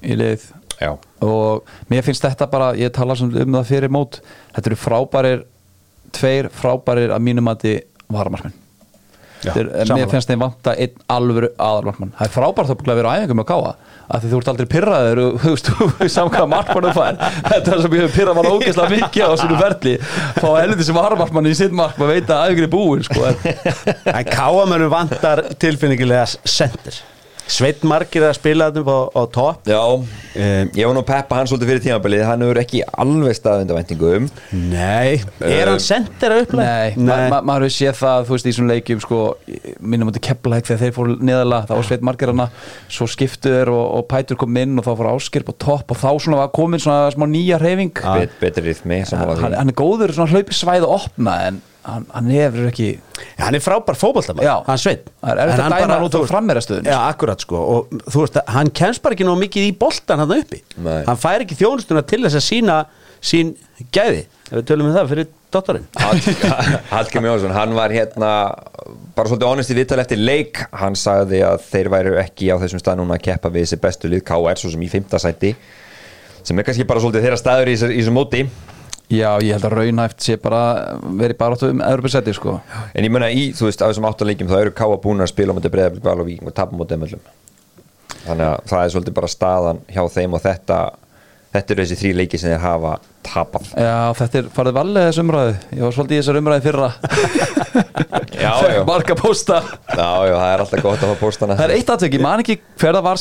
í 0.05 0.18
lið 0.18 0.44
Já, 0.85 0.92
og 1.25 1.73
mér 1.90 2.05
finnst 2.07 2.25
þetta 2.27 2.49
bara, 2.53 2.73
ég 2.79 2.92
tala 2.94 3.16
um 3.25 3.33
það 3.59 3.70
fyrir 3.73 3.92
mót 3.94 4.20
þetta 4.57 4.70
eru 4.73 4.81
frábærir 4.85 5.44
tveir 6.14 6.51
frábærir 6.55 7.14
að 7.16 7.25
mínum 7.27 7.49
að 7.51 7.64
þið 7.64 7.81
er- 9.83 9.90
mér 9.99 10.09
finnst 10.09 10.31
þeim 10.31 10.40
vanta 10.40 10.73
einn 10.81 10.94
alvöru 11.12 11.49
aðalmarkmann. 11.61 12.12
Það 12.16 12.27
er 12.29 12.33
frábært 12.33 12.70
að 12.94 12.97
vera 13.01 13.11
á 13.12 13.16
æfingum 13.20 13.40
með 13.42 13.49
káa 13.51 13.73
af 14.05 14.20
því 14.23 14.31
þú 14.31 14.38
ert 14.40 14.49
aldrei 14.53 14.66
pyrraður 14.73 15.20
og 15.25 15.35
þú 15.42 15.51
veist, 15.55 15.68
þú 15.68 15.88
samkvæða 16.14 16.49
markmann 16.53 16.87
þú 16.88 16.92
fær. 16.97 17.18
Þetta 17.51 17.75
er 17.75 17.83
sem 17.85 17.97
ég 17.99 18.05
hef 18.07 18.16
pyrrað 18.16 18.38
mann 18.38 18.49
ógeðslega 18.55 18.94
mikið 18.94 19.25
á 19.29 19.33
svona 19.42 19.61
ferli. 19.61 19.94
Fá 20.40 20.49
helviti 20.61 20.87
sem 20.88 20.99
varamarkmann 21.01 21.51
í 21.51 21.55
sitt 21.61 21.77
mark 21.77 21.99
maður 22.01 22.14
veit 22.16 22.33
að 22.37 22.44
æfingin 22.49 22.68
er 22.68 22.73
búin 22.73 23.05
sko. 23.05 23.27
en- 23.29 24.14
en 24.18 24.31
káamönnum 24.33 24.92
vantar 24.97 25.44
tilfinningilega 25.61 26.25
sendir 26.44 27.03
Sveit 27.44 27.83
Margir 27.85 28.24
að 28.24 28.38
spila 28.38 28.70
þetta 28.72 28.88
á, 28.88 29.00
á 29.20 29.22
topp. 29.35 29.68
Já 29.68 29.80
um, 29.85 30.70
ég 30.74 30.87
var 30.88 30.94
nú 30.96 31.02
að 31.02 31.09
peppa 31.11 31.38
hann 31.38 31.48
svolítið 31.50 31.70
fyrir 31.70 31.83
tímabilið 31.85 32.24
hann 32.28 32.44
hefur 32.44 32.61
ekki 32.62 32.80
alveg 33.04 33.37
staðvindavæntingum 33.38 34.28
Nei, 34.72 35.20
er 35.44 35.70
hann 35.70 35.83
sendir 35.83 36.35
að 36.35 36.44
upplega? 36.46 36.94
Nei, 36.96 37.04
ma 37.04 37.18
ma 37.33 37.40
maður 37.50 37.66
hefur 37.68 37.76
séð 37.76 38.00
það, 38.00 38.24
þú 38.28 38.37
veist, 38.37 38.48
í 38.48 38.54
svona 38.57 38.72
leikjum 38.72 39.02
sko, 39.04 39.20
minnum 39.85 40.12
átti 40.12 40.24
kepla 40.24 40.62
þegar 40.62 40.83
þeir 40.85 40.96
fóru 40.96 41.18
neðalega, 41.20 41.68
þá 41.68 41.74
var 41.76 41.88
sveit 41.90 42.07
margir 42.09 42.33
hana 42.33 42.48
svo 42.88 43.09
skiptuður 43.11 43.74
og, 43.74 43.85
og 43.98 44.09
Pætur 44.14 44.40
kom 44.40 44.61
inn 44.64 44.80
og 44.80 44.88
þá 44.88 44.92
fór 45.02 45.12
áskirp 45.12 45.52
og 45.52 45.61
topp 45.66 45.94
og 45.94 46.00
þá 46.00 46.09
svona 46.16 46.40
var 46.40 46.50
komin 46.57 46.83
svona 46.83 47.12
smá 47.14 47.28
nýja 47.28 47.61
reyfing 47.62 48.00
Bet, 48.00 48.40
betri 48.40 48.74
sammála 48.74 49.38
hann, 49.42 49.59
hann 49.61 49.72
er 49.72 49.78
góður 49.78 50.16
svona 50.16 50.33
hlaupi 50.33 50.57
svæð 50.57 50.88
og 50.88 50.98
opna 51.02 51.38
en 51.50 51.62
hann, 51.85 52.07
hann 52.14 52.31
hefur 52.35 52.66
ekki 52.70 52.88
Já, 52.94 53.44
hann 53.47 53.55
er 53.59 53.62
frábær 53.64 53.99
fótballtamaður, 54.01 54.47
Já. 54.49 54.55
hann 54.66 54.81
sveit 54.83 55.07
er 55.23 55.55
dæma 55.55 55.79
hann 55.94 56.05
út 56.09 56.16
frá 56.18 56.27
frammeirastöðunni, 56.33 56.90
Já, 56.90 56.99
akkurat 57.12 57.40
sko. 57.44 57.61
Og 57.77 57.94
þú 58.11 58.25
veist 58.25 58.40
að 58.40 58.53
hann 58.57 58.70
kemst 58.83 59.03
bara 59.05 59.16
ekki 59.16 59.27
nóg 59.29 59.38
mikið 59.44 59.68
í 59.70 59.73
boltan 59.79 60.23
hann 60.25 60.35
uppi. 60.40 60.61
Nei. 60.83 61.01
Hann 61.07 61.20
fær 61.20 61.44
ekki 61.44 61.57
þjónustuna 61.61 62.03
til 62.09 62.23
þess 62.27 62.40
að 62.40 62.47
sína 62.49 62.79
sín 63.25 63.55
gæði 63.94 64.25
ef 64.51 64.59
við 64.59 64.66
tölum 64.68 64.90
um 64.90 64.97
það 64.99 65.12
fyrir 65.14 65.29
dottorinn. 65.55 65.87
Hallgrim 66.90 67.25
Jónsson, 67.31 67.55
hann 67.55 67.73
var 67.79 67.92
hérna 67.94 68.33
bara 69.14 69.31
svolítið 69.31 69.49
honest 69.49 69.70
í 69.73 69.77
viðtal 69.79 70.01
eftir 70.03 70.20
leik. 70.20 70.61
Hann 70.75 70.97
sagði 70.99 71.40
að 71.47 71.62
þeir 71.70 71.90
væru 71.94 72.16
ekki 72.20 72.51
á 72.53 72.57
þessum 72.61 72.83
stað 72.83 73.01
núna 73.01 73.16
að 73.16 73.25
keppa 73.31 73.53
við 73.55 73.64
þessi 73.68 73.81
bestu 73.85 74.11
lið. 74.12 74.25
KR 74.27 74.61
svo 74.61 74.73
sem 74.75 74.83
í 74.85 74.90
fymta 74.92 75.20
sæti 75.23 75.55
sem 76.44 76.59
er 76.61 76.66
kannski 76.66 76.85
bara 76.85 77.01
svolítið 77.01 77.25
þeirra 77.25 77.40
staður 77.40 77.70
í 77.73 77.77
þessu- 77.79 77.94
í 77.94 78.01
þessu 78.03 78.12
móti 78.18 78.42
Já, 79.12 79.36
ég 79.44 79.52
held 79.52 79.66
að 79.68 79.74
raunhæft 79.78 80.24
sé 80.24 80.36
bara 80.40 80.60
verið 81.04 81.36
bara 81.38 81.56
áttu 81.58 81.68
um 81.74 81.82
Evropasetti 81.84 82.32
sko. 82.34 82.56
En 82.96 83.04
ég 83.04 83.12
menna 83.12 83.28
í, 83.28 83.50
þú 83.56 83.68
veist, 83.68 83.82
af 83.84 83.92
þessum 83.92 84.08
áttaleikjum 84.08 84.48
þá 84.48 84.58
eru 84.62 84.72
KR 84.74 84.96
búin 85.04 85.20
að 85.20 85.32
spila 85.34 85.52
á 85.52 85.56
móti 85.58 85.72
breyðablik 85.72 86.06
val 86.06 86.20
og 86.22 86.28
víking 86.30 86.48
og 86.48 86.56
tapa 86.56 86.76
móti 86.78 86.96
emöllum 86.96 87.20
þannig 88.24 88.46
að 88.48 88.60
það 88.70 88.80
er 88.80 88.92
svolítið 88.94 89.16
bara 89.18 89.28
staðan 89.28 89.80
hjá 89.92 90.02
þeim 90.14 90.36
og 90.36 90.40
þetta 90.44 90.78
þetta 91.54 91.74
eru 91.74 91.84
þessi 91.84 91.98
þrý 92.00 92.10
leiki 92.18 92.38
sem 92.40 92.50
þeir 92.50 92.62
hafa 92.64 92.92
tapað. 93.24 93.68
Já, 93.78 93.98
þetta 94.18 94.38
er 94.40 94.48
farið 94.56 94.76
valega 94.78 95.10
þessu 95.10 95.22
umræðu. 95.22 95.52
Ég 95.70 95.82
var 95.84 95.94
svolítið 95.94 96.16
í 96.16 96.18
þessar 96.20 96.38
umræðu 96.40 96.64
fyrra. 96.64 96.88
Já, 98.34 98.52
já. 98.70 98.80
Marga 98.86 99.14
pósta. 99.18 99.56
Já, 99.88 100.10
já, 100.26 100.34
það 100.34 100.50
er 100.50 100.62
alltaf 100.64 100.82
gott 100.84 101.02
að 101.02 101.10
fá 101.10 101.16
póstana. 101.20 101.56
Það 101.58 101.66
er 101.68 101.72
eitt 101.78 101.90
aðtök, 101.94 102.14
ég 102.16 102.22
man 102.22 102.42
ekki 102.42 102.56
hver 102.82 102.94
það 102.98 103.06
var 103.06 103.18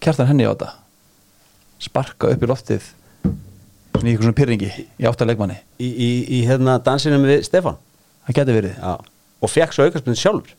með 0.00 0.06
kjartan 0.08 0.30
henni 0.32 0.48
á 0.48 0.52
þetta. 0.54 0.70
Sparka 1.80 2.32
upp 2.32 2.42
í 2.44 2.48
loftið 2.48 2.88
í 4.00 4.14
ykkur 4.14 4.24
svona 4.30 4.36
pyrringi 4.38 4.68
Í 4.96 5.06
átta 5.08 5.26
leikmanni. 5.28 5.58
Í, 5.80 5.88
í, 5.92 6.10
í 6.40 6.44
hérna 6.48 6.78
dansinum 6.80 7.24
við 7.28 7.42
Stefán. 7.44 7.76
Það 8.26 8.38
geti 8.38 8.54
verið. 8.56 8.76
Já. 8.80 8.94
og 9.40 9.48
fekk 9.50 9.72
svo 9.72 9.86
sjálfur 10.16 10.54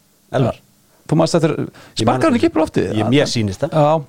stættir 1.29 1.51
Ég 1.53 1.65
man 1.65 1.75
Sparkar 1.99 2.29
hann 2.31 2.37
ekki. 2.39 2.49
upp 2.49 2.55
í 2.57 2.61
loftið? 2.61 2.91
Ég- 2.97 3.09
mér 3.11 3.27
sýnist 3.29 3.61
það. 3.65 4.03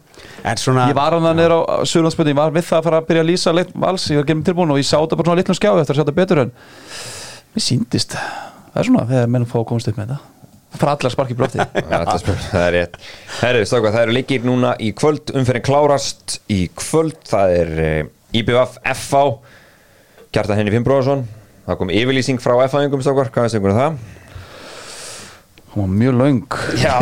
Svona 0.62 0.86
Ég 0.88 0.94
var 0.96 1.12
hann 1.16 1.26
að 1.28 1.36
nýra 1.40 1.56
á 1.60 1.82
Suðlandsbyrni, 1.84 2.32
ég 2.32 2.38
var 2.38 2.52
við 2.54 2.64
það 2.68 2.78
að 2.78 2.84
fara 2.88 3.00
að 3.00 3.06
byrja 3.08 3.22
að 3.22 3.30
lýsa 3.30 3.54
leitt 3.56 3.72
vals, 3.74 4.06
ég 4.10 4.16
var 4.20 4.24
gerum 4.28 4.44
tilbúin 4.44 4.70
og 4.70 4.78
ég 4.78 4.86
sá 4.86 4.96
þetta 5.00 5.16
bara 5.18 5.28
svona 5.28 5.40
litlum 5.40 5.58
skjá 5.58 5.70
eftir 5.80 5.92
að 5.94 5.98
sjá 5.98 6.04
þetta 6.04 6.18
betur 6.20 6.38
en 6.44 6.52
mér 7.56 7.64
síndist, 7.66 8.14
það. 8.14 8.52
Er 8.76 8.84
svona 8.88 9.06
þegar 9.08 9.28
mennum 9.34 9.48
fá 9.50 9.58
að 9.60 9.66
komast 9.72 9.88
upp 9.88 9.96
með 9.98 10.06
þetta. 10.12 10.20
það 10.22 10.31
fara 10.78 10.96
allar 10.96 11.14
sparki 11.14 11.36
blófti 11.38 11.60
Já, 11.60 12.00
það 12.14 12.62
er 12.62 12.72
rétt. 12.76 12.98
Herri, 13.40 13.66
stóka, 13.68 13.92
það 13.92 14.06
eru 14.06 14.16
leikir 14.16 14.48
núna 14.48 14.72
í 14.80 14.92
kvöld. 14.96 15.34
Umferðin 15.36 15.66
klárast 15.68 16.40
í 16.52 16.64
kvöld. 16.78 17.20
Það 17.28 17.54
er 17.60 17.76
uh, 17.82 18.10
IBF 18.40 18.80
FH 18.96 19.22
Kjartan 20.32 20.56
Henni 20.56 20.72
Fimbróðarsson 20.72 21.26
það 21.66 21.78
kom 21.78 21.92
yfirlýsing 21.94 22.42
frá 22.42 22.54
stókar, 23.04 23.30
hvað 23.34 23.46
er 23.46 23.52
stengur 23.52 23.76
það? 23.76 23.98
Hún 25.72 25.84
var 25.84 25.92
mjög 26.02 26.56
Já, 26.76 26.96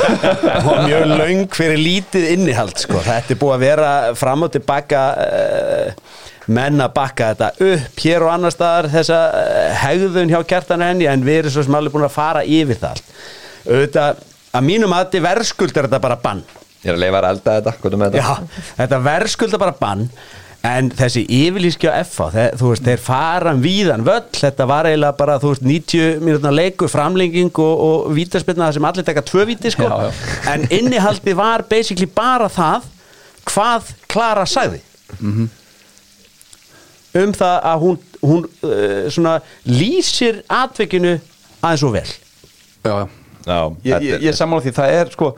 það 0.42 0.66
var 0.66 0.82
mjög 0.86 1.04
löng 1.20 1.42
fyrir 1.54 1.80
lítið 1.80 2.28
innihald 2.32 2.78
sko. 2.80 3.00
Þetta 3.04 3.34
er 3.34 3.40
búið 3.40 3.56
að 3.56 3.64
vera 3.66 3.90
fram 4.16 4.46
og 4.46 4.52
tilbaka 4.54 5.02
uh, 5.20 6.22
menn 6.46 6.80
að 6.80 6.94
bakka 6.96 7.32
þetta 7.34 7.50
upp 7.68 8.04
hér 8.04 8.24
og 8.24 8.32
annar 8.32 8.54
staðar 8.54 8.88
þessa 8.94 9.20
uh, 9.32 9.66
hegðun 9.82 10.32
hjá 10.32 10.38
kjartan 10.48 10.86
henni 10.86 11.10
en 11.10 11.26
við 11.26 11.42
erum 11.42 11.56
svo 11.56 11.66
sem 11.66 11.78
alveg 11.78 11.96
búin 11.96 12.08
að 12.08 12.16
fara 12.16 12.46
yfir 12.46 12.80
það 12.80 12.96
allt. 12.96 13.12
Auðvitað, 13.66 14.24
að 14.56 14.66
mínum 14.70 14.96
að 14.96 15.04
þetta 15.04 15.26
verðskuld 15.26 15.76
er 15.76 15.90
þetta 15.90 16.02
bara 16.08 16.18
bann. 16.22 16.42
Ég 16.86 16.92
er 16.92 16.96
að 16.96 17.02
leifa 17.02 17.20
að 17.20 17.30
elda 17.34 17.60
þetta, 17.60 17.76
þetta? 17.92 18.22
Já, 18.22 18.66
þetta 18.80 19.04
verðskuld 19.10 19.56
er 19.56 19.64
bara 19.66 19.78
bann 19.80 20.08
en 20.66 20.88
þessi 20.96 21.22
yfirlýski 21.30 21.88
á 21.88 22.00
FA 22.06 22.28
þeir, 22.34 22.56
þú 22.58 22.70
veist, 22.72 22.86
þeir 22.86 23.02
fara 23.02 23.52
um 23.54 23.60
víðan 23.62 24.04
völl. 24.06 24.24
Þetta 24.34 24.66
var 24.68 24.88
eiginlega 24.88 25.18
bara, 25.18 25.36
þú 25.42 25.52
veist, 25.52 25.66
90 25.66 26.24
mínútna 26.24 26.52
leikur, 26.54 26.90
framlenging 26.92 27.60
og, 27.62 27.84
og 27.86 28.08
vítaspilna 28.16 28.70
sem 28.74 28.88
allir 28.88 29.06
taka 29.06 29.24
tvö 29.26 29.46
víti, 29.50 29.72
sko. 29.74 29.88
Já, 29.90 30.08
já. 30.08 30.32
en 30.54 30.66
innihaldið 30.78 31.38
var 31.38 31.66
basically 31.70 32.08
bara 32.10 32.48
það 32.52 32.88
hvað 33.46 33.92
Klara 34.10 34.46
sagði. 34.48 34.82
Um 37.16 37.32
það 37.36 37.54
að 37.70 37.84
hún, 37.84 38.00
hún 38.24 38.48
uh, 38.66 39.06
svona 39.12 39.38
lýsir 39.68 40.42
atveikinu 40.52 41.14
aðeins 41.62 41.86
og 41.86 41.94
vel. 41.94 42.08
Já, 42.84 42.92
já. 43.04 43.06
Já, 43.46 43.60
Ég, 43.86 44.02
ég, 44.02 44.24
ég 44.26 44.34
sammála 44.34 44.64
því, 44.64 44.72
það 44.74 44.92
er 44.96 45.10
sko 45.14 45.28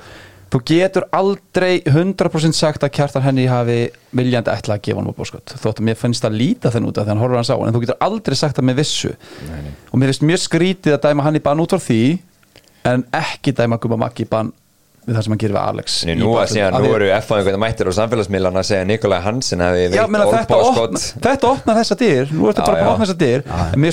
þú 0.53 0.61
getur 0.71 1.05
aldrei 1.13 1.81
100% 1.85 2.57
sagt 2.57 2.85
að 2.87 2.95
kjartan 2.97 3.25
henni 3.27 3.47
hafi 3.51 3.79
viljandi 4.17 4.53
ætla 4.53 4.79
að 4.79 4.85
gefa 4.87 5.01
hann 5.01 5.11
úr 5.11 5.17
bóskot 5.19 5.55
þótt 5.61 5.83
að 5.83 5.89
mér 5.89 5.99
finnst 6.01 6.25
það 6.25 6.39
líta 6.41 6.73
þenn 6.75 6.89
út 6.89 6.97
af 7.01 7.05
því 7.05 7.13
hann 7.13 7.23
horfur 7.23 7.41
hans 7.41 7.53
á 7.53 7.57
en 7.59 7.75
þú 7.75 7.83
getur 7.85 8.01
aldrei 8.09 8.37
sagt 8.39 8.57
það 8.57 8.69
með 8.71 8.77
vissu. 8.83 9.11
Og 9.93 9.97
mér 10.01 10.09
finnst 10.13 10.25
mjög 10.31 10.41
skrítið 10.47 10.93
að 10.97 11.05
dæma 11.09 11.27
hann 11.27 11.37
í 11.37 11.45
bann 11.45 11.61
út 11.65 11.75
frá 11.75 11.81
því 11.85 12.01
en 12.89 13.05
ekki 13.19 13.51
dæma 13.59 13.77
Guma 13.83 13.99
Maggi 14.01 14.25
í 14.25 14.31
bann 14.31 14.51
við 15.09 15.17
það 15.17 15.25
sem 15.25 15.33
hann 15.33 15.41
gerir 15.41 15.57
við 15.57 15.63
Alex 15.63 15.95
Nei, 16.05 16.17
nú 16.21 16.31
að 16.37 16.51
segja, 16.53 16.69
nú 16.75 16.89
eru 16.93 17.07
F-fæðingarna 17.17 17.61
mættir 17.63 17.89
á 17.89 17.93
samfélagsmiðlan 17.97 18.61
að 18.61 18.67
segja 18.69 18.89
Nikolaj 18.89 19.23
Hansen 19.25 19.63
veitt 19.65 19.97
meina, 20.13 20.27
þetta, 20.29 20.57
olbáskott 20.59 20.85
opna, 20.85 21.01
þetta 21.25 21.45
opna 21.49 21.77
þessa 21.79 21.97
dyr. 22.03 22.25
Nú 22.37 22.43
ertu 22.51 22.61
bara 22.67 22.77
að 22.83 22.91
opna 22.93 23.07
þessa 23.07 23.19
dyr. 23.23 23.41
En 23.73 23.79
mér 23.81 23.93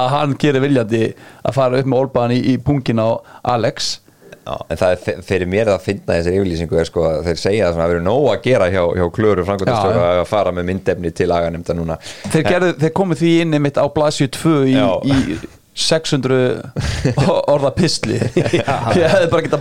að 0.00 0.12
hann 0.14 0.36
gerir 0.40 0.64
viljandi 0.64 1.02
að 1.44 1.56
fara 1.56 1.80
upp 1.80 1.90
með 1.90 2.04
olbaðan 2.04 2.36
í, 2.36 2.40
í 2.52 2.54
pungin 2.64 3.02
á 3.02 3.08
Alex. 3.54 3.98
Já, 4.40 4.56
en 4.72 4.80
það 4.80 4.92
er 4.94 5.22
fyrir 5.26 5.48
mér 5.52 5.68
að 5.74 5.84
finna 5.84 6.16
þessari 6.16 6.40
yfirlýsingu 6.40 6.78
er 6.80 6.88
sko 6.88 7.04
að 7.06 7.26
þeir 7.28 7.40
segja 7.42 7.68
að 7.68 7.76
það 7.76 7.90
verður 7.92 8.04
nóg 8.06 8.28
að 8.32 8.42
gera 8.48 8.68
hjá, 8.72 8.80
hjá 8.96 9.06
klöru 9.14 9.44
framkvæmdastjóra 9.46 10.00
Já, 10.00 10.20
að 10.22 10.28
fara 10.30 10.52
með 10.56 10.68
myndefni 10.70 11.12
til 11.14 11.28
aganemnda 11.36 11.76
núna. 11.76 11.98
Þeir, 12.32 12.44
gerðu, 12.48 12.70
þeir 12.80 12.94
komu 12.96 13.18
því 13.20 13.32
inn 13.44 13.58
einmitt 13.58 13.78
á 13.78 13.86
Blasju 13.94 14.30
2 14.40 14.54
í, 14.72 14.76
í 15.12 15.40
600 15.80 16.72
orða 17.54 17.70
pistli. 17.76 18.18
Ég 18.40 18.64
hefði 18.64 19.28
bara 19.30 19.44
geta 19.46 19.60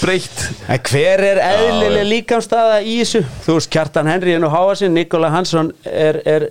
breytt. 0.00 0.46
En 0.70 0.80
hver 0.88 1.24
er 1.26 1.42
eðlileg 1.44 2.08
líkamstaða 2.14 2.80
í 2.84 3.00
þessu? 3.02 3.22
Þú 3.44 3.58
veist, 3.58 3.72
Kjartan 3.74 4.10
Henry 4.10 4.34
er 4.36 4.42
nú 4.42 4.50
háasinn, 4.52 4.94
Nikola 4.96 5.30
Hansson 5.34 5.72
er, 5.84 6.22
er, 6.24 6.48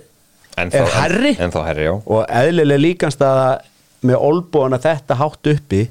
Ennþá- 0.64 0.84
er 0.84 0.94
herri 1.00 1.32
en- 1.36 1.42
ennþá 1.48 1.64
herri, 1.66 1.84
já. 1.88 1.94
og 2.06 2.24
eðlileg 2.42 2.80
líkamstaða 2.84 3.48
með 4.08 4.16
olbúana 4.30 4.78
þetta 4.80 5.16
hátt 5.20 5.50
uppi 5.54 5.82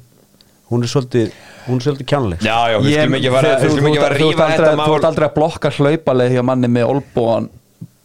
hún 0.70 0.82
er 0.86 0.90
svolítið, 0.92 1.30
hún 1.66 1.78
er 1.80 1.84
svolítið 1.86 2.06
kjánleg 2.10 2.42
Já, 2.46 2.56
já, 2.70 2.76
við 2.82 2.92
skulum 2.98 3.16
ekki 3.18 3.30
að 3.30 3.36
þetta 3.44 4.74
Þú 4.86 4.94
ert 4.96 5.08
aldrei 5.10 5.28
að 5.28 5.34
blokka 5.34 5.70
hlaupaleg 5.78 6.34
hjá 6.36 6.42
manni 6.46 6.68
með 6.70 6.92
olbúan 6.94 7.48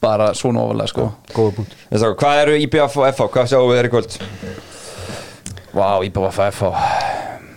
bara 0.01 0.31
svona 0.37 0.61
ofalega 0.65 0.91
sko 0.91 1.05
Góða 1.33 1.55
punktur 1.59 1.83
Við 1.91 2.01
sá, 2.01 2.07
Hvað 2.21 2.41
eru 2.43 2.57
IBF 2.65 2.97
og 3.01 3.05
FH? 3.09 3.29
Hvað 3.35 3.51
sjáum 3.51 3.69
við 3.71 3.79
þeir 3.79 3.89
í 3.89 3.93
kvöld? 3.93 4.17
Vá, 5.75 5.87
IBFF 6.07 6.61
og 6.69 6.75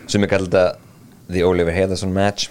Sem 0.09 0.25
er 0.25 0.31
kallið 0.33 0.53
þetta 0.53 0.88
The 1.29 1.43
Oliver 1.45 1.75
Heðarsson 1.77 2.13
match. 2.15 2.49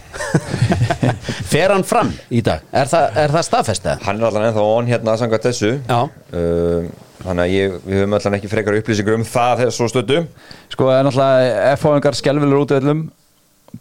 Fer 1.52 1.72
hann 1.74 1.86
fram 1.88 2.12
í 2.30 2.44
dag? 2.46 2.62
Er 2.76 2.90
það, 2.92 3.06
er 3.24 3.34
það 3.34 3.46
staðfestið? 3.48 4.04
Hann 4.06 4.20
er 4.20 4.28
allan 4.30 4.48
ennþá 4.50 4.66
on 4.76 4.90
hérna 4.92 5.14
að 5.16 5.22
sanga 5.24 5.40
þessu 5.42 5.72
um, 5.90 6.90
Þannig 7.24 7.42
að 7.42 7.54
ég, 7.56 7.78
við 7.88 8.02
höfum 8.02 8.16
allan 8.20 8.38
ekki 8.38 8.52
frekar 8.52 8.78
upplýsingur 8.78 9.18
um 9.18 9.26
það 9.26 9.64
þess 9.64 9.80
svo 9.80 9.88
stöddu 9.90 10.20
Sko, 10.74 10.92
er 10.94 11.08
náttúrulega 11.08 11.72
F-fáingar 11.74 12.20
skelvilur 12.20 12.62
út 12.66 12.76
öllum 12.78 13.08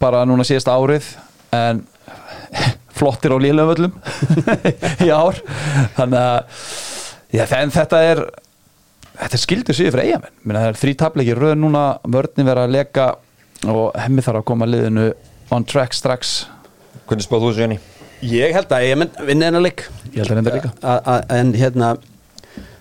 bara 0.01 0.25
núna 0.29 0.47
síðasta 0.47 0.75
árið 0.75 1.11
en 1.55 1.85
flottir 2.97 3.37
á 3.37 3.39
líðlega 3.39 3.77
öllum 3.77 3.93
í 5.07 5.13
ár. 5.13 5.39
Þannig 5.99 6.19
að 6.23 6.65
já, 7.37 7.45
þetta 7.53 8.03
er 8.09 8.25
þetta 9.17 9.37
er 9.37 9.43
skildur 9.43 9.77
síður 9.77 9.95
fyrir 9.97 10.11
eigamenn 10.11 10.59
það 10.59 10.71
er 10.71 10.81
þrý 10.81 10.97
tapleiki 11.03 11.37
röð 11.37 11.55
núna 11.61 11.85
vörðin 12.05 12.49
vera 12.49 12.67
að 12.67 12.75
leka 12.77 13.07
og 13.65 13.95
hemmi 13.99 14.23
þarf 14.25 14.43
að 14.43 14.47
koma 14.53 14.69
liðinu 14.69 15.09
on 15.55 15.65
track 15.65 15.95
strax 15.97 16.35
Hvernig 17.07 17.25
spáð 17.27 17.45
þú 17.45 17.51
þessu 17.53 17.63
Jenny? 17.65 17.79
Ég 18.27 18.55
held 18.57 18.73
að 18.73 18.87
ég 18.89 19.03
vinna 19.29 19.49
hennar 19.51 19.63
leik 19.65 19.85
ég 20.13 20.23
held 20.23 20.31
að 20.31 20.39
reynda 20.41 20.55
líka 20.57 20.73
A- 20.83 21.03
a- 21.17 21.25
En 21.41 21.53
hérna 21.55 21.97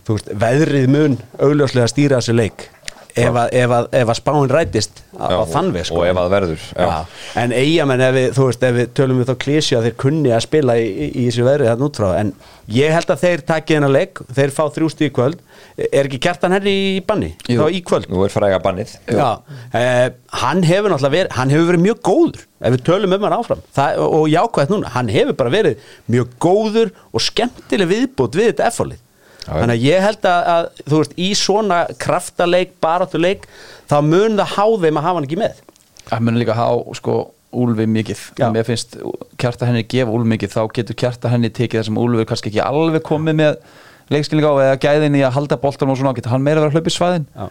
Þú 0.05 0.13
veist, 0.19 0.27
veðrið 0.37 0.87
mun 0.93 1.15
augljóslega 1.41 1.87
stýra 1.89 2.19
þessu 2.21 2.35
leik 2.37 2.67
ef 3.15 3.31
að, 3.31 3.47
ef 3.55 3.71
að, 3.71 3.85
ef 3.95 4.09
að 4.11 4.17
spáin 4.19 4.49
rætist 4.51 4.97
á, 5.15 5.23
Já, 5.31 5.37
á 5.39 5.43
þann 5.47 5.69
veg 5.71 5.85
sko. 5.87 6.01
Og 6.01 6.07
ef 6.09 6.17
að 6.19 6.33
verður 6.33 6.63
já. 6.67 6.83
Já. 6.83 6.97
En 7.41 7.53
eigamenn, 7.55 8.01
ef 8.03 8.13
við, 8.17 8.25
þú 8.35 8.47
veist, 8.49 8.65
ef 8.67 8.75
við 8.75 8.89
tölum 8.99 9.21
við 9.21 9.29
þá 9.29 9.35
klísju 9.45 9.77
að 9.79 9.85
þeir 9.87 9.95
kunni 10.03 10.33
að 10.35 10.43
spila 10.43 10.75
í, 10.77 10.83
í, 10.91 11.07
í 11.21 11.23
þessu 11.29 11.45
veðrið 11.47 11.69
þarna 11.71 11.87
út 11.87 11.99
frá 12.01 12.09
En 12.19 12.33
ég 12.75 12.91
held 12.91 13.13
að 13.15 13.23
þeir 13.23 13.45
taki 13.53 13.77
hennar 13.79 13.93
leik, 13.95 14.19
þeir 14.35 14.53
fá 14.57 14.61
þrjústu 14.75 15.07
í 15.07 15.13
kvöld 15.15 15.39
Er 15.75 16.07
ekki 16.07 16.21
kjartan 16.23 16.53
henni 16.55 16.71
í 16.71 16.99
banni? 17.03 17.33
Jú. 17.51 17.59
Þá 17.59 17.75
í 17.75 17.81
kvöld? 17.83 18.05
Nú 18.07 18.21
er 18.23 18.31
fræga 18.31 18.61
bannið. 18.63 18.93
Já, 19.11 19.41
eh, 19.75 20.09
hann 20.41 20.63
hefur 20.63 20.93
náttúrulega 20.93 21.15
verið 21.17 21.33
hann 21.35 21.51
hefur 21.51 21.67
verið 21.71 21.83
mjög 21.83 21.99
góður 22.07 22.45
ef 22.61 22.75
við 22.75 22.83
tölum 22.87 23.15
um 23.17 23.25
hann 23.27 23.35
áfram. 23.35 23.63
Það, 23.75 23.99
og, 23.99 24.15
og 24.19 24.29
jákvæðt 24.31 24.71
núna, 24.71 24.93
hann 24.95 25.11
hefur 25.11 25.35
bara 25.41 25.51
verið 25.51 25.89
mjög 26.07 26.31
góður 26.39 26.93
og 27.11 27.25
skemmtileg 27.25 27.91
viðbútt 27.91 28.39
við 28.39 28.53
þetta 28.53 28.71
já. 29.45 29.51
þannig 29.51 29.75
að 29.75 29.85
ég 29.85 30.03
held 30.05 30.27
að, 30.31 30.49
að 30.55 30.67
þú 30.89 31.01
veist, 31.01 31.15
í 31.19 31.29
svona 31.37 31.79
kraftaleik, 32.01 32.75
baráttuleik 32.81 33.47
þá 33.89 33.97
mun 34.01 34.39
það 34.39 34.53
há 34.55 34.65
þeim 34.85 34.99
að 34.99 35.07
hafa 35.09 35.19
hann 35.19 35.27
ekki 35.27 35.41
með. 35.43 35.63
Það 36.05 36.27
mun 36.27 36.39
líka 36.39 36.57
há 36.57 36.69
sko 36.97 37.21
Úlfi 37.55 37.85
mikið, 37.87 38.21
Já. 38.35 38.49
mér 38.51 38.65
finnst 38.67 38.97
kjarta 39.39 39.67
henni 39.69 39.85
gefa 39.87 40.11
Úlfi 40.11 40.27
mikið, 40.33 40.51
þá 40.51 40.73
getur 40.75 40.97
kjarta 40.99 41.29
henni 41.31 41.47
tekið 41.55 41.79
það 41.79 41.85
sem 41.87 41.99
Úlfi 42.01 42.23
er 42.23 42.27
kannski 42.27 42.51
ekki 42.51 42.63
alveg 42.65 43.05
komið 43.07 43.37
með 43.39 43.53
leikskilning 44.13 44.45
á 44.45 44.53
eða 44.53 44.77
gæðin 44.85 45.17
í 45.17 45.25
að 45.25 45.35
halda 45.39 45.57
boltan 45.61 45.91
og 45.91 45.99
svona, 45.99 46.13
getur 46.17 46.33
hann 46.35 46.45
meira 46.45 46.61
að 46.61 46.67
vera 46.67 46.73
að 46.73 46.79
hlaupa 46.79 46.91
í 46.91 46.97
svæðin. 46.99 47.27
Já. 47.35 47.49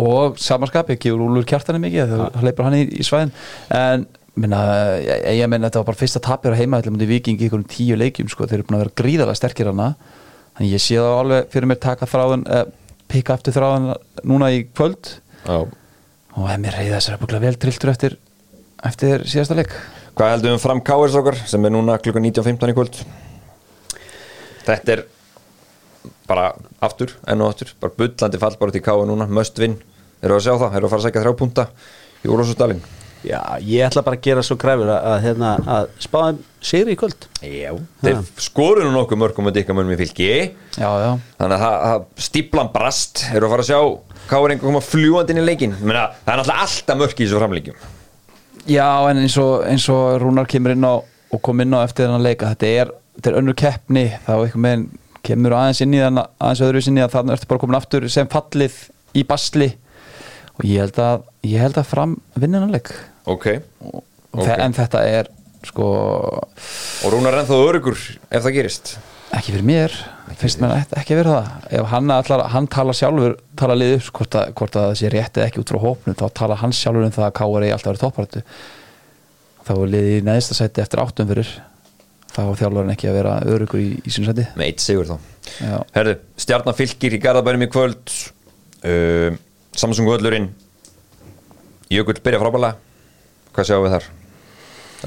og 0.00 0.38
samanskapi, 0.40 0.96
gefur 1.02 1.26
Úlfur 1.26 1.46
kjarta 1.50 1.74
henni 1.74 1.88
mikið 1.88 2.14
þá 2.14 2.40
hleypur 2.40 2.66
hann 2.68 2.78
í, 2.78 2.84
í 3.00 3.04
svæðin. 3.04 3.32
En 3.76 4.06
minna, 4.38 4.60
ég, 5.02 5.26
ég 5.40 5.50
menn 5.50 5.66
þetta 5.66 5.82
var 5.82 5.90
bara 5.90 6.00
fyrsta 6.00 6.22
tapir 6.24 6.54
á 6.54 6.60
heima, 6.60 6.80
þetta 6.80 6.94
mútið 6.94 7.12
viking 7.14 7.40
í 7.40 7.46
einhverjum 7.46 7.68
tíu 7.68 7.98
leikjum 7.98 8.30
sko, 8.30 8.46
þeir 8.48 8.60
eru 8.60 8.68
búin 8.68 8.78
að 8.78 8.84
vera 8.84 8.96
gríðarlega 9.02 9.40
sterkir 9.40 9.70
hana 9.70 9.90
þannig 10.56 10.74
ég 10.76 10.84
sé 10.84 10.98
það 11.00 11.18
alveg 11.18 11.52
fyrir 11.52 11.70
mér 11.70 11.80
taka 11.82 12.08
þráðan 12.10 12.46
eh, 12.46 12.64
pikka 13.10 13.36
eftir 13.38 13.56
þráðan 13.56 13.92
núna 14.28 14.50
í 14.54 14.64
kvöld. 14.70 15.14
Já. 15.44 15.58
og 16.36 16.44
hef 16.46 16.60
mér 16.62 16.76
reyða 16.78 16.98
þessar 17.00 17.40
vel 17.42 17.56
trilltur 17.60 17.92
eftir, 17.92 18.18
eftir 18.86 19.24
síðasta 19.28 19.56
leik. 19.58 19.72
Hvað 20.18 20.34
heldum 20.34 20.52
við 20.52 20.58
um 20.58 20.62
fram 20.62 20.82
Káers 20.84 21.16
okkar 21.16 21.38
sem 21.48 21.64
er 21.64 21.72
núna 21.74 21.98
klukkan 22.02 22.26
19.15 22.28 22.72
í 22.72 22.76
kvöld? 22.76 23.00
Þetta 24.66 24.94
er 24.94 25.04
bara 26.30 26.52
aftur, 26.84 27.14
enn 27.28 27.42
og 27.44 27.52
aftur 27.52 27.74
bara 27.80 27.96
bullandi 27.98 28.40
fall 28.40 28.56
bara 28.60 28.74
til 28.74 28.84
Káer 28.84 29.08
núna, 29.08 29.28
must 29.28 29.58
win. 29.60 29.76
Eru 30.20 30.36
að 30.36 30.46
sjá 30.46 30.54
það, 30.54 30.76
eru 30.76 30.88
að 30.88 30.94
fara 30.94 31.02
að 31.02 31.06
sækja 31.08 31.22
þrjá 31.24 31.36
punta. 31.40 31.68
Í 32.20 32.32
Úlfarsdalinn 32.32 32.82
Já, 33.20 33.40
ég 33.60 33.84
ætla 33.84 34.00
bara 34.00 34.16
að 34.16 34.24
gera 34.24 34.42
svo 34.44 34.54
kræfur 34.56 34.88
að, 34.88 35.06
að, 35.10 35.16
hérna, 35.26 35.48
að 35.68 35.88
spáðum 36.00 36.38
sigri 36.64 36.94
í 36.94 37.00
kvöld. 37.00 37.26
Já, 37.44 37.74
þeir 38.00 38.22
skoru 38.40 38.86
nú 38.86 38.94
nokkuð 38.94 39.20
mörgum 39.20 39.50
og 39.50 39.56
dykka 39.58 39.76
mönnum 39.76 39.92
í 39.92 39.98
fylki. 40.00 40.30
Já, 40.80 40.88
já, 40.88 41.10
þannig 41.36 41.56
að 41.58 41.64
það 41.66 42.06
stíplan 42.30 42.70
brast. 42.72 43.26
Eru 43.34 43.50
að 43.50 43.52
fara 43.52 43.66
að 43.66 43.68
sjá 43.68 43.80
Káer 44.30 44.52
einhver 44.54 44.68
koma 44.68 44.82
fljúandi 44.84 45.34
inn 45.34 45.42
í 45.42 45.46
leikin 45.46 45.72
Menna, 45.80 46.10
það 46.22 46.32
er 46.32 46.40
náttúrulega 46.40 46.64
alltaf 46.66 46.98
mörk 47.00 47.16
í 47.18 47.24
þessu 47.26 47.40
framleikjum 47.40 47.88
já 48.70 48.86
en 49.10 49.22
eins 49.22 49.36
og, 49.40 49.64
eins 49.66 49.86
og 49.90 50.20
Rúnar 50.20 50.48
kemur 50.50 50.74
inn 50.74 50.86
á 50.86 51.00
og 51.00 51.40
kom 51.42 51.62
inn 51.64 51.74
á 51.74 51.80
eftir 51.80 52.06
þennan 52.06 52.22
leika 52.22 52.50
þetta 52.52 52.72
er, 52.82 52.92
þetta 53.16 53.30
er 53.30 53.38
önnur 53.40 53.56
keppni 53.58 54.04
þá 54.26 54.32
einhvern 54.36 54.66
veginn 54.66 54.84
kemur 55.26 55.54
aðeins 55.56 55.80
inn 55.84 55.94
í 55.94 56.00
þann 56.02 56.22
aðeins 56.24 56.62
öðru 56.66 56.82
sinni 56.84 57.02
að 57.04 57.14
þannig 57.16 57.36
ertu 57.38 57.50
bara 57.50 57.62
komin 57.64 57.78
aftur 57.80 58.08
sem 58.12 58.28
fallið 58.32 58.76
í 59.14 59.24
basli. 59.28 59.70
Og 60.60 60.64
ég 60.68 60.80
held 60.84 60.98
að, 61.00 61.22
ég 61.48 61.60
held 61.64 61.78
að 61.80 61.88
fram 61.88 62.16
vinna 62.36 62.58
þennan 62.60 62.74
leik. 62.76 62.90
Ok, 63.30 63.46
og, 63.84 64.02
Ok. 64.32 64.44
þe- 64.46 64.58
en 64.64 64.72
þetta 64.76 65.00
er 65.10 65.28
sko 65.66 65.86
og 66.40 67.12
Rúnar 67.12 67.34
er 67.34 67.42
ennþá 67.44 67.56
örugur 67.68 67.98
ef 68.30 68.42
það 68.44 68.54
gerist? 68.54 68.92
Ekki 69.30 69.52
fyrir 69.54 69.62
mér, 69.66 69.92
finnst 70.40 70.58
mér 70.62 70.72
ekki, 70.80 70.96
ekki 70.98 71.16
verið 71.18 71.34
það. 71.36 71.50
Ef 71.78 71.86
hann, 71.92 72.10
allar, 72.10 72.44
hann 72.50 72.66
tala 72.66 72.92
sjálfur 72.96 73.36
tala 73.60 73.74
liðið 73.78 74.00
upp 74.00 74.12
hvort 74.18 74.34
að, 74.40 74.52
hvort 74.58 74.76
að 74.80 74.86
það 74.88 74.96
sé 75.00 75.10
rétt 75.12 75.36
eða 75.38 75.46
ekki 75.50 75.60
út 75.62 75.70
frá 75.70 75.80
hópnum 75.84 76.16
þá 76.18 76.24
tala 76.34 76.56
hann 76.62 76.72
sjálfur 76.74 77.04
um 77.06 77.14
það 77.14 77.26
að 77.28 77.34
K.R. 77.38 77.62
eigi 77.66 77.74
alltaf 77.76 77.90
verið 77.92 78.04
topparötu 78.06 78.42
þá 79.66 79.70
er 79.76 79.92
liðið 79.94 80.16
í 80.16 80.24
neðsta 80.30 80.56
sæti 80.58 80.82
eftir 80.82 81.02
áttum 81.04 81.28
fyrir 81.30 81.52
þá 82.30 82.40
er 82.44 82.58
þjálfarinn 82.60 82.94
ekki 82.94 83.10
að 83.10 83.18
vera 83.20 83.36
örugur 83.50 83.82
í, 83.82 83.88
í 84.04 84.12
sínu 84.12 84.30
sæti. 84.30 84.46
Með 84.58 84.70
eitt 84.70 84.84
sigur 84.84 85.08
þá. 85.08 85.16
Já. 85.58 85.76
Herðu, 85.96 86.16
stjarnan 86.44 86.78
fylgir 86.78 87.16
í 87.16 87.22
Garðabænum 87.22 87.66
í 87.66 87.70
kvöld. 87.72 88.16
Uh, 88.80 89.38
Samsung 89.76 90.08
Völlurinn. 90.10 90.50
Jökull 91.90 92.20
byrja 92.22 92.38
frábælega 92.38 92.76
Hvað 93.50 93.66
sjáum 93.66 93.82
við 93.82 93.94
þar? 93.96 94.04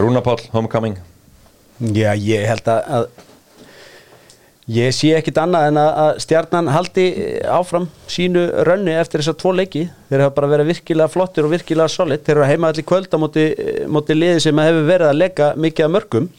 Rúna 0.04 0.22
Páll, 0.24 0.42
Homecoming. 0.52 0.98
Já, 1.96 2.10
ég 2.20 2.44
held 2.50 2.68
að, 2.68 2.82
að 2.98 3.06
ég 4.74 4.96
sé 4.96 5.14
ekkit 5.16 5.40
annað 5.40 5.68
en 5.70 5.80
að, 5.80 5.92
að 6.04 6.20
stjarnan 6.26 6.72
haldi 6.74 7.06
áfram 7.48 7.88
sínu 8.12 8.44
rönni 8.68 8.96
eftir 9.00 9.24
þessar 9.24 9.38
tvo 9.40 9.54
leiki. 9.56 9.86
Þeir 10.10 10.26
hafa 10.26 10.36
bara 10.36 10.52
verið 10.58 10.74
virkilega 10.74 11.14
flottir 11.14 11.48
og 11.48 11.54
virkilega 11.56 11.92
solid. 11.92 12.24
Þeir 12.26 12.36
eru 12.36 12.50
heima 12.52 12.74
allir 12.74 12.88
kvöld 12.90 13.16
á 13.16 13.18
móti, 13.24 13.48
móti 13.88 14.18
liði 14.18 14.44
sem 14.44 14.64
hefur 14.66 14.90
verið 14.92 15.12
að 15.14 15.22
leika 15.22 15.52
mikið 15.56 15.88
af 15.88 15.96
mörgum 15.96 16.30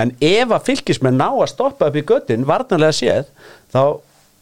en 0.00 0.12
ef 0.20 0.50
að 0.50 0.66
fylgismenn 0.70 1.18
ná 1.20 1.28
að 1.30 1.50
stoppa 1.52 1.90
upp 1.90 1.98
í 1.98 2.04
göttin 2.06 2.46
varnarlega 2.48 2.96
séð 2.96 3.30
þá, 3.72 4.00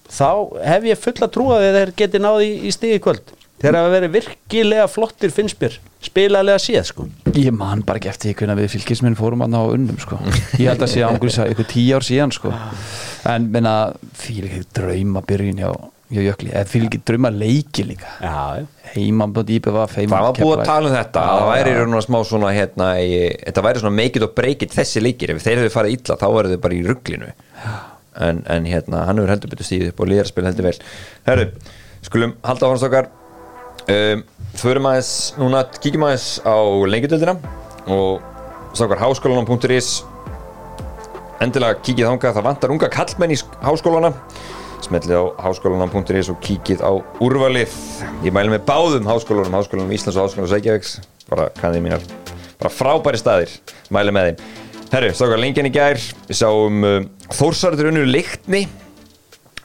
þá 0.08 0.30
hef 0.64 0.90
ég 0.90 1.00
fulla 1.00 1.30
trúa 1.32 1.60
að 1.60 1.78
þeir 1.78 1.94
geti 2.02 2.22
náði 2.22 2.50
í, 2.50 2.58
í 2.68 2.74
stigi 2.74 3.00
kvöld 3.04 3.34
þeir 3.62 3.78
hafa 3.78 3.92
verið 3.94 4.14
virkilega 4.16 4.88
flottir 4.90 5.34
finnspyr 5.34 5.78
spilalega 6.02 6.62
séð 6.62 6.88
sko 6.88 7.06
ég 7.36 7.52
man 7.54 7.84
bara 7.86 8.00
ekki 8.00 8.10
eftir 8.10 8.30
því 8.30 8.36
hvernig 8.40 8.62
við 8.62 8.72
fylgisminn 8.74 9.18
fórum 9.18 9.44
að 9.46 9.52
ná 9.54 9.60
unnum 9.62 10.00
sko. 10.02 10.18
ég 10.58 10.68
held 10.72 10.82
að 10.82 10.92
sé 10.94 11.04
ángrís 11.06 11.38
að 11.40 11.54
ykkur 11.54 11.68
tíu 11.70 11.96
ár 11.96 12.06
síðan 12.06 12.34
sko. 12.34 12.52
en 13.30 13.48
minna 13.54 13.74
því 14.18 14.38
ekki 14.48 14.62
drauma 14.78 15.22
byrjun 15.28 15.62
hjá, 15.62 15.70
hjá 16.12 16.22
Jökli. 16.28 16.50
Eða 16.52 16.68
því 16.72 16.80
ekki 16.88 17.00
drauma 17.08 17.30
leiki 17.34 17.84
líka. 17.88 18.10
Já, 18.22 18.34
já. 18.60 18.66
Heima 18.92 19.26
búið 19.32 19.52
IBVF 19.56 19.94
heima 19.96 20.18
Það 20.18 20.26
var 20.26 20.38
búið 20.42 20.54
að 20.58 20.66
tala 20.68 20.90
um 20.90 20.96
þetta. 20.96 21.22
Já, 21.24 21.32
Það 21.38 21.50
væri 21.52 21.74
og 21.96 22.04
smá 22.04 22.18
svona 22.28 22.50
hérna, 22.52 22.88
í, 23.00 23.14
Þetta 23.46 23.64
væri 23.66 23.82
svona 23.82 23.96
make 23.96 24.20
it 24.20 24.26
or 24.26 24.32
break 24.36 24.62
it 24.66 24.74
þessi 24.76 25.02
leikir. 25.02 25.32
Ef 25.32 25.40
þeir 25.46 25.62
hefur 25.62 25.74
farið 25.78 25.96
illa 25.96 26.18
þá 26.20 26.26
verður 26.36 26.56
þau 26.56 26.62
bara 26.66 26.76
í 26.76 26.82
rugglinu 26.90 27.30
en, 28.20 28.42
en 28.52 28.66
hérna, 28.68 29.06
hann 29.08 29.16
hefur 29.22 29.32
heldur 29.32 29.52
betur 29.54 29.64
stíðið 29.70 29.94
upp 29.94 30.02
og 30.04 30.10
líðarspil 30.12 30.44
heldur 30.44 30.68
vel. 30.68 30.74
Herru, 31.30 31.46
skulum 32.04 32.34
halda 32.44 32.68
áfannst 32.68 32.88
okkar 32.90 33.08
um, 33.88 34.24
Förum 34.60 34.84
aðeins 34.90 35.12
núna, 35.40 35.62
kíkjum 35.80 36.04
aðeins 36.10 36.26
á 36.44 36.56
lengjadöldina 36.92 37.38
og 37.88 38.20
sákar 38.76 39.00
háskólanum.is 39.00 40.02
endilega 41.42 41.78
kíkið 41.82 42.06
þangað, 42.10 42.36
það 42.36 42.46
vantar 42.46 42.74
unga 42.74 42.90
kallmenn 42.92 43.32
í 43.34 43.38
sk- 43.40 43.56
háskólana 43.64 44.12
smellið 44.86 45.14
á 45.14 45.24
háskólanum.is 45.46 46.30
og 46.32 46.40
kíkið 46.42 46.82
á 46.84 46.92
úrvalið. 47.22 47.72
Ég 48.26 48.34
mæli 48.34 48.52
með 48.52 48.64
báðum 48.68 49.08
háskólanum 49.08 49.56
háskólanum 49.56 49.94
Íslands 49.94 50.18
og 50.18 50.26
háskólanum 50.26 50.50
Sækjavíks 50.50 50.98
bara 51.30 51.48
kannið 51.56 51.84
mínar, 51.86 52.04
bara 52.60 52.72
frábæri 52.72 53.20
staðir. 53.20 53.54
Mæli 53.94 54.14
með 54.14 54.28
þeim. 54.28 54.44
Herru, 54.92 55.10
stókar 55.16 55.40
lengjan 55.40 55.70
í 55.70 55.72
gær, 55.72 56.00
við 56.28 56.38
sáum 56.42 56.84
uh, 56.84 56.98
Þórsarður 57.32 57.92
unnur 57.92 58.10
líktni 58.10 58.66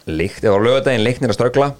líkt, 0.08 0.46
eða 0.46 0.56
á 0.56 0.64
lögadaginn 0.64 1.04
líktnir 1.04 1.34
að 1.34 1.40
ströggla. 1.40 1.72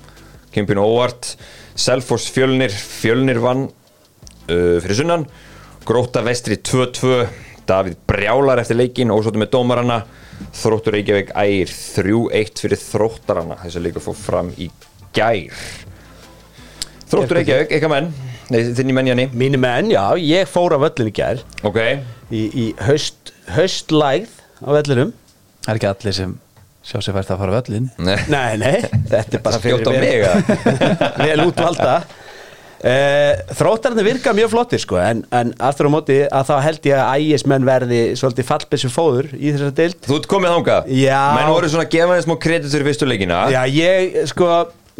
Kempinu 0.52 0.84
óvart 0.84 1.36
Selfoss 1.78 2.28
fjölnir, 2.34 2.74
fjölnir 2.74 3.40
vann 3.44 3.68
uh, 3.70 4.78
fyrir 4.84 5.00
sunnan. 5.00 5.28
Gróta 5.88 6.26
vestri 6.26 6.58
2-2 6.60 7.22
Davíð 7.68 7.98
brjálar 8.08 8.62
eftir 8.62 8.80
leikin 8.80 9.12
ósóttu 9.12 9.40
með 9.42 9.52
dómarana 9.58 10.02
Þróttur 10.58 10.96
Reykjavík 10.98 11.34
ægir 11.38 11.74
3-1 11.74 12.64
fyrir 12.64 12.82
þróttarana. 12.82 13.60
Þess 13.64 13.80
að 13.80 13.86
leikur 13.88 14.06
fór 14.06 14.18
fram 14.20 14.52
í 14.58 14.70
gær. 15.16 15.62
Þróttur 17.08 17.40
Reykjavík, 17.40 17.72
eitthvað 17.76 17.94
menn? 17.94 18.10
Nei, 18.48 18.62
þinn 18.78 18.92
í 18.92 18.96
mennjani 18.96 19.26
Mínu 19.36 19.60
menn, 19.60 19.90
já, 19.92 20.04
ég 20.24 20.48
fór 20.48 20.78
af 20.78 20.84
völlin 20.86 21.12
í 21.12 21.16
gær. 21.16 21.42
Ok, 21.68 21.80
í, 22.32 22.44
í 22.48 22.68
haust, 22.88 23.34
haustlægð 23.56 24.38
á 24.64 24.70
vellinum. 24.78 25.16
Það 25.66 25.74
er 25.74 25.82
ekki 25.82 25.90
allir 25.92 26.16
sem 26.16 26.36
sjá 26.88 27.02
sér 27.04 27.18
fært 27.18 27.34
að 27.34 27.42
fara 27.42 27.58
völlin 27.58 27.90
nei. 28.00 28.16
Nei, 28.32 28.54
nei, 28.62 28.76
þetta 29.12 29.36
er 29.36 29.44
bara 29.44 29.60
fyrir 29.60 29.84
mig, 29.92 30.24
vel 31.28 31.44
útvalda 31.44 31.98
uh, 32.82 33.54
Þróttararnir 33.60 34.08
virka 34.08 34.34
mjög 34.38 34.54
flottir 34.56 34.84
sko 34.84 35.00
en, 35.02 35.24
en 35.36 35.54
aftur 35.70 35.90
á 35.90 35.92
móti 35.94 36.18
að 36.26 36.50
þá 36.50 36.56
held 36.66 36.90
ég 36.92 37.04
að 37.04 37.22
ægismenn 37.22 37.68
verði 37.68 38.02
svolítið 38.20 38.50
fallbessu 38.50 38.92
fóður 38.94 39.32
í 39.36 39.54
þessar 39.54 39.78
deild. 39.78 40.02
Þú 40.08 40.20
ert 40.22 40.32
komið 40.34 40.58
Já. 40.98 41.22
Menn 41.38 41.54
voru 41.54 41.72
svona 41.72 41.88
að 41.88 41.96
gefa 41.96 42.12
henni 42.14 42.28
smá 42.28 42.36
kredit 42.42 42.74
fyrir 42.74 42.92
fyrstu 42.92 43.10
leikina. 43.10 43.46
Já, 43.54 43.62
ég 43.72 44.20
sko 44.32 44.52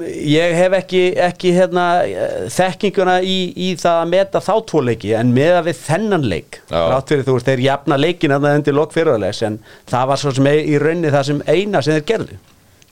ég 0.06 0.54
hef 0.54 0.76
ekki, 0.78 1.02
ekki 1.26 1.54
hérna, 1.56 1.86
eh, 2.06 2.46
þekkinguna 2.54 3.18
í, 3.26 3.38
í 3.58 3.72
það 3.80 4.02
að 4.04 4.12
meta 4.12 4.42
þá 4.44 4.54
tvo 4.70 4.84
leiki 4.86 5.14
en 5.18 5.34
meða 5.34 5.64
við 5.66 5.80
þennan 5.88 6.28
leik 6.30 6.60
rátt 6.70 7.10
fyrir 7.10 7.26
þú 7.26 7.38
veist, 7.38 7.50
þeir 7.50 7.64
jafna 7.66 7.98
leikin 7.98 8.36
að 8.36 8.46
það 8.46 8.60
undir 8.60 8.78
lok 8.78 8.94
fyrirlegs 8.94 9.42
en 9.48 9.58
það 9.90 10.08
var 10.12 10.22
svo 10.22 10.36
sem 10.38 10.52
í 10.54 10.78
rauninni 10.82 11.14
það 11.14 11.28
sem 11.32 11.42
eina 11.48 11.82
sem 11.82 11.98
þeir 11.98 12.08
gerðu. 12.12 12.40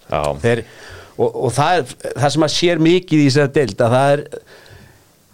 Já. 0.10 0.22
þeir, 0.42 0.64
og, 1.18 1.30
og 1.30 1.54
það 1.54 1.78
er 1.78 1.94
það 2.16 2.34
sem 2.36 2.48
að 2.48 2.54
sér 2.56 2.84
mikið 2.90 3.22
í 3.22 3.30
þessari 3.30 3.56
deild 3.60 3.86
að 3.86 3.96
það 3.98 4.16
er 4.16 4.26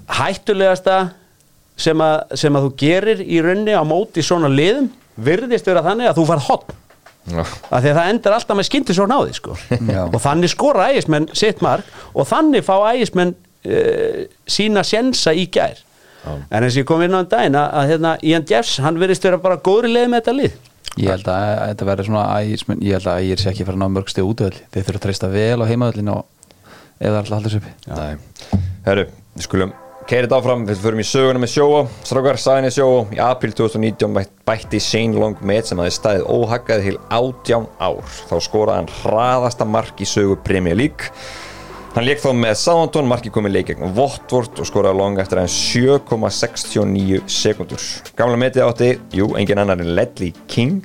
hættulegasta 0.07 0.97
sem 1.81 2.03
að, 2.03 2.17
sem 2.39 2.55
að 2.55 2.67
þú 2.67 2.71
gerir 2.81 3.21
í 3.25 3.41
rauninni 3.43 3.75
á 3.75 3.83
móti 3.87 4.23
svona 4.25 4.49
liðum 4.51 4.89
virðist 5.21 5.67
vera 5.67 5.83
þannig 5.85 6.11
að 6.11 6.19
þú 6.19 6.25
far 6.29 6.43
hotn 6.47 6.77
Já. 7.31 7.43
af 7.45 7.83
því 7.83 7.91
að 7.91 7.97
það 7.99 8.09
endar 8.09 8.35
alltaf 8.35 8.57
með 8.57 8.67
skyndi 8.67 8.95
svo 8.97 9.05
náði 9.09 9.35
sko. 9.37 9.55
Já. 9.69 10.01
og 10.07 10.17
þannig 10.23 10.51
skora 10.51 10.87
ægismenn 10.89 11.29
sitt 11.37 11.61
mark 11.61 11.85
og 12.15 12.25
þannig 12.29 12.65
fá 12.65 12.73
ægismenn 12.95 13.35
uh, 13.35 14.23
sína 14.49 14.83
sjensa 14.87 15.33
í 15.37 15.45
gær 15.53 15.83
en 16.25 16.61
eins 16.61 16.73
og 16.75 16.81
ég 16.81 16.89
kom 16.89 17.01
inn 17.05 17.13
á 17.17 17.21
en 17.21 17.29
daginn 17.29 17.57
að, 17.57 17.69
að 17.77 17.93
hérna, 17.93 18.15
Ian 18.25 18.45
Jeffs, 18.49 18.75
hann 18.81 18.99
verðist 19.01 19.25
vera 19.25 19.41
bara 19.41 19.61
góðri 19.61 19.93
leið 19.93 20.09
með 20.09 20.21
þetta 20.21 20.37
lið 20.39 20.59
Ég 20.99 21.07
held 21.07 21.29
að 21.31 21.45
að 21.47 21.61
þetta 21.69 21.87
verður 21.87 22.07
svona 22.09 22.23
ægismenn, 22.41 22.81
ég 22.83 22.97
held 22.97 23.07
að 23.07 23.21
ægir 23.23 23.41
sé 23.41 23.51
ekki 23.53 23.67
fara 23.67 23.77
að 23.79 23.83
ná 23.85 23.95
mörg 23.95 24.11
stið 24.11 24.27
útöðli 24.27 24.65
þeir 24.73 24.83
þurfa 24.89 24.99
að 24.99 25.05
treysta 25.05 25.31
vel 25.31 25.63
á 25.63 25.69
heimaðöllin 25.69 26.11
og 26.17 26.51
er 26.99 27.21
alltaf 27.21 27.55
uppi 27.61 27.71
Nei. 27.87 28.59
Herru, 28.85 29.07
við 29.37 29.47
skulum 29.47 29.73
keira 30.11 30.27
þetta 30.27 30.37
áfram, 30.41 30.63
við 30.67 30.79
förum 30.83 30.99
í 30.99 31.05
söguna 31.07 31.39
með 31.39 31.51
sjóa 31.53 31.81
Strákar, 32.03 32.39
saginni 32.41 32.71
sjóa, 32.75 33.05
í 33.15 33.19
april 33.23 33.53
2019 33.55 34.11
bætt- 34.17 34.33
bætti 34.43 34.81
Shane 34.83 35.15
Long 35.15 35.37
með 35.39 35.69
sem 35.69 35.79
aðeins 35.79 35.99
staðið 36.01 36.25
óhaggað 36.27 36.83
til 36.83 36.97
átján 37.07 37.67
ár. 37.79 38.09
Þá 38.27 38.33
skoraði 38.43 38.81
hann 38.81 38.91
hraðasta 38.97 39.67
mark 39.67 40.03
í 40.03 40.07
sögu 40.09 40.35
Premier 40.43 40.75
League. 40.75 41.13
Hann 41.95 42.03
leik 42.07 42.19
þá 42.19 42.33
með 42.35 42.57
Southampton, 42.59 43.07
markið 43.07 43.33
komið 43.37 43.53
leik 43.55 43.69
gegn 43.71 43.95
Votvort 43.95 44.59
og 44.59 44.67
skoraði 44.67 44.99
Long 44.99 45.21
eftir 45.23 45.39
aðeins 45.39 45.55
7,69 45.71 47.21
sekundur 47.31 47.87
Gamla 48.19 48.39
metið 48.43 48.67
átti, 48.67 48.91
jú, 49.15 49.29
engin 49.39 49.63
annar 49.63 49.79
en 49.79 49.95
Ledley 49.95 50.33
King. 50.51 50.83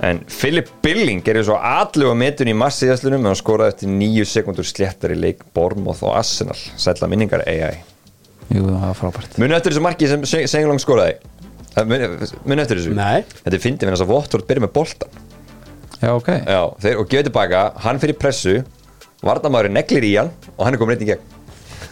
En 0.00 0.24
Philip 0.24 0.72
Billing 0.84 1.20
gerir 1.24 1.44
svo 1.44 1.60
allu 1.60 2.12
á 2.12 2.14
metun 2.16 2.48
í 2.48 2.56
massiðaslunum 2.56 3.20
en 3.20 3.34
hann 3.34 3.40
skoraði 3.40 3.76
eftir 3.76 3.92
9 3.92 4.24
sekundur 4.24 4.64
sléttar 4.68 5.12
í 5.12 5.20
leik 5.20 5.44
Bournemouth 5.52 6.00
og 6.08 6.16
Arsenal. 6.16 6.56
Sætla 6.80 7.08
minningar 7.12 7.44
AI 7.44 7.97
Jú, 8.48 8.62
það 8.64 8.84
var 8.86 8.96
frábært. 8.96 9.38
Muni 9.42 9.56
eftir 9.58 9.74
þessu 9.74 9.84
marki 9.84 10.08
sem 10.08 10.22
Senglong 10.48 10.80
skoraði? 10.82 11.18
Eh, 11.76 11.84
Muni 11.84 12.62
eftir 12.64 12.78
þessu? 12.80 12.94
Nei. 12.96 13.22
Þetta 13.44 13.56
er 13.58 13.64
fyndið 13.64 13.88
með 13.90 13.94
þess 13.96 14.04
að 14.06 14.12
Votvort 14.12 14.46
byrja 14.48 14.64
með 14.64 14.72
boltan 14.78 15.24
Já, 15.98 16.12
ok. 16.14 16.28
Já, 16.46 16.60
þeir, 16.84 17.00
og 17.02 17.08
gefið 17.10 17.26
tilbaka, 17.28 17.62
hann 17.82 17.98
fyrir 17.98 18.16
pressu 18.22 18.54
Vardamaður 19.26 19.72
neglir 19.74 20.04
í 20.06 20.12
hann 20.14 20.30
og 20.54 20.62
hann 20.62 20.76
er 20.76 20.80
komin 20.80 20.94
reynd 20.94 21.02
í 21.02 21.10
gegn. 21.10 21.24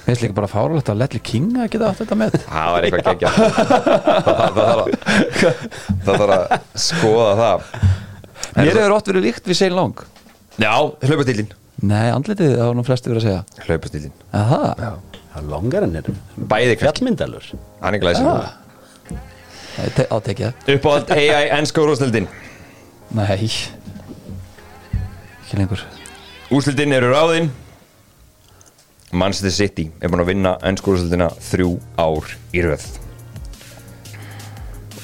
Við 0.06 0.12
ætlum 0.14 0.28
ekki 0.28 0.36
bara 0.36 0.50
fáralegt 0.50 0.90
að 0.92 1.00
Ledley 1.00 1.22
King 1.26 1.48
að 1.58 1.70
geta 1.72 1.88
átt 1.90 1.98
þetta 2.04 2.18
með. 2.20 2.36
Það 2.46 2.68
var 2.76 2.86
eitthvað 2.86 3.06
geggja 3.10 3.30
það, 4.46 4.82
þarf 6.06 6.34
að 6.36 6.44
skoða 6.86 7.32
það. 7.40 7.66
Mér 8.56 8.70
hefur 8.78 8.94
ótt 8.96 9.10
verið 9.10 9.26
líkt 9.26 9.50
við 9.50 9.58
Shane 9.58 9.76
Long 9.76 9.96
Já, 10.62 10.72
hlaupastýlin 11.04 11.50
Nei, 11.86 12.06
andlitið 12.08 12.54
þá 12.56 12.70
nú 12.72 12.82
flesti 12.86 13.10
verið 13.10 13.20
að 13.20 13.26
segja. 13.26 13.64
Hlaupastýlin 13.66 14.14
að 14.32 14.46
Það? 14.52 14.94
Það 15.36 15.42
er 15.44 15.50
longar 15.52 15.84
en 15.86 15.96
er 16.00 16.06
Bæði 16.48 16.76
fjallmyndalur. 16.80 17.50
Hann 17.82 17.94
er 17.98 18.02
glæsir 18.02 18.24
Já. 18.24 18.54
Te- 19.92 20.06
Átekja 20.08 20.54
Uppáhald 20.72 21.10
AI 21.12 21.50
ennska 21.58 21.82
úrústildin 21.84 22.24
Nei. 23.14 23.26
Ekki 25.44 25.58
lengur. 25.60 25.82
Úrstildin 26.50 26.92
eru 26.96 27.12
ráðin. 27.12 27.50
Manchester 29.12 29.52
City 29.54 29.84
er 30.02 30.10
búin 30.10 30.24
að 30.24 30.30
vinna 30.32 30.56
ennsku 30.66 30.90
úrstildina 30.96 31.28
þrjú 31.50 31.68
ár 32.02 32.32
í 32.56 32.64
röð. 32.66 32.86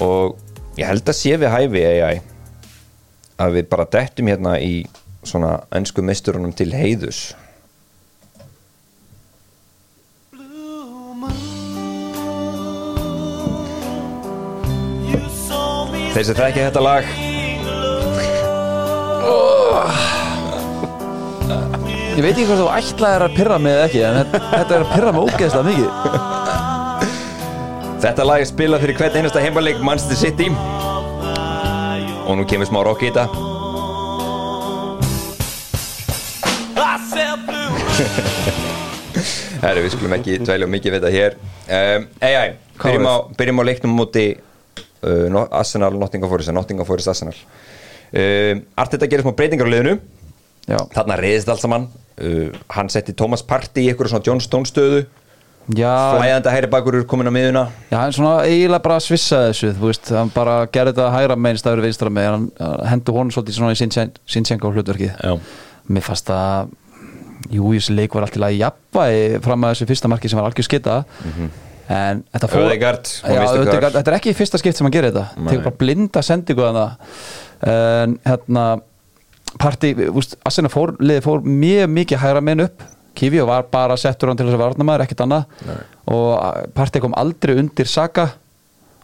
Og 0.03 0.35
ég 0.81 0.89
held 0.89 1.07
að 1.07 1.19
sé 1.21 1.37
við 1.39 1.53
hæfi 1.53 1.85
AI 1.87 2.17
að 3.43 3.57
við 3.59 3.69
bara 3.71 3.87
dettum 3.93 4.31
hérna 4.33 4.57
í 4.63 4.83
svona 5.27 5.53
ennsku 5.79 6.03
misturunum 6.05 6.53
til 6.59 6.73
heiðus 6.75 7.21
Þeir 16.13 16.25
sem 16.29 16.37
þekki 16.37 16.65
þetta 16.67 16.83
lag. 16.85 17.07
Ég 22.13 22.21
veit 22.21 22.35
ekki 22.37 22.45
hvort 22.51 22.61
þú 22.61 22.67
ætlaðir 22.77 23.23
að 23.25 23.37
pyrra 23.39 23.57
mig 23.65 23.73
eða 23.73 23.87
ekki 23.89 24.01
en 24.05 24.19
þetta- 24.53 24.75
er 24.77 24.83
að 24.85 24.91
pyrra 24.93 25.13
mig 25.17 25.23
ógeðslega 25.23 25.65
mikið. 25.71 25.89
Þetta 28.03 28.27
lag 28.29 28.41
er 28.43 28.49
spilað 28.51 28.83
fyrir 28.85 28.97
hvern 28.99 29.17
einasta 29.17 29.41
heimaleik 29.41 29.81
Manchester 29.81 30.17
City. 30.17 30.49
Og 32.29 32.37
nú 32.37 32.45
kemur 32.45 32.69
smá 32.69 32.85
rock 32.85 33.01
í 33.03 33.11
þetta. 33.11 33.27
Herru, 39.63 39.83
við 39.85 39.93
skulum 39.95 40.15
ekki 40.17 40.39
dvælja 40.43 40.69
mikið 40.71 40.95
við 40.95 40.99
þetta 41.05 41.13
hér. 41.15 41.37
Um, 41.73 42.07
AI, 42.25 42.49
byrjum 42.83 43.07
á, 43.07 43.15
byrjum 43.39 43.61
á 43.63 43.65
leiknum 43.69 43.95
múti 43.97 44.25
uh, 45.03 45.47
Arsenal, 45.51 45.97
Nottingham 45.99 46.31
Forest 46.31 46.53
Nottingham 46.53 46.89
Forest 46.89 47.13
Arsenal. 47.13 47.39
Um, 48.13 48.63
Arteta 48.77 49.09
gerir 49.09 49.25
smá 49.25 49.35
breytingar 49.37 49.69
á 49.69 49.73
liðinu. 49.73 49.97
Já, 50.69 50.79
þarna 50.95 51.19
reyðist 51.21 51.51
allt 51.53 51.65
saman. 51.65 51.89
Uh, 52.21 52.53
hann 52.73 52.93
setti 52.93 53.15
Thomas 53.17 53.43
Partey 53.43 53.87
í 53.89 53.93
ykkur 53.93 54.11
svona 54.11 54.27
John 54.27 54.43
Stone 54.43 54.69
stöðu. 54.69 55.07
Flæðandi 56.19 56.51
hæri 56.51 56.67
bakur 56.67 56.97
komin 57.07 57.31
á 57.31 57.33
miðuna 57.33 57.61
já 57.87 57.95
hann 58.01 58.15
svona 58.17 58.43
eiginlega 58.43 58.83
bara 58.83 58.97
svissaði 58.99 59.53
þessu 59.53 59.69
þú 59.77 59.89
veist, 59.93 60.09
hann 60.11 60.33
bara 60.35 60.57
gerði 60.75 60.91
þetta 60.91 61.11
hægra 61.15 61.37
megin 61.39 61.61
staður 61.61 61.85
vinstra 61.85 62.11
megin, 62.11 62.49
hann 62.59 62.89
hendur 62.91 63.15
honum 63.15 63.31
svolítið 63.31 63.61
svona 63.61 63.77
í 63.77 64.09
Sinchenko 64.35 64.73
hlutverkið. 64.75 65.13
Já. 65.23 65.37
Mér 65.87 66.03
fannst 66.03 66.33
að 66.35 66.73
Jú, 67.51 67.73
þessi 67.75 67.95
leik 67.97 68.15
var 68.15 68.27
alltaf 68.27 68.53
í 68.55 68.61
jafnvægi 68.61 69.41
fram 69.43 69.65
að 69.67 69.73
þessu 69.75 69.89
fyrsta 69.91 70.11
marki 70.11 70.31
sem 70.31 70.39
var 70.39 70.47
algjör 70.47 70.67
skita 70.69 71.01
en 71.93 72.23
þetta 72.33 72.49
fór 72.51 72.65
Ødegaard 72.67 73.11
og 73.11 73.35
Já, 73.37 73.43
Kvar. 73.43 73.91
þetta 73.99 74.11
er 74.13 74.17
ekki 74.19 74.35
fyrsta 74.39 74.61
skipt 74.61 74.79
sem 74.79 74.87
hann 74.89 74.95
gerir 74.95 75.13
þetta. 75.13 75.47
Tegur 75.49 75.67
bara 75.69 75.81
blinda 75.83 76.23
sendingu 76.25 76.67
það 76.67 76.97
en 77.73 78.17
hérna 78.27 78.65
partí, 79.61 79.93
úst, 80.11 80.37
Asena 80.49 80.71
fór, 80.73 80.95
fór 81.25 81.43
mjög 81.47 81.91
mikið 81.93 82.23
hægra 82.23 82.43
megin 82.45 82.67
upp. 82.67 82.85
Kivíó 83.19 83.45
var 83.47 83.67
bara 83.69 83.97
settur 84.01 84.31
hann 84.31 84.39
til 84.41 84.47
þess 84.49 84.57
að 84.57 84.63
varna 84.65 84.87
maður, 84.89 85.05
ekkert 85.05 85.27
annað. 85.27 85.59
Nei. 85.69 85.81
og 86.13 86.71
partí 86.75 87.03
kom 87.05 87.13
aldrei 87.21 87.59
undir 87.61 87.89
Saka. 87.91 88.31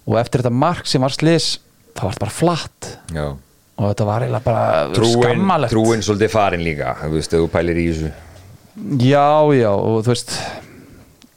Og 0.09 0.17
eftir 0.17 0.41
þetta 0.41 0.55
mark 0.57 0.89
sem 0.89 1.05
var 1.05 1.13
slis 1.13 1.59
þá 1.93 2.07
var 2.07 2.17
bara 2.23 2.33
flatt. 2.33 2.89
Já. 3.13 3.27
og 3.79 3.85
þetta 3.93 4.07
var 4.09 4.25
eiginlega 4.25 4.47
bara 4.47 4.87
trúin, 4.97 5.13
skammalegt 5.13 5.71
trúin 5.75 6.01
svolítið 6.03 6.33
farin 6.33 6.65
líka 6.67 6.97
þú 7.03 7.13
veist, 7.15 7.37
þú 7.37 7.51
pælir 7.53 7.79
í 7.79 7.85
þessu. 7.93 8.09
Já, 9.03 9.29
já, 9.55 9.71
og 9.71 10.01
þú 10.07 10.15
veist 10.15 10.35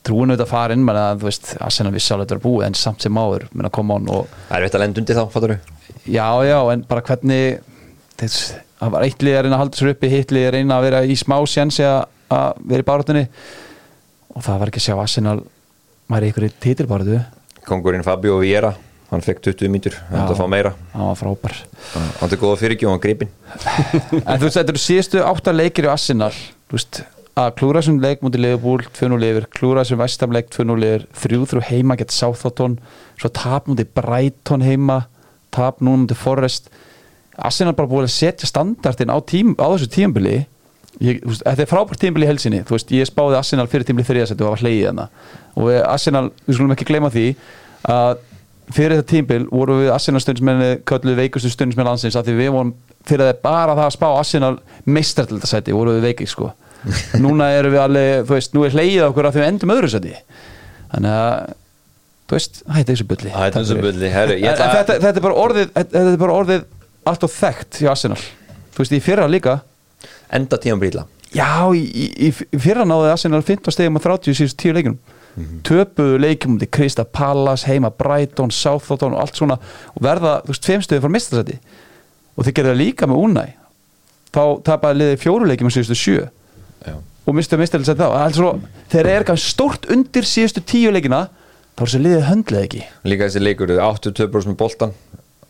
trúin 0.08 0.32
auðvitað 0.34 0.49
farin, 0.49 0.84
menn 0.88 0.97
að 0.97 1.20
þú 1.22 1.28
veist 1.30 1.52
Arsenal 1.62 1.91
vissi 1.93 2.14
alveg 2.16 2.26
að 2.26 2.30
þetta 2.32 2.38
er 2.39 2.43
búið, 2.45 2.66
en 2.68 2.78
samt 2.80 3.06
sem 3.06 3.20
áður 3.22 3.47
menn 3.54 3.68
að 3.70 3.76
koma 3.78 3.97
on 3.99 4.08
og 4.10 4.28
Það 4.49 4.56
er 4.58 4.66
veit 4.66 4.78
að 4.78 4.84
lenda 4.86 5.02
undir 5.04 5.20
þá, 5.20 5.24
fattur 5.36 5.54
þú? 5.54 5.76
já, 6.10 6.28
já, 6.47 6.58
en 6.74 6.86
bara 6.89 7.04
hvernig 7.06 7.62
það 8.22 8.93
var 8.95 9.06
eitt 9.06 9.22
lið 9.26 9.36
að 9.38 9.43
reyna 9.45 9.58
að 9.58 9.62
halda 9.66 9.78
sér 9.82 9.91
uppi 9.93 10.10
hitt 10.12 10.32
lið 10.34 10.47
að 10.47 10.54
reyna 10.58 10.78
að 10.80 10.86
vera 10.88 11.02
í 11.06 11.18
smá 11.20 11.36
sjensi 11.49 11.86
að 11.86 12.62
vera 12.72 12.82
í 12.84 12.88
báratunni 12.88 13.24
og 14.32 14.45
það 14.45 14.62
var 14.62 14.72
ekki 14.72 14.82
að 14.82 14.86
sjá 14.88 14.95
Arsenal 15.04 15.36
maður 16.12 16.26
í 16.28 16.32
ykkur 16.34 16.47
í 16.47 16.52
titilbáratu 16.66 17.20
Kongurinn 17.68 18.06
Fabio 18.06 18.39
Vieira, 18.41 18.72
hann 19.12 19.22
fekk 19.26 19.43
20 19.52 19.70
mítur 19.74 19.97
hann 20.10 20.24
ætla 20.24 20.34
að 20.34 20.41
fá 20.41 20.47
meira, 20.49 20.72
það 20.95 21.08
var 21.12 21.20
frábær. 21.20 21.58
Hann 21.93 22.32
er 22.34 22.39
góða 22.41 22.58
fyrirgjöf 22.64 22.89
og 22.89 22.95
hann 22.95 23.04
gripin 23.04 23.32
en 24.26 24.39
þú 24.41 24.47
veist, 24.47 24.58
þetta 24.58 24.74
eru 24.74 24.82
síðustu 24.82 25.22
áttar 25.28 25.58
leikir 25.58 25.86
í 25.89 25.91
Arsenal 25.93 26.32
þú 26.34 26.78
veist, 26.80 27.04
að 27.39 27.53
klúra 27.59 27.82
sem 27.86 27.99
leik 28.01 28.23
mútið 28.25 28.43
Liverpool 28.43 28.84
2-0 28.91 29.27
yfir, 29.29 29.47
klúra 29.55 29.86
sem 29.88 29.99
vestamleik 29.99 30.49
2-0 30.51 30.88
yfir, 30.88 31.05
3-3 31.23 31.63
heima 31.69 31.95
gett 31.99 32.11
Southampton, 32.11 32.77
svo 33.19 33.32
tap 33.32 33.69
mútið 33.71 33.91
Brighton 33.95 34.65
heima, 34.65 35.05
tap 35.55 35.79
núna 35.79 36.03
mútið 36.03 36.19
Forrest 36.19 36.71
Arsenal 37.41 37.75
bara 37.77 37.89
búið 37.89 38.09
að 38.09 38.15
setja 38.15 38.49
standartin 38.49 39.11
á, 39.11 39.17
tím, 39.23 39.53
á 39.55 39.65
þessu 39.71 39.88
tímabili. 39.91 40.41
Ég, 41.01 41.21
veist, 41.23 41.43
þetta 41.45 41.63
er 41.63 41.69
frábært 41.69 42.01
tímabili 42.01 42.27
í 42.27 42.29
helsinni 42.29 42.59
veist, 42.67 42.91
ég 42.91 43.07
spáði 43.07 43.38
Arsenal 43.39 43.69
fyrir 43.71 43.88
tímabili 43.88 44.09
þriðasetti 44.09 44.43
og 44.43 44.51
var 44.51 44.61
hlegið 44.65 44.89
hana 44.89 45.05
og 45.55 45.69
við, 45.69 45.77
Arsenal, 45.88 46.25
við 46.45 46.57
skulum 46.57 46.73
ekki 46.75 46.88
gleyma 46.89 47.09
því 47.13 47.23
að 47.89 48.19
fyrir 48.75 48.97
þetta 48.99 49.09
tímabil 49.13 49.45
voru 49.47 49.77
við 49.79 49.93
Arsenal 49.95 50.21
stundismenni 50.21 50.73
kölluð 50.91 51.21
veikustu 51.23 51.51
stundismenni 51.53 51.88
landsins 51.88 52.17
af 52.19 52.27
því 52.27 52.36
við 52.38 52.51
vorum 52.57 52.73
fyrir 53.07 53.32
það 53.32 53.39
bara 53.47 53.77
það 53.79 53.88
að 53.88 53.95
spá 53.95 54.07
Arsenal 54.09 54.51
meistartildasæti 54.84 55.77
voru 55.79 55.95
við 55.95 56.09
veikið 56.09 56.32
sko 56.36 56.51
núna 57.23 57.51
erum 57.57 57.75
við 57.75 57.84
alveg, 57.86 58.11
þú 58.27 58.38
veist, 58.38 58.53
nú 58.57 58.65
er 58.65 58.75
hlegið 58.77 59.07
okkur 59.07 59.29
að 59.29 59.38
því 59.38 59.43
við 59.43 59.49
endum 59.51 59.73
öðru 59.75 59.91
sæti. 59.93 60.13
Þannig 60.91 61.15
að 61.15 61.55
þú 62.27 62.38
veist, 62.38 62.61
hætti 62.75 62.91
þessu 62.91 63.07
bulli. 63.13 63.34
Hættu 63.38 63.63
þessu 63.63 63.79
bulli, 63.86 64.11
herru, 64.11 64.38
þetta, 64.41 64.99
þetta 64.99 65.15
er 65.15 65.25
bara 65.27 65.41
orðið 65.45 65.73
þetta 65.77 66.05
er 66.05 66.21
bara 66.25 66.38
orðið 66.41 66.69
allt 67.11 67.25
og 67.27 67.34
þekkt 67.38 67.82
hjá 67.82 67.93
Arsenal. 67.95 68.21
Þú 68.71 68.86
veist, 68.86 68.95
í 68.95 69.03
fyrra 69.03 69.27
líka. 69.32 69.59
Enda 70.32 70.59
tíma 70.61 70.79
bríla 70.82 71.07
já, 71.36 71.71
í, 71.75 71.82
í, 71.82 72.29
í 72.29 72.59
fyrra 72.59 72.86
náði 72.88 73.13
Arsenal 73.13 73.41
15 73.43 73.75
stegum 73.75 73.99
að 73.99 74.07
30 74.09 74.38
síðust 74.39 74.59
10 74.59 74.75
leikunum 74.77 74.97
mm 74.97 75.45
-hmm. 75.45 75.61
töpuðu 75.67 76.17
leikum 76.19 76.59
til 76.59 76.67
Krista 76.67 77.03
Pallas, 77.03 77.63
heima 77.63 77.89
Brighton, 77.89 78.51
Southampton 78.51 79.13
og 79.13 79.21
allt 79.21 79.36
svona 79.36 79.57
og 79.95 80.03
verða, 80.03 80.41
þú 80.43 80.51
veist, 80.51 80.63
tveim 80.63 80.82
stöðu 80.82 81.01
frá 81.01 81.09
mistasæti 81.09 81.59
og 82.36 82.45
þeir 82.45 82.53
gerðu 82.53 82.71
það 82.71 82.82
líka 82.84 83.07
með 83.07 83.23
Unai. 83.23 83.49
Þá 84.32 84.63
tapaði 84.63 84.97
liðið 84.97 85.19
fjóru 85.19 85.47
leikum 85.47 85.67
á 85.67 85.75
síðustu 85.75 85.95
sjö 85.95 86.27
Já. 86.82 86.95
og 87.25 87.38
mistu 87.38 87.57
þá. 87.57 88.07
Altså, 88.09 88.53
þegar 88.91 89.09
er 89.11 89.21
eitthvað 89.21 89.43
stórt 89.43 89.88
undir 89.93 90.27
síðustu 90.27 90.63
tíu 90.65 90.91
leikina 90.93 91.27
þá 91.75 91.84
er 91.84 91.91
þessi 91.91 92.01
liðið 92.01 92.25
höndlega 92.27 92.67
ekki. 92.67 92.82
Líka 93.07 93.27
þessi 93.27 93.43
leikur, 93.43 93.75
82% 93.77 94.51
með 94.51 94.57
boltan 94.59 94.95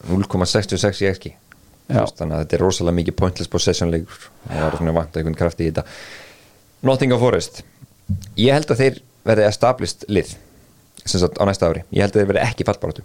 0,66 0.10 1.02
í 1.06 1.10
ekki. 1.10 1.34
Þannig 1.92 2.36
að 2.36 2.44
þetta 2.44 2.58
er 2.58 2.64
rosalega 2.64 2.98
mikið 3.00 3.18
pointless 3.20 3.52
possession 3.52 3.92
leikur. 3.92 4.30
Það 4.48 4.64
var 4.64 4.78
svona 4.80 4.94
vant 4.96 5.18
einhvern 5.18 5.40
kraft 5.40 5.64
í 5.64 5.68
þetta. 5.70 5.84
Nottingham 6.88 7.20
Forest. 7.22 7.64
Ég 8.40 8.56
held 8.56 8.72
að 8.72 8.84
þeir 8.84 9.02
verði 9.28 9.48
established 9.48 10.08
lið 10.10 10.36
sem 11.02 11.22
sagt 11.22 11.40
á 11.42 11.44
næsta 11.50 11.70
ári. 11.70 11.84
Ég 11.92 12.06
held 12.06 12.16
að 12.16 12.22
þeir 12.22 12.32
verði 12.32 12.46
ekki 12.46 12.68
fallbaráttu. 12.68 13.04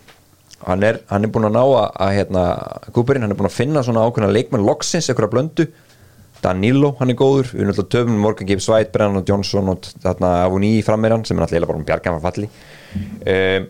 Hann 0.66 0.84
er, 0.86 1.00
hann 1.10 1.26
er 1.26 1.32
búin 1.32 1.48
að 1.48 1.56
ná 1.56 1.62
að, 1.64 1.88
að 2.06 2.12
hérna, 2.16 2.44
Kúperinn, 2.96 3.26
hann 3.26 3.34
er 3.34 3.38
búin 3.38 3.50
að 3.50 3.58
finna 3.58 3.82
svona 3.84 4.06
ákveðna 4.06 4.32
leikmenn 4.32 4.64
loksins, 4.64 5.08
einhverja 5.10 5.32
blöndu 5.34 5.66
Danilo, 6.44 6.92
hann 7.00 7.12
er 7.12 7.18
góður, 7.18 7.48
við 7.52 7.62
erum 7.62 7.72
alltaf 7.72 7.88
töfum 7.92 8.20
Morgan 8.22 8.48
Gibbs 8.50 8.68
White, 8.70 8.92
Brennan 8.94 9.22
og 9.22 9.30
Johnson 9.30 9.72
og 9.72 9.88
þarna 10.04 10.32
Avoni 10.44 10.74
frammeirhann 10.86 11.24
sem 11.26 11.38
er 11.38 11.46
alltaf 11.46 11.66
bara 11.70 11.80
um 11.80 11.86
bjargan 11.88 12.18
var 12.18 12.24
falli. 12.28 12.50
Um, 13.26 13.68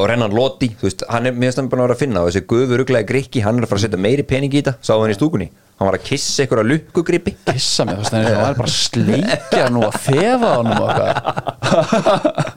og 0.00 0.06
Rennan 0.08 0.32
Lotti, 0.34 0.70
þú 0.78 0.86
veist, 0.86 1.02
hann 1.10 1.26
er 1.28 1.34
mér 1.36 1.52
stæðan 1.52 1.70
búin 1.72 1.82
að 1.82 1.88
vera 1.88 1.96
að 1.96 2.02
finna 2.04 2.22
og 2.22 2.30
þessi 2.30 2.46
guður 2.50 2.84
uglaði 2.84 3.08
grikki, 3.10 3.42
hann 3.44 3.58
er 3.58 3.66
að 3.66 3.72
fara 3.72 3.80
að 3.82 3.86
setja 3.88 4.00
meiri 4.00 4.24
pening 4.26 4.54
í 4.54 4.60
þetta, 4.60 4.76
sáðu 4.86 5.04
hann 5.04 5.12
í 5.12 5.18
stúkunni? 5.18 5.48
Hann 5.80 5.88
var 5.88 5.96
að 5.96 6.06
kissa 6.06 6.44
einhverja 6.44 6.68
lukkugripi 6.70 7.34
kissa 7.48 7.86
mig, 7.88 7.98
þú 7.98 8.04
veist, 8.04 8.14
það 8.14 8.30
er 8.30 8.58
bara 8.60 8.70
að 8.70 8.76
sleikja 8.76 9.68
nú 9.72 9.84
að 9.88 9.98
þefa 10.06 10.54
honum 10.60 10.82
eitthvað 10.86 12.40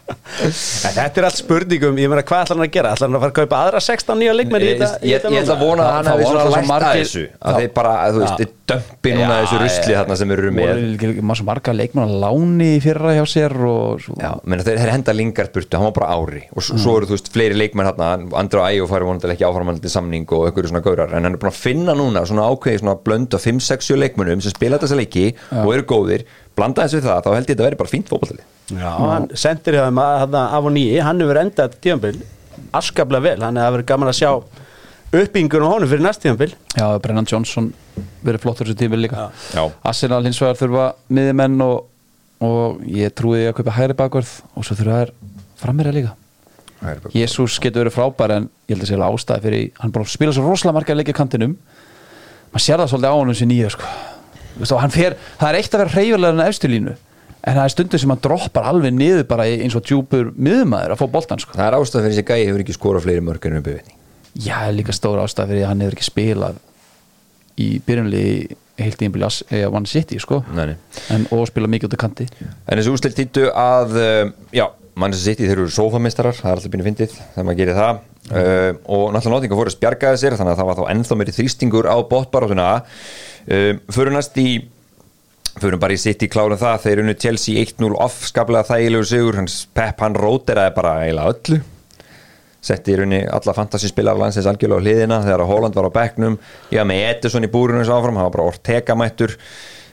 En 0.43 0.53
Þetta 0.53 1.21
er 1.21 1.25
allt 1.27 1.37
spurningum, 1.39 1.97
ég 2.01 2.09
meina 2.09 2.23
hvað 2.25 2.43
ætlar 2.47 2.57
hann 2.57 2.65
að 2.65 2.71
gera? 2.73 2.91
Ætlar 2.95 3.09
hann 3.09 3.17
að 3.17 3.23
fara 3.23 3.33
að 3.33 3.37
kaupa 3.37 3.59
aðra 3.67 3.81
16 3.85 4.17
nýja 4.19 4.33
leikmenn 4.33 4.63
í 4.65 4.69
þetta- 4.73 4.99
ég, 5.05 5.21
ætla 5.21 5.53
að 5.53 5.61
vona 5.61 5.83
að 5.83 5.93
hann 5.93 6.05
Það 6.07 6.13
hefði 6.13 6.25
voru 6.25 6.33
svona 6.33 6.43
svo 6.43 6.53
lært 6.53 6.63
að 6.63 6.71
margir- 6.73 7.03
þessu. 7.03 7.23
Að 7.43 7.57
þeir 7.59 7.73
bara, 7.77 7.93
þú 8.13 8.19
veist, 8.23 8.37
þeir 8.41 8.51
dömpi 8.73 9.13
núna 9.13 9.35
þessu 9.43 9.59
rusli 9.61 9.93
þarna 9.99 10.17
sem 10.17 10.31
eru 10.31 10.51
með. 10.57 11.21
Maður 11.23 11.37
svo 11.39 11.45
marga 11.51 11.75
leikmenn 11.77 12.07
að 12.07 12.15
láni 12.23 12.69
í 12.77 12.81
fyrra 12.81 13.13
hjá 13.13 13.25
sér 13.33 13.55
og 13.67 14.01
svo, 14.01 14.15
Já, 14.23 14.31
menn 14.45 14.59
þeir, 14.63 14.79
henda 14.89 15.13
Lingard 15.13 15.53
burtu, 15.53 15.77
hann 15.77 15.87
var 15.91 15.95
bara 15.99 16.09
ári. 16.17 16.43
Og 16.55 16.63
svo, 16.63 16.77
svo 16.77 16.97
eru 16.97 17.05
þú 17.05 17.17
veist 17.17 17.29
fleiri 17.31 17.53
leikmenn 17.59 17.85
hérna 17.91 18.09
Andra 18.33 18.67
Ægjó 18.71 18.87
fari 18.89 19.05
vonandi 19.05 19.29
ekki 19.35 19.45
áframaldið 19.47 19.89
samning 19.93 20.25
og 20.31 20.47
einhverju 20.49 20.69
svona 20.71 20.83
gaurar, 20.83 21.13
en 21.13 21.23
hann 21.23 21.33
er 21.33 21.37
búin 21.37 21.51
að 21.53 21.61
finna 21.61 21.93
núna 21.93 22.25
svona 22.25 22.47
ákveði 22.49 22.79
svona 22.81 22.97
blönd 23.03 23.33
af 23.33 23.43
5-6 23.43 23.95
leikmennum 23.97 24.41
sem 24.41 24.51
spila 24.51 24.77
þessa 24.79 24.97
leiki 24.97 25.35
og 25.51 25.73
eru 25.73 25.83
góðir. 25.83 26.23
Blanda 26.55 26.83
þessu 26.85 27.01
við 27.01 27.07
það, 27.09 27.23
þá 27.23 27.33
held 27.33 27.47
ég 27.47 27.49
að 27.49 27.57
þetta 27.57 27.65
veri 27.65 27.75
bara 27.75 27.89
fínt 27.89 28.09
fótballtali 28.09 28.43
Já, 28.71 28.89
hann 28.95 29.27
sendir 29.35 29.75
hjá 29.75 29.87
þeim 29.89 29.99
að 29.99 30.37
af 30.39 30.67
og 30.69 30.71
nýi, 30.71 30.99
hann 31.03 31.19
hefur 31.19 31.39
endað 31.41 31.73
tíðanbill 31.83 32.21
askaplega 32.73 33.25
vel, 33.25 33.43
hann 33.43 33.59
hefur 33.59 33.77
verið 33.77 33.89
gaman 33.89 34.11
að 34.11 34.19
sjá 34.21 34.29
uppbyggingun 35.13 35.65
á 35.67 35.73
honum 35.73 35.91
fyrir 35.91 36.05
næst 36.05 36.23
tíðanbill 36.23 36.53
já, 36.53 36.85
Brennan 37.03 37.27
Johnson 37.29 37.73
verið 38.23 38.45
flottur 38.45 38.69
þessu 38.69 38.79
tími 38.79 39.01
líka. 39.01 39.29
Já. 39.53 39.67
Arsenal 39.83 40.23
hins 40.25 40.39
vegar 40.41 40.59
þurfa 40.61 40.87
miðjumenn 41.13 41.59
og, 41.65 41.85
og 42.47 42.81
ég 42.87 43.13
trúi 43.15 43.41
því 43.41 43.51
að 43.51 43.55
kaupa 43.59 43.77
hægri 43.77 43.97
bakvörð 43.99 44.33
og 44.55 44.67
svo 44.67 44.79
þurfa 44.79 44.99
þær 45.01 45.13
frammýra 45.59 45.93
líka. 45.95 46.15
Jésús 47.13 47.59
getur 47.63 47.85
verið 47.85 47.95
frábær 47.95 48.33
en 48.37 48.49
ég 48.67 48.75
held 48.75 48.83
að 48.83 48.89
sé 48.89 48.97
alveg 48.97 49.19
ástæði 49.19 49.45
fyrir 49.45 49.83
hann 49.83 49.93
bara 49.95 50.07
að 50.07 50.15
spila 50.15 50.33
svo 50.35 50.43
rosalega 50.47 50.77
marga 50.79 50.97
leikja 50.97 51.15
kantinum. 51.15 51.55
Maður 52.51 52.65
sér 52.65 52.81
það 52.81 52.91
svolítið 52.91 53.43
á 53.43 53.47
nýja 53.51 53.71
sko. 53.75 53.91
Þú 54.53 54.61
veist, 54.61 54.73
og 54.75 54.81
hann 54.83 54.93
fer, 54.93 55.15
það 55.39 55.49
er 55.49 55.59
eitt 55.59 55.75
að 55.75 55.81
vera 55.81 55.93
hreyfilega 55.93 56.33
en 56.33 56.47
efstu 56.47 56.69
línu 56.69 56.95
en 57.43 57.57
það 57.57 57.63
er 57.67 57.73
stundu 57.73 57.99
sem 57.99 58.13
hann 58.13 58.21
droppar 58.23 58.67
alveg 58.71 58.93
niður 58.95 59.25
bara 59.29 59.45
í- 59.51 59.59
eins 59.65 59.75
og 59.75 59.83
djúpur 59.87 60.31
miðumæður 60.37 60.93
að 60.95 61.01
fá 61.01 61.07
boltan 61.11 61.41
sko. 61.43 61.55
Það 61.57 61.67
er 61.67 61.77
ástæð 61.79 62.01
fyrir 62.05 62.13
þessi 62.15 62.27
gæi 62.29 62.45
hefur 62.47 62.63
ekki 62.63 62.75
skorað 62.77 63.05
fleiri 63.07 63.23
mörg 63.25 63.47
en 63.49 63.57
uppbyggvinni 63.59 63.97
Já, 64.43 64.55
er 64.67 64.73
líka 64.77 64.95
stóra 64.95 65.25
ástæði 65.27 65.51
fyrir 65.53 65.65
að 65.67 65.71
hann 65.73 65.81
hefur 65.85 65.97
ekki 65.97 66.07
spilað 66.07 66.61
í 67.61 67.67
byrjunli 67.85 68.23
heilt 68.81 68.97
tímbili 68.97 69.27
eða 69.53 69.67
One 69.69 69.85
City 69.85 70.17
sko. 70.17 70.39
Nei, 70.57 70.71
nei. 70.71 70.77
en, 71.13 71.27
og 71.35 71.43
spila 71.51 71.67
mikið 71.69 71.91
út 71.91 71.97
af 71.99 72.01
kanti 72.07 72.25
En 72.41 72.79
þessi 72.79 72.89
úrslit 72.89 73.19
þýttu 73.19 73.43
að 73.53 73.93
uh, 74.01 74.31
já, 74.55 74.65
Manchester 74.97 75.33
City 75.35 75.45
þeir 75.45 75.59
eru 75.59 75.69
sofamistarar 75.73 76.33
það 76.39 76.49
er 76.49 76.57
alltaf 76.57 76.73
byrju 76.73 76.87
fyndið 76.87 77.13
þegar 77.19 77.45
maður 77.45 77.59
gerir 77.61 77.77
það 77.77 77.91
uh, 77.93 78.71
og 78.87 79.03
náttúrulega 79.13 79.35
Nottingham 79.35 79.59
fóru 79.61 79.69
að 79.69 79.75
spjargaði 79.77 80.21
sér 80.23 80.37
þannig 80.39 80.55
að 80.55 80.61
það 80.63 80.69
var 80.71 80.79
þá 80.79 80.91
ennþá 80.95 81.19
meiri 81.21 81.35
þrýstingur 81.37 81.89
á 81.93 81.97
botbarátuna 82.09 82.67
uh, 82.81 83.71
fyrir 83.93 84.15
næst 84.17 84.41
í 84.41 84.47
fyrir 85.59 85.77
bara 85.81 85.93
í 85.95 85.99
City 86.01 86.27
klárum 86.31 86.57
það. 86.59 86.79
Þeir 86.87 87.01
unnu 87.03 87.15
Chelsea 87.19 87.61
1-0 87.65 87.93
off 88.01 88.23
skaplega 88.29 88.65
þægilegu 88.71 89.05
sigur. 89.09 89.37
Hans 89.41 89.59
Pep 89.75 90.01
hann 90.03 90.17
róteraði 90.17 90.73
bara 90.75 90.95
eiginlega 91.05 91.35
öllu. 91.35 91.61
Setti 92.63 92.93
í 92.93 92.95
rauninni 92.95 93.21
alla 93.27 93.53
fantasyspilar 93.57 94.15
landsins 94.15 94.45
algjörlega 94.47 94.79
á 94.79 94.83
hliðina 94.85 95.17
þegar 95.25 95.41
Holland 95.49 95.75
var 95.75 95.89
á 95.91 95.95
ég 96.71 96.79
var 96.79 96.87
með 96.87 97.01
Edison 97.09 97.43
í 97.43 97.49
búrinu 97.51 97.81
eins 97.81 97.89
og 97.91 97.97
áfram 97.99 98.15
hann 98.15 98.29
var 98.29 98.35
bara 98.37 98.45
Ortega 98.53 98.95
mættur 98.95 99.33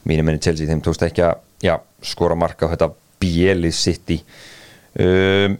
mínum 0.06 0.28
menni 0.30 0.38
Chelsea 0.44 0.68
þeim 0.70 0.78
tókst 0.86 1.02
ekki 1.02 1.24
að 1.26 1.40
já, 1.66 1.74
skora 2.06 2.36
marka 2.38 2.68
á 2.70 2.72
þetta 2.72 2.92
bjeli 3.20 3.72
City. 3.74 4.20
Um, 4.94 5.58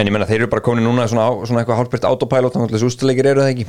en 0.00 0.08
ég 0.08 0.14
menna 0.16 0.24
þeir 0.30 0.46
eru 0.46 0.48
bara 0.54 0.64
komin 0.64 0.88
núna 0.88 1.04
svona, 1.12 1.28
á- 1.28 1.44
svona 1.44 1.60
eitthvað 1.60 1.82
hálfbært 1.82 2.08
autopilot 2.08 2.56
þannig 2.56 2.72
að 2.72 2.78
þessu 2.78 2.88
ústilegir 2.88 3.28
eru 3.34 3.44
það 3.44 3.52
ekki? 3.52 3.68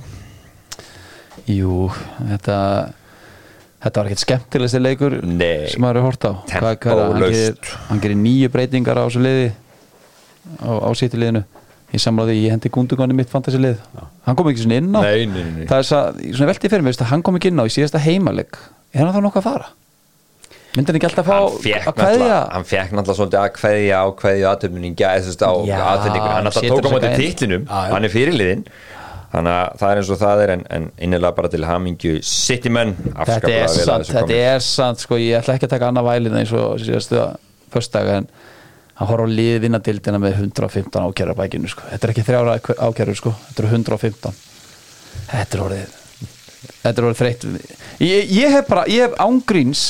Jú, 1.51 1.89
þetta 2.31 2.57
þetta 3.81 4.01
var 4.01 4.09
ekkert 4.09 4.23
skemmtilegsti 4.25 4.81
leikur 4.81 5.15
Nei. 5.25 5.67
sem 5.71 5.81
maður 5.81 6.01
er 6.01 6.05
hort 6.07 6.27
á. 6.27 6.31
Hvað- 6.51 6.77
hvað 6.83 6.91
er 6.91 7.01
það? 7.01 7.01
hann, 7.01 7.21
Tempólaust. 7.21 7.61
gerir, 7.61 7.87
hann 7.89 8.01
gerir 8.03 8.19
nýju 8.21 8.49
breytingar 8.53 8.97
á 9.01 9.03
þessu 9.07 9.23
liði 9.25 9.47
á, 10.61 10.71
á 10.85 10.89
sýtti 10.97 11.17
liðinu. 11.21 11.43
Ég 11.91 11.99
samlaði, 11.99 12.37
ég 12.45 12.51
hendi 12.55 12.69
gúndugani 12.71 13.13
mitt 13.13 13.27
fantasi 13.29 13.59
lið. 13.59 13.77
Hann 14.25 14.35
kom 14.35 14.47
ekki 14.47 14.63
svona 14.63 14.77
inn 14.79 14.93
á. 14.95 15.01
Nei, 15.03 15.25
nei, 15.25 15.43
nei, 15.43 15.65
það 15.67 15.77
er 15.81 15.87
svo, 15.89 15.99
svona 16.37 16.51
velti 16.53 16.69
fyrir 16.71 16.83
mig, 16.85 16.93
veist, 16.93 17.01
að 17.03 17.11
hann 17.11 17.21
kom 17.25 17.35
ekki 17.35 17.51
inn 17.51 17.59
á 17.59 17.65
í 17.67 17.73
síðasta 17.73 17.99
heimaleg 17.99 18.55
er 18.93 19.05
hann 19.05 19.15
þá 19.15 19.23
nokkuð 19.25 19.41
að 19.41 19.47
fara? 19.49 19.67
Myndi 20.71 20.87
hann 20.87 20.99
ekki 21.01 21.07
alltaf 21.09 21.27
fá 21.27 21.35
hann 21.35 21.57
fekk 21.59 21.87
að 21.89 21.95
kveðja? 21.97 22.11
náttúrulega 22.15 22.39
hann 22.55 22.67
fekk 22.69 22.93
náttúrulega 22.95 23.17
svolítið 23.19 23.39
að 23.41 23.49
kveðja 23.57 23.97
á 23.99 24.05
kveðju 24.21 24.45
aðtöfnin 24.51 24.85
á 24.95 25.51
Já, 25.67 25.79
aðtöfningur 25.91 26.31
hann 26.31 26.47
alltaf 26.47 26.63
setur 26.63 26.77
tók 26.77 26.85
á 26.85 26.87
sig 26.87 26.95
móti 26.95 27.09
inn. 27.09 27.19
titlinum. 27.19 27.63
Já, 27.67 27.75
já. 27.75 27.91
hann 27.91 28.05
er 28.07 28.13
fyrirliðin 28.15 28.63
þannig 29.31 29.53
að 29.55 29.79
það 29.79 29.91
er 29.91 30.01
eins 30.01 30.11
og 30.11 30.19
það 30.21 30.43
er 30.43 30.53
en, 30.55 30.63
en 30.77 30.87
innilega 31.07 31.37
bara 31.37 31.51
til 31.51 31.63
hamingju 31.67 32.17
City 32.27 32.71
menn 32.73 32.95
þetta 32.99 33.51
er 33.51 33.71
sant, 33.71 34.11
þetta 34.11 34.39
er 34.51 34.65
sant 34.65 35.03
sko, 35.03 35.19
ég 35.21 35.39
ætla 35.39 35.55
ekki 35.55 35.69
að 35.69 35.75
taka 35.75 35.91
annað 35.91 36.09
vælina 36.09 36.41
eins 36.41 36.51
og 36.57 36.81
síðastu 36.81 37.21
föstdag 37.71 38.11
en 38.17 38.29
hann 38.99 39.09
horf 39.09 39.25
á 39.25 39.29
lið 39.31 39.61
vinnadildina 39.65 40.19
með 40.21 40.41
115 40.43 41.07
ákjæra 41.07 41.37
bækinu 41.37 41.71
sko. 41.71 41.87
þetta 41.93 42.07
er 42.07 42.13
ekki 42.15 42.27
þrjára 42.27 42.59
ákjæru 42.89 43.17
sko. 43.17 43.33
þetta 43.47 43.63
er 43.63 43.71
115 43.71 44.39
þetta 45.31 45.57
er 45.57 45.65
orðið 45.65 45.97
þetta 46.81 46.93
er 46.93 47.07
orðið 47.07 47.21
þreytt. 47.21 47.45
Ég, 48.01 48.33
ég 48.35 48.55
hef 48.55 48.67
bara, 48.69 48.85
ég 48.89 49.07
hef 49.07 49.17
ángríns 49.21 49.85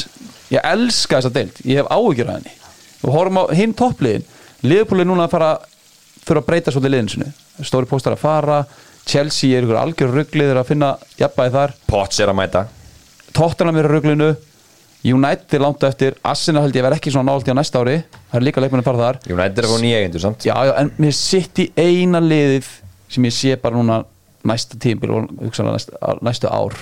ég 0.51 0.63
elska 0.67 1.19
þessa 1.19 1.33
deild, 1.35 1.59
ég 1.67 1.81
hef 1.81 1.91
áhyggjur 1.91 2.29
að 2.29 2.39
henni. 2.39 2.55
Og 3.01 3.15
horfum 3.15 3.41
á 3.41 3.43
hinn 3.57 3.75
toppliðin 3.77 4.25
liðbúlið 4.67 5.09
núna 5.09 5.27
að 5.27 5.35
fara 5.35 5.51
þurfa 6.21 6.43
að 6.43 6.47
breyta 6.49 6.73
svolítið 6.73 6.93
liðin 6.95 7.11
sinu 7.15 7.29
stóri 7.65 7.89
póstar 7.89 8.15
að 8.15 8.23
fara 8.23 8.61
Chelsea 9.07 9.57
er 9.57 9.65
ykkur 9.65 9.79
algjör 9.79 10.13
ruggliður 10.15 10.61
að 10.61 10.71
finna 10.71 10.93
jafnbæði 11.19 11.53
þar. 11.55 11.73
Potts 11.89 12.21
er 12.21 12.31
að 12.31 12.37
mæta. 12.39 12.63
Tottenham 13.35 13.79
er 13.81 13.89
á 13.89 13.91
ruglinu. 13.91 14.31
United 15.01 15.57
er 15.57 15.63
langt 15.63 15.83
eftir. 15.87 16.17
Arsenal 16.27 16.65
held 16.65 16.77
ég 16.77 16.85
verð 16.85 16.99
ekki 16.99 17.13
svona 17.13 17.31
nált 17.31 17.49
í 17.49 17.53
á 17.53 17.57
næsta 17.57 17.81
ári. 17.81 17.97
Það 18.29 18.39
er 18.39 18.45
líka 18.45 18.61
leikmenni 18.61 18.85
að 18.85 18.89
fara 18.91 19.03
þar. 19.05 19.19
United 19.33 19.61
er 19.61 19.67
að 19.67 19.73
fá 19.73 19.81
nýja 19.81 20.01
eigendur 20.01 20.25
samt. 20.25 20.45
Já, 20.45 20.53
já, 20.69 20.73
en 20.77 20.91
mér 21.01 21.15
sitt 21.17 21.61
í 21.63 21.67
eina 21.79 22.21
liðið 22.21 22.73
sem 23.11 23.27
ég 23.27 23.35
sé 23.35 23.55
bara 23.61 23.79
núna 23.79 24.01
næsta 24.47 24.77
tímbil 24.81 25.15
og 25.15 25.31
næsta, 25.41 25.97
næstu 26.21 26.51
ár. 26.51 26.77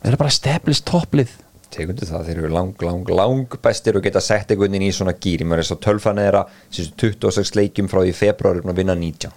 Það 0.00 0.14
er 0.14 0.20
bara 0.22 0.32
established 0.32 0.88
topplið 0.88 1.34
tegundu 1.76 2.06
það, 2.08 2.28
þeir 2.28 2.38
eru 2.40 2.50
lang, 2.54 2.84
lang, 2.84 3.08
lang 3.10 3.56
bestir 3.62 3.98
og 3.98 4.04
geta 4.06 4.22
sett 4.22 4.52
einhvern 4.52 4.72
veginn 4.72 4.86
í 4.86 4.92
svona 4.94 5.16
gýr 5.18 5.42
ég 5.42 5.48
maður 5.48 5.64
er 5.64 5.68
svo 5.68 5.76
tölfan 5.82 6.20
eða 6.22 6.44
síðustu 6.70 7.10
26 7.26 7.56
leikjum 7.58 7.90
frá 7.90 8.00
því 8.04 8.14
februar 8.16 8.60
er 8.60 8.70
að 8.70 8.80
vinna 8.80 8.96
19 8.96 9.34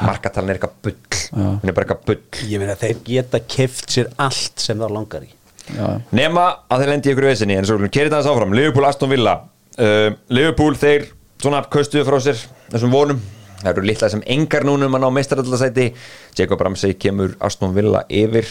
markatalinn 0.00 0.52
er 0.52 0.58
eitthvað 0.58 0.76
bull. 0.84 1.22
Hún 1.34 1.70
er 1.70 1.76
bara 1.76 1.86
eitthvað 1.86 2.04
bull. 2.08 2.44
Ég 2.50 2.62
meina 2.62 2.76
þeir 2.78 3.00
geta 3.06 3.40
keft 3.40 3.92
sér 3.94 4.10
allt 4.20 4.62
sem 4.62 4.80
það 4.80 4.94
langar 4.96 5.26
í. 5.26 5.32
Já, 5.64 5.86
nema 6.12 6.46
að 6.68 6.82
þeir 6.82 6.90
lendi 6.92 7.08
í 7.10 7.14
ykkur 7.14 7.28
vesinni 7.30 7.56
en 7.56 7.66
svo 7.68 7.78
kerið 7.80 8.12
það 8.12 8.18
þess 8.18 8.32
áfram, 8.34 8.56
Liverpool, 8.56 8.88
Aston 8.88 9.12
Villa. 9.12 9.36
Uh, 9.80 10.10
Liverpool, 10.32 10.76
þeir 10.78 11.08
svona 11.40 11.64
köstuðu 11.72 12.06
frá 12.08 12.18
sér 12.22 12.40
þessum 12.72 12.94
vonum. 12.94 13.20
Það 13.60 13.70
eru 13.72 13.86
litla 13.88 14.10
sem 14.12 14.24
engar 14.34 14.66
núna 14.68 14.88
um 14.90 14.96
að 14.98 15.04
ná 15.06 15.12
meistarallasæti 15.16 15.92
Jacob 16.36 16.60
Ramsey 16.60 16.96
kemur 17.00 17.36
Aston 17.44 17.72
Villa 17.76 18.04
yfir. 18.12 18.48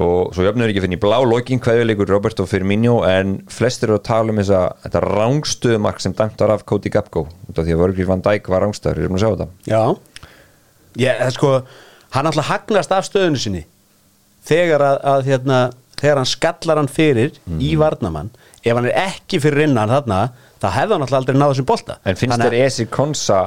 Og 0.00 0.30
svo 0.32 0.44
jöfnur 0.46 0.70
ekki 0.70 0.84
fyrir 0.84 0.96
í 0.96 1.00
blá 1.02 1.16
lokin 1.26 1.58
kveðuleikur 1.60 2.08
Roberto 2.12 2.44
Firmino 2.46 3.00
en 3.08 3.40
flestir 3.50 3.90
eru 3.90 3.98
að 3.98 4.04
tala 4.06 4.30
um 4.30 4.38
þessa, 4.38 4.60
þetta 4.84 5.02
rángstöðumark 5.02 5.98
sem 6.00 6.14
dæmt 6.14 6.40
var 6.40 6.54
af 6.54 6.62
Cody 6.62 6.92
Gapko 6.94 7.24
út 7.26 7.58
af 7.58 7.66
því 7.66 7.74
að 7.74 7.82
Vörgríf 7.82 8.08
Van 8.08 8.22
Dijk 8.22 8.52
var 8.54 8.62
rángstöður, 8.62 9.02
erum 9.02 9.18
við 9.18 9.18
að 9.18 9.24
sjá 9.24 9.32
þetta. 9.34 9.48
Já 9.66 9.82
Ég, 10.98 11.14
það 11.20 11.26
er 11.26 11.36
sko, 11.36 11.52
hann 12.16 12.26
alltaf 12.30 12.48
hagnast 12.50 12.94
af 12.96 13.06
stöðunu 13.06 13.38
sinni 13.40 13.64
þegar 14.48 14.82
að, 14.82 14.98
að 15.12 15.28
hérna, 15.30 15.58
þegar 16.00 16.22
hann 16.22 16.30
skallar 16.30 16.80
hann 16.80 16.90
fyrir 16.90 17.36
í 17.60 17.74
varnamann 17.78 18.32
ef 18.64 18.72
hann 18.74 18.88
er 18.88 18.96
ekki 19.06 19.40
fyrir 19.42 19.68
innan 19.68 19.92
þarna 19.92 20.22
þá 20.60 20.68
hefði 20.76 20.96
hann 20.96 21.04
alltaf 21.06 21.20
aldrei 21.20 21.38
náðu 21.38 21.60
sem 21.60 21.68
bolta 21.68 21.98
En 22.04 22.18
finnst 22.18 22.42
þér 22.42 22.58
Esi 22.64 22.86
Konsa 22.90 23.40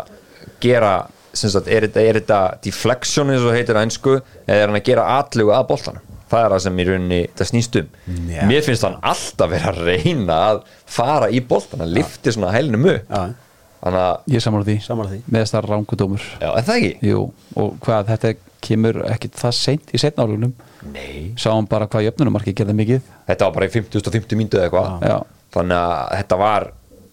gera, 0.64 0.94
sagt, 1.34 1.68
er 1.68 1.90
þetta, 1.90 2.40
er 2.48 2.58
deflection 2.64 3.34
eins 3.34 3.46
og 3.46 3.56
heitir 3.58 3.80
einsku 3.82 4.18
eða 4.22 4.58
er 4.58 4.68
hann 4.70 4.80
að 4.80 4.88
gera 4.90 5.08
atlugu 5.20 5.54
að 5.56 5.68
boltanum? 5.74 6.10
Það 6.34 6.46
er 6.48 6.54
það 6.56 6.62
sem 6.64 6.80
í 6.80 6.84
rauninni 6.88 7.18
það 7.38 7.48
snýst 7.52 7.76
um. 7.78 7.90
Já. 8.32 8.40
Mér 8.50 8.64
finnst 8.66 8.86
hann 8.88 8.96
alltaf 9.06 9.52
vera 9.52 9.70
að 9.74 9.82
reyna 9.86 10.38
að 10.48 10.62
fara 10.90 11.28
í 11.30 11.42
boltan, 11.46 11.84
hann 11.84 11.92
lifti 11.94 12.34
svona 12.34 12.54
hælnum 12.56 12.88
upp. 12.90 13.12
Ég 14.32 14.44
samar 14.44 14.64
því 14.68 14.78
Sammála 14.86 15.10
því. 15.12 15.20
með 15.28 15.42
þess 15.44 15.54
það 15.58 15.66
rángudómur 15.74 16.26
já, 16.40 16.50
en 16.56 16.68
það 16.68 16.76
ekki? 16.78 16.92
Jú, 17.10 17.24
og 17.60 17.74
hvað, 17.84 18.06
þetta 18.14 18.34
kemur 18.64 19.02
ekkit 19.12 19.34
það 19.42 19.56
seint 19.60 19.92
í 19.92 20.00
setna 20.00 20.24
álugnum 20.24 20.54
Nei. 20.94 21.34
Sáum 21.40 21.68
bara 21.68 21.88
hvað 21.92 22.06
jöfnunumarki 22.10 22.54
gerði 22.56 22.76
mikið 22.80 23.02
Þetta 23.28 23.48
var 23.50 23.54
bara 23.58 23.68
í 23.68 23.74
50-50 23.76 24.40
mínútu 24.40 24.60
eða 24.60 24.70
eitthvað. 24.70 25.04
Já, 25.08 25.18
Þannig 25.54 25.78
að 25.80 26.14
þetta 26.18 26.38
var, 26.42 26.66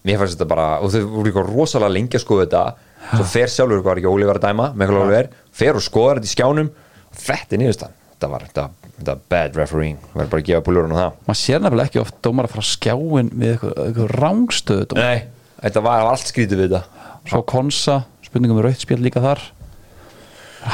mér 0.07 0.17
fannst 0.21 0.35
þetta 0.37 0.47
bara, 0.51 0.67
og 0.81 0.91
þau 0.95 1.01
voru 1.11 1.29
eitthvað 1.31 1.51
rosalega 1.55 1.93
lengi 1.93 2.17
að 2.17 2.23
skoða 2.23 2.45
þetta, 2.47 2.63
svo 3.11 3.25
fer 3.31 3.51
sjálfur 3.53 3.77
eitthvað 3.81 3.99
ekki 4.01 4.09
Ólífar 4.11 4.39
að 4.39 4.45
dæma, 4.47 4.69
Michael 4.79 4.97
Oliver, 5.03 5.29
fer 5.61 5.77
og 5.77 5.83
skoðar 5.85 6.19
þetta 6.21 6.31
í 6.31 6.33
skjánum, 6.33 6.71
og 7.11 7.19
þetta 7.21 7.55
er 7.57 7.61
niðurstaðan. 7.61 7.95
Þetta 8.15 8.29
var, 8.33 8.45
þetta, 8.49 8.65
þetta 8.97 9.15
bad 9.35 9.59
refereeing, 9.61 9.99
verður 10.15 10.31
bara 10.33 10.41
að 10.43 10.49
gefa 10.49 10.65
púlurinn 10.67 10.95
á 10.95 10.99
það. 11.03 11.19
maður 11.29 11.39
sér 11.43 11.61
nefnilega 11.67 11.91
ekki 11.91 12.01
oft 12.01 12.17
dómar 12.25 12.49
að 12.49 12.55
fara 12.57 12.65
skjáin 12.71 13.31
við 13.37 13.53
eitthvað, 13.53 13.77
eitthvað 13.85 14.11
rángstöðu 14.25 14.99
Nei, 14.99 15.21
þetta 15.61 15.85
var, 15.85 16.09
allt 16.09 16.27
skrítið 16.29 16.63
við 16.63 16.75
þetta. 16.75 17.07
Svo 17.29 17.41
konsa, 17.47 18.01
spurningum 18.25 18.59
með 18.59 18.69
rauðspjall 18.69 19.01
líka 19.01 19.23
þar. 19.23 19.43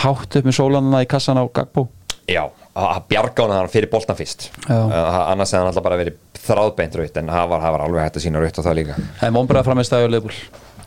Hátt 0.03 0.39
upp 0.39 0.47
með 0.47 0.57
sólanana 0.57 1.03
í 1.03 1.07
kassan 1.09 1.39
á 1.39 1.47
Gagbo 1.47 1.87
Já, 2.27 2.41
að 2.75 2.87
að 2.91 3.03
bjarga 3.07 3.43
hann 3.45 3.53
hann 3.55 3.69
fyrir 3.71 3.87
boltan 3.91 4.17
fyrst. 4.19 4.49
Uh, 4.67 4.89
annars 5.31 5.53
hefði 5.53 5.61
hann 5.61 5.69
alltaf 5.69 5.85
bara 5.85 5.99
verið 6.01 6.17
þráðbeint 6.43 6.97
raut 6.99 7.19
en 7.21 7.29
það 7.31 7.51
var, 7.53 7.61
það 7.63 7.75
var 7.75 7.83
alveg 7.85 8.03
hægt 8.03 8.17
að 8.19 8.25
sína 8.25 8.41
raut 8.43 8.59
á 8.59 8.65
það 8.65 8.75
líka. 8.81 8.97
En 9.23 9.37
vonbreið 9.37 9.67
fram 9.67 9.79
með 9.79 9.87
stæðu 9.87 10.09
leifbúl 10.11 10.33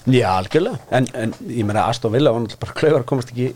Já, 0.09 0.29
algjörlega. 0.33 0.81
En, 0.97 1.09
en 1.15 1.35
ég 1.49 1.67
meina 1.69 1.85
Aston 1.91 2.15
Villa 2.15 2.33
var 2.33 2.45
náttúrulega 2.45 2.65
bara 2.65 2.79
klauðar 2.79 3.09
komast 3.09 3.33
ekki 3.35 3.53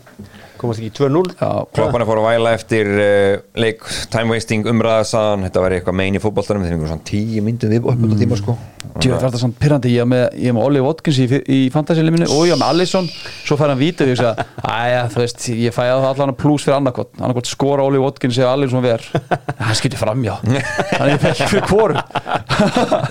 komast 0.59 0.79
ekki 0.79 0.91
í 0.91 0.95
2-0 0.95 1.33
Já, 1.35 1.49
Klokkan 1.75 2.03
er 2.03 2.07
fór 2.07 2.21
að 2.21 2.27
væla 2.29 2.53
eftir 2.55 2.89
uh, 2.91 3.43
leik 3.59 3.83
time 4.13 4.31
wasting 4.33 4.67
umræðasaðan 4.69 5.45
þetta 5.47 5.63
var 5.63 5.75
eitthvað 5.75 5.97
megin 5.99 6.19
í 6.19 6.23
fótboltanum 6.23 6.65
þeir 6.65 6.75
fengur 6.75 6.91
svona 6.91 7.07
tíu 7.09 7.43
myndum 7.45 7.73
við 7.73 7.81
upp 7.81 7.89
á 7.91 8.17
tíma 8.21 8.39
sko. 8.39 8.55
Djú, 8.95 9.11
það 9.11 9.25
er 9.27 9.41
svona 9.41 9.59
pyrrandi, 9.59 9.91
ég 9.91 10.05
er 10.05 10.07
með, 10.07 10.23
með 10.55 10.61
Olli 10.63 10.81
Watkins 10.85 11.17
í, 11.19 11.25
í 11.51 11.59
fantasy-liminu 11.73 12.29
og 12.31 12.45
ég 12.47 12.55
er 12.55 12.61
með 12.61 12.71
Alisson. 12.71 13.09
Svo 13.43 13.57
fær 13.59 13.73
hann 13.73 13.81
vítið 13.81 14.07
og 14.07 14.13
ég 14.13 14.21
segja 14.21 14.45
Æja, 14.85 15.01
þú 15.11 15.21
veist, 15.23 15.47
ég 15.51 15.75
fæ 15.75 15.81
að 15.83 16.03
það 16.05 16.09
allan 16.13 16.37
pluss 16.39 16.67
fyrir 16.67 16.77
annarkot 16.77 17.11
annarkot 17.19 17.49
skora 17.49 17.83
Olli 17.83 17.99
Watkins 17.99 18.39
eða 18.39 18.53
Alisson 18.55 18.85
ver. 18.85 19.03
Hann 19.65 19.79
skilti 19.79 19.99
framjá 19.99 20.37
þannig 20.45 21.15
ég 21.15 21.23
fekk 21.25 21.41
fyrir 21.49 21.67
hvorum 21.69 21.99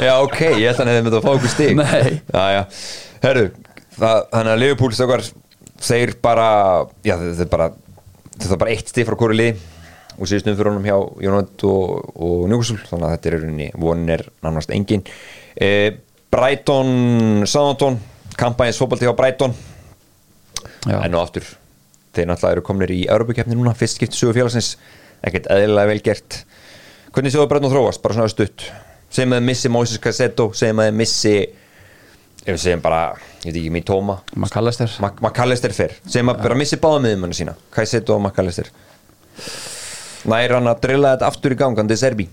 Já 0.00 0.14
ok, 0.22 0.40
ég 0.60 0.70
held 0.70 0.78
að 0.78 0.84
hann 0.84 0.92
hefði 0.94 1.12
það 1.12 1.18
að 1.18 1.26
fá 1.26 1.32
okkur. 1.34 1.52
Já, 2.34 2.44
já, 2.54 2.62
herru 3.28 3.46
það, 3.96 4.20
Þannig 4.32 4.52
að 4.52 4.60
Liverpool 4.62 4.92
þeir 5.84 6.14
bara, 6.22 6.48
já 7.04 7.16
bara 7.50 7.70
þetta 8.38 8.54
er 8.54 8.60
bara 8.60 8.74
eitt 8.74 8.90
stig 8.90 9.06
frá 9.08 9.16
hvori 9.18 9.38
lið 9.38 9.62
og 10.14 10.28
síðustum 10.30 10.56
fyrir 10.56 10.70
honum 10.70 10.86
hjá 10.86 10.96
Jónat 11.26 11.64
og, 11.66 12.10
og 12.14 12.44
Newcastle, 12.50 12.78
þannig 12.86 13.08
að 13.08 13.14
þetta 13.14 13.30
er 13.30 13.36
rauninni 13.38 13.68
vonin 13.82 14.12
er 14.14 14.22
nánast 14.44 14.70
engin. 14.74 15.02
E, 15.58 15.68
Brighton, 16.34 17.42
Southampton 17.50 17.98
kampæns 18.38 18.78
fótbalti 18.78 19.08
hjá 19.08 19.14
Brighton. 19.18 19.54
Já, 20.84 21.00
en 21.00 21.14
nú 21.14 21.20
aftur 21.22 21.46
þeir 22.14 22.28
náttúrulega 22.30 22.58
eru 22.58 22.66
komnir 22.66 22.94
í 22.94 23.00
Europakefni 23.10 23.58
núna, 23.58 23.74
fyrst 23.74 23.98
skipt 23.98 24.14
sögu 24.14 24.36
félagsins 24.36 24.76
ekkert 25.26 25.48
eðlilega 25.50 25.90
vel 25.90 26.02
gert. 26.04 26.40
Hvernig 27.14 27.34
séu 27.34 27.48
Brighton 27.50 27.72
þróast, 27.72 28.02
bara 28.04 28.18
svona 28.18 28.30
stutt. 28.30 28.68
Segjum 29.14 29.34
að 29.34 29.40
þeir 29.40 29.48
missi 29.50 29.70
Moises 29.70 30.02
Cassetto 30.02 30.50
segjum 30.54 30.82
að 30.82 30.90
þeir 30.90 30.98
missi 31.00 31.34
ef 32.44 32.50
við 32.52 32.60
segjum 32.60 32.82
bara, 32.84 33.02
ég 33.44 33.54
veit 33.54 33.80
ekki, 33.80 34.04
maður 34.04 34.52
kallast 34.52 34.82
þér 34.82 34.96
Mac- 35.04 35.20
McAllister 35.24 35.72
fyrr. 35.76 35.94
Segjum 36.04 36.32
að 36.34 36.42
bara 36.44 36.58
missi 36.60 36.76
báða 36.80 37.02
miðumannu 37.06 37.36
sína. 37.38 37.54
Cassetto 37.74 38.16
og 38.18 38.22
McAllister. 38.26 38.68
Næri 40.28 40.54
hann 40.56 40.70
að 40.70 40.80
drilla 40.84 41.14
þetta 41.14 41.28
aftur 41.32 41.54
í 41.54 41.60
gangandi 41.60 41.96
Serbi 42.00 42.28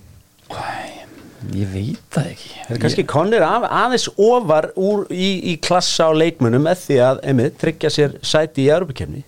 Ég 1.52 1.72
veit 1.74 2.02
það 2.14 2.28
ekki. 2.36 2.50
Það 2.68 2.76
er 2.76 2.80
kannski 2.84 3.04
konir 3.10 3.44
af, 3.44 3.64
aðeins 3.66 4.06
ofar 4.14 4.68
úr, 4.78 5.08
í, 5.10 5.32
í 5.52 5.56
klassa 5.64 6.06
á 6.08 6.12
leikmunum 6.14 6.62
með 6.68 6.84
því 6.86 6.98
að 7.02 7.22
einmitt, 7.32 7.56
tryggja 7.60 7.90
sér 7.92 8.14
sæti 8.22 8.68
í 8.68 8.72
Europakefni 8.72 9.24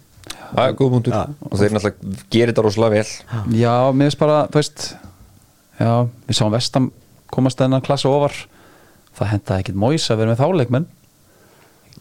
það 0.54 0.68
er 0.68 0.76
góð 0.78 0.92
punktur. 0.94 1.16
Og 1.50 1.58
þeir 1.58 1.74
náttúrulega 1.74 2.18
gerir 2.34 2.52
þetta 2.54 2.66
rosalega 2.68 3.00
vel. 3.00 3.56
Já, 3.58 3.74
mér 3.90 4.12
finnst 4.12 4.22
bara, 4.22 4.38
þú 4.54 4.60
veist 4.62 4.86
Já, 5.80 5.94
við 6.30 6.38
sáum 6.38 6.54
vestam 6.54 6.92
komast 7.34 7.58
þennan 7.58 7.82
klassa 7.86 8.12
ofar 8.14 8.36
það 9.18 9.32
hendaði 9.34 9.64
ekkit 9.64 9.80
móis 9.84 10.10
að 10.10 10.22
vera 10.22 10.34
með 10.34 10.44
þáleikmenn. 10.44 10.88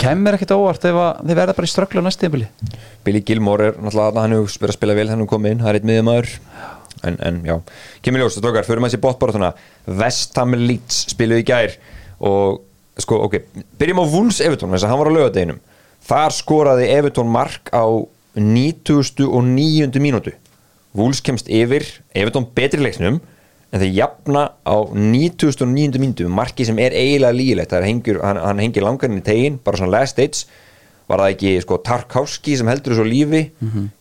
Kemur 0.02 0.36
ekkit 0.38 0.54
óvart 0.56 0.86
ef 0.88 0.98
þið 1.20 1.36
verða 1.36 1.56
bara 1.58 1.68
í 1.68 1.72
strögglu 1.72 2.02
á 2.02 2.06
næstu 2.06 2.24
tímabili? 2.24 2.48
Billy 3.04 3.20
Gilmore 3.28 3.70
er 3.70 3.76
náttúrulega 3.76 4.24
hann 4.24 4.36
hefur 4.36 4.62
verið 4.62 4.72
að 4.72 4.78
spila 4.78 4.96
vel 4.96 5.08
hann 5.12 5.24
er 5.24 5.30
komið 5.30 5.54
inn, 5.54 5.60
það 5.62 5.70
er 5.72 5.78
eitt 5.78 5.88
miðjumæður 5.90 6.30
en, 7.02 7.18
en 7.28 7.40
já, 7.44 7.54
kemur 8.06 8.22
ljós, 8.22 8.38
strókar, 8.38 8.66
förum 8.66 8.86
að 8.86 8.94
þessi 8.94 9.02
bóttbárátuna 9.04 9.52
West 10.00 10.38
Ham 10.40 10.56
Leeds 10.56 11.02
spiluðu 11.12 11.44
í 11.44 11.46
gær 11.50 11.76
og 12.24 12.62
sko, 13.02 13.20
ok, 13.26 13.36
byrjum 13.78 14.00
á 14.00 14.06
Wolves 14.14 14.40
Everton, 14.44 14.72
þess 14.72 14.86
að 14.86 14.94
hann 14.94 15.02
var 15.02 15.12
á 15.12 15.16
laugadeginum 15.18 15.60
þar 16.06 16.36
skoraði 16.36 16.88
Everton 16.92 17.30
mark 17.30 17.70
á 17.74 17.84
90. 18.34 19.26
og 19.28 19.44
9. 19.44 19.92
mínútu. 20.00 20.32
Wolves 20.96 21.20
kemst 21.24 21.48
yfir 21.52 21.84
Everton 22.16 22.46
betri 22.56 22.80
leiknum 22.82 23.20
en 23.72 23.80
þeir 23.80 23.92
jafna 23.96 24.42
á 24.68 24.76
90. 24.92 25.62
og 25.64 25.70
9. 25.72 26.00
mínútu 26.02 26.28
marki 26.28 26.66
sem 26.68 26.78
er 26.78 26.92
eiginlega 26.92 27.32
lígilegt 27.36 27.72
hengur, 27.72 28.20
hann, 28.24 28.36
hann 28.42 28.60
hengir 28.60 28.84
langarinn 28.84 29.22
í 29.22 29.24
tegin 29.24 29.56
bara 29.64 29.80
svona 29.80 29.94
last 29.98 30.16
stage 30.18 30.44
var 31.08 31.18
það 31.24 31.32
ekki 31.34 31.54
sko 31.64 31.78
Tarkovski 31.84 32.56
sem 32.56 32.68
heldur 32.70 32.94
þessu 32.94 33.04
lífi? 33.08 33.40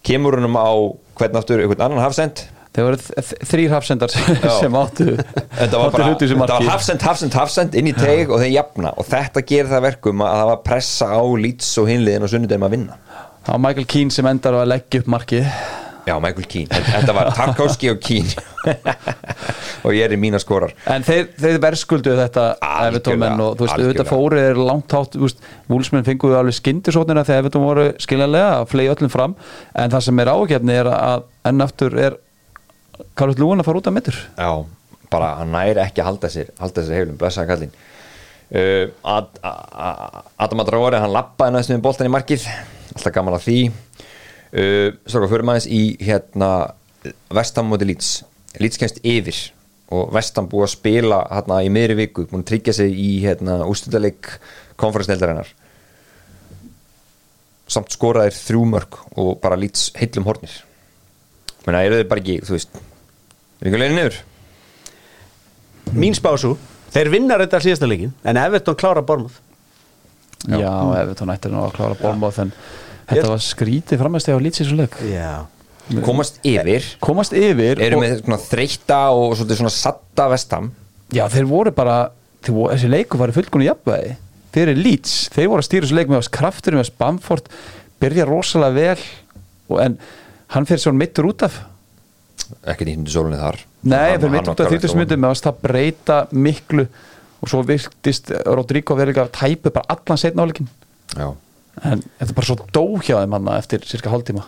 Kemur 0.05 0.37
húnum 0.37 0.55
á 0.59 0.69
hvern 1.17 1.39
aftur, 1.39 1.59
einhvern 1.63 1.81
annan 1.87 2.03
hafsend? 2.03 2.43
Þeir 2.71 2.85
voru 2.87 2.99
þ- 3.03 3.47
þrír 3.49 3.73
hafsendar 3.73 4.13
sem 4.13 4.75
áttu 4.79 5.07
þetta 5.17 5.79
var 5.81 5.89
áttu 5.89 5.97
bara, 5.97 6.37
marki. 6.39 6.67
hafsend, 6.71 7.01
hafsend, 7.03 7.33
hafsend 7.35 7.75
inn 7.75 7.89
í 7.91 7.95
teg 7.97 8.29
og 8.31 8.39
þeir 8.39 8.53
jafna. 8.53 8.93
Og 8.95 9.09
þetta 9.11 9.43
gerir 9.43 9.67
það 9.73 9.83
verkum 9.89 10.23
að 10.23 10.37
það 10.39 10.47
var 10.53 10.61
pressa 10.69 11.09
á 11.11 11.19
Leeds 11.43 11.73
og 11.81 11.89
hinliðin 11.91 12.23
og 12.23 12.31
sunnudegum 12.31 12.63
að 12.69 12.75
vinna. 12.77 12.95
Það 13.43 13.51
var 13.57 13.61
Michael 13.65 13.89
Keane 13.91 14.15
sem 14.15 14.29
endar 14.31 14.55
að 14.61 14.69
leggja 14.71 15.01
upp 15.03 15.11
markið 15.17 15.51
já, 16.07 16.13
Michael 16.23 16.47
Keane, 16.49 16.81
þetta 16.87 17.15
var 17.15 17.29
Tarkovski 17.35 17.91
og 17.91 17.99
Keane. 18.03 18.47
Og 19.85 19.95
ég 19.97 20.05
er 20.05 20.13
í 20.13 20.19
mína 20.21 20.37
skorar. 20.41 20.73
En 20.93 21.05
þeir, 21.05 21.31
þeir 21.39 21.55
verðskulduðu 21.63 22.19
þetta 22.19 22.43
Evertónmenn 22.85 23.41
og 23.41 23.55
þú 23.57 23.65
veist, 23.65 23.79
auðvitað 23.79 24.09
fórið 24.11 24.49
er 24.51 24.59
langt 24.61 24.93
hátt, 24.93 25.15
þú 25.15 25.23
veist, 25.25 25.45
Vúlsmenn 25.71 26.05
fenguðu 26.05 26.37
alveg 26.37 26.57
skyndisóknina 26.59 27.23
þegar 27.25 27.45
Evertóm 27.45 27.65
voru 27.65 27.87
skiljanlega 28.01 28.51
að 28.59 28.67
flegi 28.73 28.91
öllum 28.93 29.13
fram, 29.13 29.37
en 29.73 29.95
það 29.95 30.05
sem 30.07 30.21
er 30.21 30.33
ágefni 30.35 30.77
er 30.77 30.91
að 30.93 31.25
enn 31.49 31.65
aftur 31.65 31.97
er 31.97 32.19
Karlut 33.17 33.41
Lúin 33.41 33.63
að 33.63 33.71
fara 33.71 33.81
út 33.81 33.89
af 33.89 33.95
mittur 33.95 34.17
Já, 34.37 34.51
bara 35.09 35.31
hann 35.39 35.55
næri 35.55 35.81
ekki 35.81 36.03
að 36.03 36.11
halda 36.11 36.29
sér 36.29 36.51
halda 36.61 36.85
sér 36.85 37.01
heilum, 37.01 37.17
blessaði 37.17 37.49
kallinn 37.49 37.73
uh, 38.51 38.91
Adam 40.37 40.63
Adróri 40.63 40.99
hann 41.01 41.13
lappaði 41.13 41.55
næstum 41.57 41.83
boltan 41.83 42.09
í 42.09 42.13
markið. 42.13 42.45
Alltaf 42.91 43.13
gaman 43.15 43.37
að 43.37 43.45
því 43.47 43.57
uh, 44.55 44.91
Stráka, 45.05 45.31
fyrir 45.31 45.47
maður 45.47 45.67
í 45.71 45.81
hérna 46.01 46.51
Vestam 47.33 47.71
móti 47.71 47.87
Leeds. 47.89 48.11
Leeds 48.61 48.79
kemst 48.81 49.01
yfir 49.03 49.39
og 49.91 50.11
Vestam 50.15 50.47
búið 50.51 50.67
að 50.67 50.73
spila 50.75 51.21
hérna 51.31 51.61
í 51.65 51.71
miðri 51.73 51.97
viku 52.03 52.27
búin 52.29 52.45
að 52.45 52.51
tryggja 52.53 52.75
sig 52.77 52.95
í 52.95 53.11
hérna 53.25 53.61
ústundaleik 53.67 54.29
konferensneldarinnar 54.79 55.49
samt 57.71 57.93
skoraðir 57.93 58.35
þrjú 58.35 58.65
mörg 58.67 58.99
og 59.15 59.37
bara 59.43 59.59
Leeds 59.59 59.89
heillum 59.95 60.27
hornir. 60.27 60.51
Menna, 61.65 61.85
eru 61.85 62.01
þið 62.01 62.09
bara 62.09 62.23
ekki, 62.23 62.41
þú 62.43 62.57
veist 62.57 62.81
er 63.61 63.69
ekki 63.69 63.79
leiðin 63.79 63.99
niður? 63.99 64.19
mín 65.95 66.15
spásu 66.15 66.55
þeir 66.91 67.11
vinna 67.11 67.37
reynda 67.39 67.59
síðasta 67.63 67.89
leikin 67.89 68.13
en 68.27 68.39
Everton 68.39 68.77
klára 68.79 69.03
Bormuth 69.05 69.39
Já, 70.47 70.57
ef 70.97 71.11
þú 71.19 71.27
nættir 71.29 71.53
nú 71.53 71.61
að 71.67 71.75
klára 71.75 71.97
bólmáð 71.99 72.39
en 72.45 72.53
þetta 73.11 73.31
var 73.33 73.43
skrítið 73.45 74.01
framæsti 74.01 74.33
á 74.33 74.39
lýtsins 74.41 74.71
og 74.73 74.81
leik. 74.83 74.97
Já. 75.11 75.45
Komast 76.05 76.37
yfir. 76.47 76.85
Komast 77.03 77.33
yfir 77.35 77.81
eru 77.83 77.97
og, 77.99 78.03
með 78.05 78.19
svona 78.21 78.37
þreytta 78.39 78.99
og 79.17 79.33
svona 79.39 79.71
satta 79.73 80.27
vestam 80.31 80.69
já, 81.11 81.25
þeir 81.31 81.47
voru 81.49 81.73
bara 81.75 81.95
þeir 82.45 82.55
voru, 82.55 82.69
þessi 82.75 82.91
leiku 82.91 83.19
var 83.19 83.33
fullkonu 83.35 83.65
jafnvægi 83.67 84.13
fyrir 84.55 84.79
Leeds, 84.79 85.15
þeir 85.33 85.49
voru 85.51 85.63
að 85.63 85.67
stýra 85.67 85.87
þessu 85.87 85.97
leik 85.97 86.09
með 86.11 86.21
oss 86.21 86.31
kraftur 86.31 86.75
með 86.75 86.89
Bamford, 86.99 87.45
byrja 88.03 88.25
rosalega 88.27 88.75
vel 88.75 89.03
og, 89.71 89.77
en 89.83 89.97
hann 90.55 90.67
fyrir 90.67 90.83
svona 90.83 90.99
mittur 90.99 91.29
út 91.29 91.45
af. 91.47 91.61
Ekki 92.67 92.87
nýttundu 92.89 93.13
sólunni 93.13 93.39
þar. 93.39 93.61
Nei, 93.87 93.97
Hann- 94.11 94.19
fyrir 94.19 94.27
hann 94.27 94.35
mitt 94.35 94.49
út 94.51 94.59
af 94.59 94.71
þýttus 94.73 94.91
Gareth 94.91 94.99
myndum 94.99 95.23
með 95.23 95.35
að 95.35 95.43
það 95.45 95.61
breyta 95.63 96.17
miklu 96.35 96.87
og 97.41 97.49
svo 97.49 97.61
virktist 97.65 98.31
Rodrigo 98.45 98.97
verið 98.99 99.15
ekki 99.15 99.23
að 99.23 99.31
tæpu 99.39 99.71
bara 99.73 99.95
allan 99.95 100.19
setna 100.19 100.43
áleikin. 100.45 100.67
Já. 101.15 101.31
En 101.81 102.03
þetta 102.03 102.29
er 102.29 102.37
bara 102.37 102.49
svo 102.49 102.57
dó 102.75 102.83
hjá 102.99 103.15
þeim 103.21 103.37
hann 103.37 103.53
eftir 103.55 103.87
cirka 103.87 104.11
hálftíma. 104.13 104.43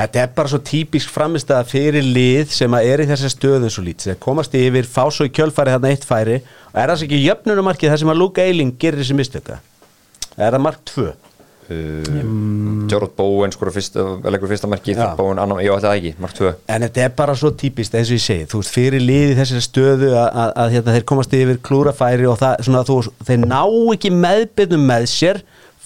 Þetta 0.00 0.22
er 0.22 0.30
bara 0.36 0.48
svo 0.48 0.60
típisk 0.64 1.10
framistæða 1.12 1.64
fyrir 1.68 2.04
lið 2.04 2.52
sem 2.56 2.76
að 2.76 2.92
er 2.92 3.02
í 3.04 3.08
þessar 3.10 3.34
stöðu 3.34 3.72
svo 3.72 3.84
lít 3.84 4.06
þeir 4.06 4.20
komast 4.22 4.54
yfir, 4.56 4.88
fá 4.88 5.02
svo 5.12 5.26
í 5.28 5.32
kjölfæri 5.34 5.74
þarna 5.74 5.90
eitt 5.92 6.06
færi. 6.08 6.38
Og 6.72 6.78
er 6.80 6.92
það 6.92 7.00
svo 7.02 7.08
ekki 7.10 7.24
jöfnunumarkið 7.26 7.92
þar 7.92 8.02
sem 8.04 8.12
að 8.14 8.22
Luke 8.22 8.46
Eiling 8.46 8.78
gerir 8.80 9.02
þessi 9.02 9.18
mistöka 9.18 9.60
er 10.36 10.54
það 10.54 10.64
mark 10.68 10.86
2 10.94 11.10
Uh, 11.70 12.86
Gerard 12.90 13.12
Bowen 13.14 13.52
skora 13.54 13.70
fyrsta, 13.70 14.02
leggur 14.26 14.50
fyrsta 14.50 14.66
marki 14.66 14.90
Já. 14.90 15.12
Bowen. 15.14 15.38
Annan, 15.38 15.60
ég 15.62 15.70
ætla 15.70 15.92
það 15.92 16.00
ekki, 16.00 16.10
mark 16.18 16.34
2 16.34 16.48
en 16.66 16.82
þetta 16.82 17.04
er 17.04 17.12
bara 17.14 17.36
svo 17.38 17.52
típist 17.54 17.94
eins 17.94 18.10
og 18.10 18.16
ég 18.18 18.24
segi. 18.24 18.46
Þú 18.50 18.58
veist 18.58 18.74
fyrir 18.74 19.04
lið 19.04 19.28
í 19.28 19.36
þessari 19.38 19.62
stöðu 19.62 20.08
að, 20.18 20.26
að, 20.26 20.50
að 20.64 20.74
hérna, 20.74 20.94
þeir 20.96 21.06
komast 21.12 21.36
yfir 21.38 21.60
klúrafæri 21.68 22.26
og 22.26 22.40
það, 22.40 22.64
svona, 22.66 22.82
þú, 22.88 22.96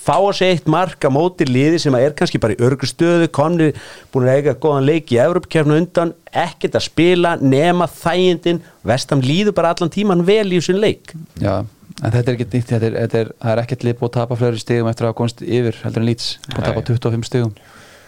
fá 0.05 0.17
að 0.19 0.35
segja 0.39 0.57
eitt 0.57 0.67
mark 0.71 1.05
á 1.07 1.11
móti 1.13 1.47
liði 1.49 1.79
sem 1.83 1.95
að 1.97 2.09
er 2.09 2.17
kannski 2.19 2.41
bara 2.43 2.57
í 2.57 2.61
örgu 2.65 2.89
stöðu 2.89 3.29
konni 3.35 3.71
búin 4.13 4.29
að 4.29 4.41
eiga 4.41 4.57
góðan 4.61 4.89
leik 4.89 5.13
í 5.15 5.21
Evropakefnu 5.23 5.79
undan, 5.81 6.13
ekkert 6.31 6.77
að 6.79 6.87
spila 6.89 7.35
nema 7.41 7.89
þægindin, 7.91 8.61
vestam 8.85 9.25
líður 9.25 9.57
bara 9.57 9.73
allan 9.75 9.93
tíman 9.95 10.25
vel 10.27 10.47
í 10.51 10.59
þessum 10.59 10.81
leik. 10.83 11.15
Já, 11.41 11.63
en 12.03 12.11
þetta 12.11 12.25
er 12.25 12.35
ekki 12.35 12.49
nýtt 12.51 12.75
þetta 12.75 12.91
er, 12.91 12.99
þetta 13.05 13.23
er, 13.23 13.33
það 13.45 13.55
er 13.55 13.63
ekkert 13.65 13.87
lið 13.87 13.97
búið 14.01 14.11
að 14.11 14.19
tapa 14.19 14.41
fleiri 14.41 14.61
stigum 14.61 14.91
eftir 14.91 15.07
að 15.07 15.13
hafa 15.13 15.21
komst 15.23 15.45
yfir 15.45 15.81
heldur 15.85 16.03
en 16.03 16.09
Leeds 16.11 16.29
búið 16.49 16.61
að 16.61 16.69
tapa 16.69 16.83
Nei. 16.85 16.89
25 16.91 17.31
stigum. 17.31 17.55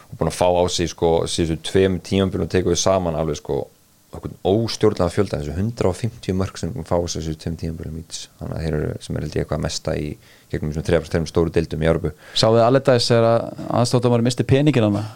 Og 0.07 0.19
búin 0.21 0.31
að 0.33 0.39
fá 0.39 0.49
á 0.53 0.65
sig 0.71 0.93
sko 0.93 1.13
síðustu 1.31 1.71
tveim 1.71 2.01
tímambjörnum 2.05 2.51
tekuðu 2.53 2.79
saman 2.81 3.19
alveg 3.19 3.41
sko 3.41 3.65
óstjórnlega 4.47 5.13
fjölda 5.13 5.41
þessu 5.43 5.55
150 5.57 6.37
mörg 6.39 6.59
sem 6.61 6.73
fá 6.87 6.97
á 6.97 7.05
sig 7.05 7.23
þessu 7.23 7.41
tveim 7.43 7.59
tímambjörnum 7.61 8.05
þannig 8.11 8.57
að 8.57 8.65
þeir 8.65 8.77
eru 8.79 8.99
sem 9.05 9.17
er 9.19 9.27
held 9.27 9.37
ég 9.37 9.45
eitthvað 9.45 9.65
mesta 9.67 9.97
í 9.99 10.13
gegnum 10.53 10.73
þessum 10.73 11.11
þeirrum 11.11 11.31
stóru 11.31 11.55
deildum 11.55 11.85
í 11.85 11.91
Európu 11.91 12.15
Sáðu 12.35 12.61
þið 12.61 12.67
Alledæs 12.71 13.13
er 13.17 13.31
að 13.35 13.47
aðstofdómari 13.83 14.27
misti 14.27 14.47
peningin 14.47 14.89
hana 14.89 15.07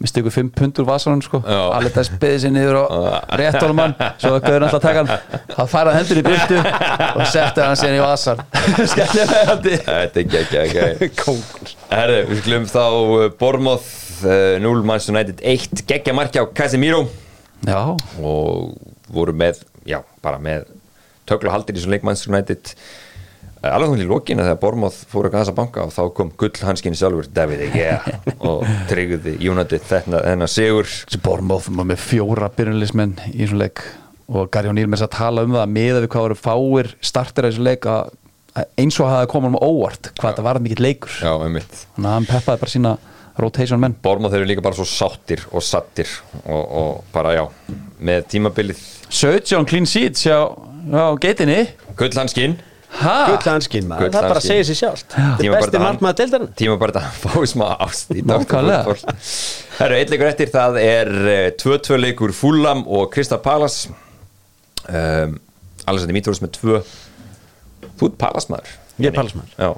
misti 0.00 0.22
ykkur 0.22 0.32
5 0.32 0.50
pundur 0.56 0.86
vasanum 0.88 1.20
sko. 1.20 1.42
Já. 1.44 1.58
Alledæs 1.76 2.08
beði 2.20 2.38
sér 2.40 2.52
niður 2.54 2.78
og 2.80 2.94
réttólmann 3.40 3.92
svo 4.16 4.32
það 4.32 4.46
gauður 4.46 4.64
alltaf 4.66 4.78
að 4.78 4.86
taka 4.86 5.02
hann. 5.02 5.42
Það 5.50 5.70
færði 5.74 5.96
hendur 5.98 6.20
í 6.20 6.22
byrtu 6.24 6.60
og 7.10 7.24
setti 7.28 7.66
hann 7.66 7.80
sér 7.80 7.96
í 7.98 8.00
vasan 8.00 8.40
skellja 8.78 9.26
með 9.28 9.68
Þetta 9.84 9.92
er 9.92 10.06
ekki 10.22 10.40
ekki 10.40 10.62
ekki 10.62 11.36
Herðu, 11.90 12.22
við 12.30 12.40
skulum 12.40 12.66
þá 12.70 12.84
uh, 12.86 13.26
Bormoth 13.42 13.90
uh, 14.24 14.56
0 14.64 14.88
Manchester 14.88 15.16
United 15.18 15.44
1 15.44 15.84
geggja 15.90 16.16
markja 16.16 16.46
á 16.46 16.52
Casemiro. 16.56 17.04
Já, 17.68 17.92
og 18.24 18.72
voru 19.12 19.34
með, 19.36 19.60
já, 19.84 20.00
bara 20.24 20.40
með 20.40 20.64
tökla 21.28 21.52
haldir 21.52 21.76
í 21.76 21.80
þessum 21.80 21.92
leik 21.92 22.06
Manchester 22.08 22.32
United 22.32 22.72
alveg 23.68 23.90
hún 23.92 24.02
í 24.04 24.08
lokina 24.08 24.46
þegar 24.46 24.60
Bormoth 24.62 25.00
fór 25.10 25.28
að 25.28 25.34
gasa 25.34 25.54
banka 25.56 25.84
og 25.84 25.92
þá 25.92 26.02
kom 26.16 26.30
gullhanskinn 26.40 26.96
sjálfur 26.96 27.28
David 27.36 27.66
Egea 27.66 27.98
og 28.48 28.64
tryggði 28.88 29.36
United 29.50 29.84
þetta 29.84 30.22
þennan 30.24 30.50
sigur. 30.50 30.88
Bormóð 31.24 31.68
með 31.82 32.00
fjóra 32.00 32.48
byrjunleismenn 32.56 33.18
í 33.34 33.42
þessum 33.42 33.60
leik 33.60 33.84
og 34.30 34.54
með 34.54 34.94
þess 34.94 35.06
að 35.08 35.14
tala 35.18 35.44
um 35.44 35.56
það 35.58 35.72
meða 35.74 36.00
við 36.04 36.10
hvað 36.14 36.26
voru 36.28 36.38
fáir 36.38 36.90
startir 37.02 37.46
að 37.48 37.52
þessu 37.52 37.66
leik 37.66 37.88
að 37.90 38.16
að 38.58 38.66
eins 38.82 38.98
og 38.98 39.10
hafa 39.10 39.28
komað 39.30 39.54
um 39.54 39.60
óvart 39.62 40.10
hvað 40.16 40.32
þetta 40.32 40.44
var 40.46 40.60
mikill 40.62 40.82
leikur. 40.82 41.12
Já, 41.22 41.32
einmitt. 41.44 41.84
Þannig 41.94 42.10
að 42.10 42.16
hann 42.16 42.28
peppaði 42.30 42.62
bara 42.62 42.72
sína 42.72 42.94
rotation 43.40 43.80
menn. 43.82 43.94
Bormoth 44.02 44.34
eru 44.36 44.48
líka 44.48 44.64
bara 44.64 44.76
svo 44.76 44.86
sáttir 44.88 45.44
og 45.54 45.64
sattir 45.64 46.10
og, 46.42 46.64
og 46.64 47.04
bara 47.14 47.36
já 47.36 47.44
með 48.00 48.26
tímabilið. 48.34 48.82
17 49.10 49.68
clean 49.70 49.86
sheets 49.88 50.26
hjá, 50.26 50.38
hjá 50.90 51.04
geitinni. 51.22 51.62
Gullhanskinn 52.00 52.58
ha? 52.98 53.14
Gullhanskinn 53.30 53.86
maður, 53.90 54.10
það 54.14 54.26
bara 54.32 54.42
segir 54.44 54.66
sér 54.68 54.78
sjálft. 54.78 55.14
Þetta 55.14 55.46
er 55.46 55.54
besti 55.56 55.82
markmaður 55.82 56.18
deildarinn 56.20 56.50
tíma 56.58 56.76
bara 56.80 57.02
að 57.04 57.20
fá 57.22 57.36
smá 57.52 57.66
ást 57.86 58.14
í 58.14 58.24
doktorfútból 58.26 58.96
Það 59.00 59.84
eru 59.86 59.98
eitt 60.00 60.12
leikur 60.12 60.28
eftir, 60.28 60.50
það 60.52 60.80
er 60.82 61.12
eh, 61.32 61.44
2-2 61.60 62.00
leikur 62.00 62.34
Fulham 62.36 62.82
og 62.88 63.06
Krista 63.14 63.38
Palace. 63.40 63.92
Um, 64.90 65.38
Alessandri 65.88 66.16
Mítrós 66.16 66.40
með 66.42 66.56
2 66.58 66.80
Þú 68.00 68.08
ert 68.08 68.18
Palace 68.20 68.50
maður 68.50 68.74
Ég 69.00 69.10
er 69.10 69.16
Palace 69.16 69.38
maður. 69.38 69.54
Já. 69.56 69.70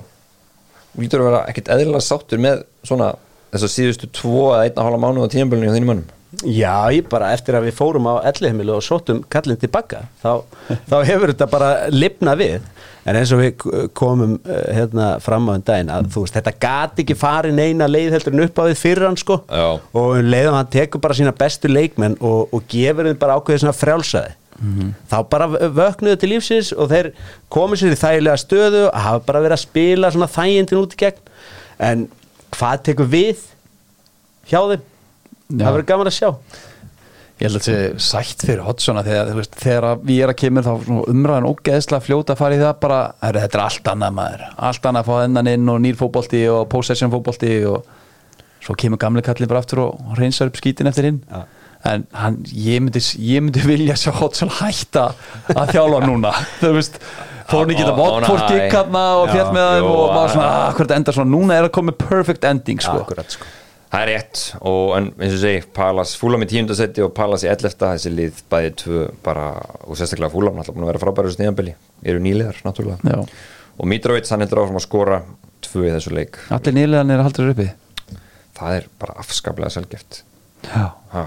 Þú 0.93 1.05
lítur 1.05 1.23
að 1.23 1.29
vera 1.31 1.45
ekkert 1.51 1.71
eðlilega 1.77 2.05
sáttur 2.07 2.43
með 2.43 2.65
svona 2.87 3.13
þess 3.53 3.67
að 3.69 3.73
síðustu 3.77 4.09
2 4.19 4.33
eða 4.57 4.67
1,5 4.73 5.03
mánuð 5.05 5.29
á 5.29 5.33
tíðanbölunni 5.35 5.71
á 5.71 5.77
þínum 5.77 5.91
mönnum 5.93 6.11
Já, 6.41 6.89
ég 6.95 7.09
bara 7.13 7.33
eftir 7.37 7.59
að 7.59 7.67
við 7.69 7.77
fórum 7.77 8.09
á 8.09 8.25
ellihemilu 8.31 8.79
og 8.79 8.85
sóttum 8.87 9.21
kallin 9.31 9.59
tilbaka 9.61 10.07
þá, 10.23 10.43
þá 10.89 10.97
hefur 11.05 11.33
þetta 11.35 11.49
bara 11.53 11.71
lifna 11.93 12.33
við. 12.41 12.65
En 13.05 13.19
eins 13.19 13.33
og 13.35 13.43
við 13.43 13.65
komum 13.99 14.37
uh, 14.41 14.59
hérna 14.73 15.09
fram 15.21 15.51
á 15.51 15.59
en 15.59 15.65
daginn 15.67 15.91
að 15.93 16.09
þú 16.15 16.23
veist, 16.25 16.37
þetta 16.39 16.55
gat 16.63 17.03
ekki 17.03 17.19
farið 17.19 17.57
neina 17.59 17.89
leið 17.91 18.17
heldur 18.17 18.37
en 18.37 18.45
upp 18.47 18.63
á 18.63 18.65
við 18.71 18.79
fyrir 18.81 19.09
hann 19.09 19.19
sko. 19.21 19.41
Já. 19.51 19.67
og 19.77 20.15
um 20.17 20.31
leiðum 20.33 20.57
hann 20.57 20.71
tekur 20.73 21.03
bara 21.03 21.19
sína 21.19 21.35
bestu 21.37 21.69
leikmenn 21.69 22.17
og, 22.23 22.55
og 22.55 22.65
gefur 22.71 23.11
þeim 23.11 23.21
bara 23.21 23.37
ákveðið 23.37 23.65
svona 23.67 23.77
frjálsaði 23.77 24.39
þá 25.11 25.17
bara 25.31 25.49
vöknuðu 25.51 26.19
til 26.21 26.31
lífsins 26.31 26.71
og 26.77 26.91
þeir 26.93 27.09
komið 27.53 27.81
sér 27.81 27.95
í 27.97 27.99
þægilega 27.99 28.41
stöðu 28.41 28.83
að 28.91 29.07
hafa 29.07 29.25
bara 29.27 29.43
verið 29.43 29.57
að 29.57 29.65
spila 29.65 30.11
svona 30.15 30.29
þægindin 30.31 30.83
út 30.83 30.95
í 30.95 31.01
gegn. 31.03 31.33
En 31.83 32.05
hvað 32.55 32.85
tekur 32.89 33.11
við 33.11 33.43
hjá 34.51 34.61
þeim. 34.71 34.85
Það 35.61 35.73
verður 35.77 35.89
gaman 35.93 36.11
að 36.13 36.17
sjá. 36.19 36.31
Ég 37.43 37.49
held 37.49 37.59
að 37.59 37.65
þetta 37.65 37.77
sé 37.99 38.05
sætt 38.07 38.43
fyrir 38.47 38.61
Hodgsona 38.63 39.03
þegar, 39.03 39.31
veist, 39.35 39.55
þegar 39.59 39.87
við 40.07 40.19
erum 40.23 40.35
að 40.35 40.41
kemur 40.43 40.67
þá 40.67 40.73
umræðan 41.11 41.47
ógeðslega 41.49 42.05
fljóta 42.07 42.35
að 42.37 42.39
fara 42.43 42.55
í 42.55 42.61
það 42.61 42.75
bara, 42.85 42.99
er, 43.27 43.39
þetta 43.43 43.59
er 43.59 43.63
allt 43.65 43.89
annað 43.95 44.13
maður. 44.19 44.45
Allt 44.69 44.87
annað 44.91 45.01
að 45.03 45.09
fá 45.09 45.25
ennan 45.25 45.51
inn 45.51 45.73
og 45.73 45.81
nýr 45.83 45.99
fótbolti 45.99 46.43
og 46.53 46.69
possession 46.71 47.11
fótbolti 47.11 47.51
og 47.67 47.89
svo 48.63 48.77
kemur 48.79 49.01
gamli 49.03 49.25
kallin 49.27 49.51
bara 49.51 49.65
aftur 49.65 49.81
og, 49.89 49.97
og 50.13 50.21
reynsar 50.21 50.53
upp 50.53 50.61
skítin 50.61 50.87
eftir 50.93 51.09
hinn. 51.09 51.19
Já. 51.33 51.43
en 51.91 52.05
hann, 52.15 52.37
ég 52.55 52.79
myndi, 52.79 53.01
ég 53.27 53.43
myndi 53.43 53.65
vilja 53.73 53.97
sjá 53.99 54.13
Hodgson 54.21 54.53
hætta 54.61 55.09
að 55.51 55.73
þjálfa 55.75 56.05
núna. 56.07 56.31
Þú 56.61 56.71
veist 56.77 57.01
fór 57.51 57.65
hann 57.65 57.73
ekki 57.75 57.83
Á- 57.83 57.89
þetta 57.89 57.97
á- 57.99 58.03
Watford 58.05 58.45
á- 58.45 58.53
gikk 58.55 58.77
hann 58.79 59.01
og 59.01 59.33
fjall 59.33 59.49
með 59.57 59.73
jú, 59.81 59.89
og 59.97 60.13
maður 60.15 60.37
svona, 60.37 60.53
ah, 60.61 60.69
hvað 60.77 60.85
þetta 60.85 61.01
endar 61.01 61.17
svona? 61.19 61.35
Núna 61.35 61.57
er 61.59 61.67
að 61.67 61.75
koma 61.75 61.97
perfect 62.05 62.47
ending 62.47 62.79
sko. 62.87 63.01
Akkurat, 63.03 63.35
sko. 63.35 63.51
Það 63.93 64.03
er 64.07 64.09
rétt 64.09 64.43
og 64.65 64.95
en, 64.97 65.07
eins 65.21 65.35
og 65.37 65.41
segi 65.43 65.65
Palace 65.77 66.17
Fulham 66.17 66.45
í 66.47 66.49
tíundasetti 66.49 67.03
og 67.05 67.11
Palace 67.17 67.45
í 67.45 67.51
11. 67.53 67.75
þessi 67.77 68.13
lið 68.15 68.39
bæði 68.53 68.71
tvö 68.81 69.01
bara 69.27 69.51
og 69.85 69.99
sérstaklega 70.01 70.33
Fulham 70.33 70.57
náttúrulega 70.57 70.79
búin 70.79 70.87
að 70.87 70.93
vera 70.95 71.03
frábæri 71.03 71.29
þessu 71.29 71.41
tíðanbili 71.43 71.75
eru 72.09 72.23
nýliðar 72.25 72.63
náttúrulega 72.65 73.13
Já. 73.13 73.27
og 73.77 73.91
Mitrovic 73.93 74.31
hann 74.33 74.45
heldur 74.47 74.63
áfram 74.63 74.81
að 74.81 74.87
skora 74.87 75.19
tvö 75.69 75.85
í 75.91 75.93
þessu 75.93 76.15
leik 76.17 76.41
allir 76.57 76.77
nýlegan 76.79 77.13
er 77.13 77.21
að 77.21 77.29
halda 77.29 77.43
þér 77.43 77.53
uppi 77.53 77.69
það 78.57 78.79
er 78.79 78.89
bara 79.05 79.19
afskaplega 79.21 79.75
selgeft 79.77 80.23
Já. 80.71 80.87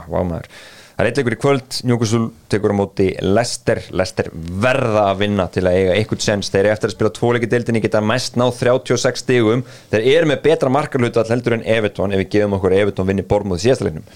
vámaður 0.09 0.49
það 0.95 1.03
er 1.03 1.09
eitt 1.09 1.19
leikur 1.19 1.35
í 1.35 1.39
kvöld, 1.43 1.77
Newcastle 1.87 2.29
tekur 2.51 2.73
á 2.73 2.79
móti 2.79 3.07
Leicester, 3.21 3.81
Leicester 3.91 4.29
verða 4.33 5.09
að 5.11 5.21
vinna 5.25 5.45
til 5.51 5.65
að 5.67 5.79
eiga 5.79 5.97
eitthvað 5.97 6.23
sens, 6.25 6.51
þeir 6.53 6.61
eru 6.63 6.73
eftir 6.73 6.91
að 6.91 6.95
spila 6.95 7.13
tvoleiki 7.17 7.49
deildinni 7.51 7.83
geta 7.83 8.01
mest 8.03 8.39
náð 8.39 8.53
36 8.61 9.23
stigum. 9.25 9.65
Þeir 9.91 10.07
eru 10.13 10.31
með 10.31 10.43
betra 10.47 10.71
markarluta 10.71 11.25
heldur 11.29 11.57
en 11.57 11.65
Everton 11.77 12.15
ef 12.15 12.23
við 12.23 12.31
gefum 12.37 12.57
okkur 12.59 12.77
Everton 12.79 13.09
vinni 13.11 13.27
síðasta 13.27 13.89
leiknum. 13.89 14.07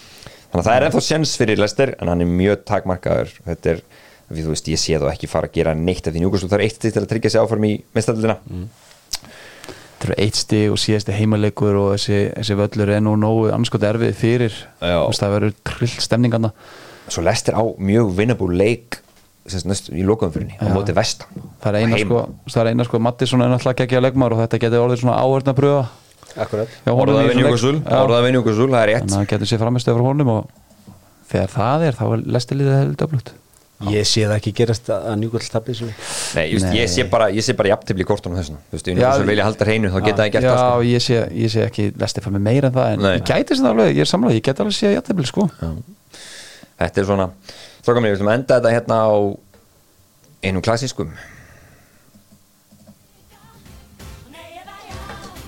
Þannig 0.50 0.64
að 0.64 0.68
það 0.68 0.76
er 0.76 0.86
ennþá 0.88 1.02
sens 1.06 1.36
fyrir 1.38 1.60
Leicester 1.62 1.96
en 2.00 2.10
hann 2.10 2.24
er 2.24 2.30
mjög 2.30 2.64
takmarkaður. 2.66 3.34
Þetta 3.46 3.74
er, 3.76 3.82
við 4.34 4.48
þú 4.48 4.54
veist, 4.56 4.70
ég 4.72 4.82
sé 4.82 4.98
þá 4.98 5.10
ekki 5.12 5.30
fara 5.30 5.50
að 5.50 5.60
gera 5.60 5.76
neitt 5.78 6.08
af 6.08 6.16
því 6.16 6.24
Newcastle 6.24 6.50
þarf 6.50 6.66
eitt 6.66 6.80
til 6.88 7.04
að 7.04 7.10
tryggja 7.12 7.34
sig 7.36 7.44
áfram 7.44 7.68
í 7.70 7.76
mistallina 7.94 8.40
þetta 10.00 10.10
eru 10.10 10.20
eitt 10.24 10.38
stig 10.40 10.72
og 10.72 10.80
síðasti 10.80 11.16
heimaleikur 11.18 11.76
og 11.76 11.90
þessi, 11.98 12.20
þessi 12.38 12.56
völlur 12.64 12.94
er 12.96 13.02
nú 13.04 13.18
nógu 13.20 13.50
annarskot 13.52 13.84
erfið 13.84 14.14
fyrir. 14.16 14.62
Það 14.80 15.34
verður 15.36 15.58
trillt 15.68 16.06
stemningarna 16.08 16.54
svo 17.10 17.24
Leicester 17.26 17.58
á 17.58 17.64
mjög 17.64 18.12
vinnabú 18.18 18.50
leik 18.52 19.00
næst, 19.66 19.90
í 19.90 20.04
lokaumfyrinni 20.06 20.60
á 20.62 20.70
móti 20.70 20.94
vestam 20.94 21.32
það 21.64 21.72
er 21.72 21.78
eina 21.82 22.00
sko, 22.04 22.22
það 22.46 22.62
er 22.62 22.70
eina 22.70 22.86
sko 22.86 23.02
Mattisson 23.02 23.42
er 23.42 23.50
náttúrulega 23.50 23.98
að 23.98 24.06
leikmar 24.06 24.36
og 24.36 24.42
þetta 24.44 24.62
getur 24.62 24.84
orðið 24.86 25.02
svona 25.02 25.18
áhörna 25.24 25.56
pröfa. 25.58 25.88
Akkurat. 26.38 26.74
Orðað 26.86 27.32
Newcastle, 27.34 27.80
það 27.90 28.82
er 28.84 28.90
rétt. 28.92 29.08
Þannig 29.08 29.16
að 29.16 29.24
það 29.24 29.30
getur 29.32 29.50
sér 29.50 29.62
framistöð 29.64 29.98
frá 29.98 30.06
honum 30.06 30.34
og 30.36 30.52
þegar 31.32 31.54
það 31.56 31.86
er 31.88 31.98
þá 31.98 32.04
er 32.10 32.26
lestilíðið 32.36 32.78
hefði 32.78 33.00
döflut 33.02 33.32
Ég 33.88 34.04
sé 34.04 34.26
það 34.28 34.34
ekki 34.36 34.52
gerast 34.58 34.90
að 34.92 35.14
tapir 35.54 35.72
þessu 35.72 35.86
Nei, 36.36 36.50
just, 36.52 36.66
Nei. 36.68 36.74
ég 36.82 36.90
sé 36.92 37.06
bara, 37.08 37.30
ég 37.32 37.46
sé 37.46 37.54
bara 37.56 37.70
jafntefli 37.72 38.04
í 38.04 38.08
kortunum 38.10 38.36
þessum 38.36 38.58
Þú 38.74 38.80
Já, 38.92 38.96
Newcastle 38.98 39.28
vilja 39.30 39.46
halda 39.48 39.68
hreinu 39.70 39.92
þá 39.94 40.00
geta 40.04 40.20
það 40.20 40.32
gert 40.34 40.44
Já, 40.44 40.50
það 40.52 40.60
sko. 40.60 40.82
ég 40.90 41.06
sé, 41.06 41.20
ég 41.40 41.54
sé 41.54 41.64
ekki 41.64 41.86
lestið 41.96 42.26
fyrir 42.26 42.36
mig 42.36 42.44
meira 42.50 42.68
en 42.68 42.76
það 42.76 42.92
en 42.92 43.06
Nei. 43.06 43.14
ég 43.14 43.24
gæti 43.30 43.56
þetta 43.56 43.72
alveg, 43.72 43.94
ég 43.96 44.04
er 44.04 44.12
samlega, 44.12 44.36
ég 44.36 44.44
gæti 44.50 44.64
alveg 44.66 44.76
sé 44.76 44.92
jættefli 44.92 45.30
sko. 45.32 45.48
Þetta 46.80 47.02
er 47.02 47.08
svona 47.08 47.30
Stráka 47.80 48.04
mér, 48.04 48.18
við 48.18 48.28
að 48.28 48.36
enda 48.36 48.58
þetta 48.60 48.74
hérna 48.76 48.98
á 49.08 49.12
einum 50.44 50.66
klassískum. 50.66 51.16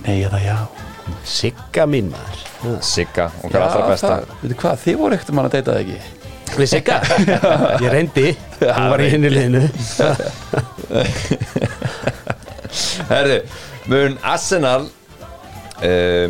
Nei, 0.08 0.16
eða 0.24 0.40
já. 0.40 0.56
Sigga 1.28 1.84
mín 1.86 2.10
maður. 2.16 2.80
Sigga, 2.80 3.28
okkar 3.44 3.68
allra 3.68 3.92
besta. 3.92 4.16
það, 4.16 4.34
veitu 4.42 4.60
hvað, 4.64 4.82
þið 4.86 5.00
voru 5.04 5.18
ekkert 5.20 5.36
mann 5.36 5.52
að 5.52 5.56
deyta 5.60 5.76
það 5.76 5.84
ekki 5.84 6.21
Við 6.58 6.68
Sigga? 6.74 7.00
Ég 7.82 7.90
reyndi. 7.94 8.28
Hún 8.62 8.92
var 8.92 9.04
í 9.04 9.10
hinni 9.12 9.32
liðinu. 9.32 9.64
Herðu, 13.12 13.38
mun 13.92 14.18
Arsenal 14.24 14.86
uh, 14.86 16.28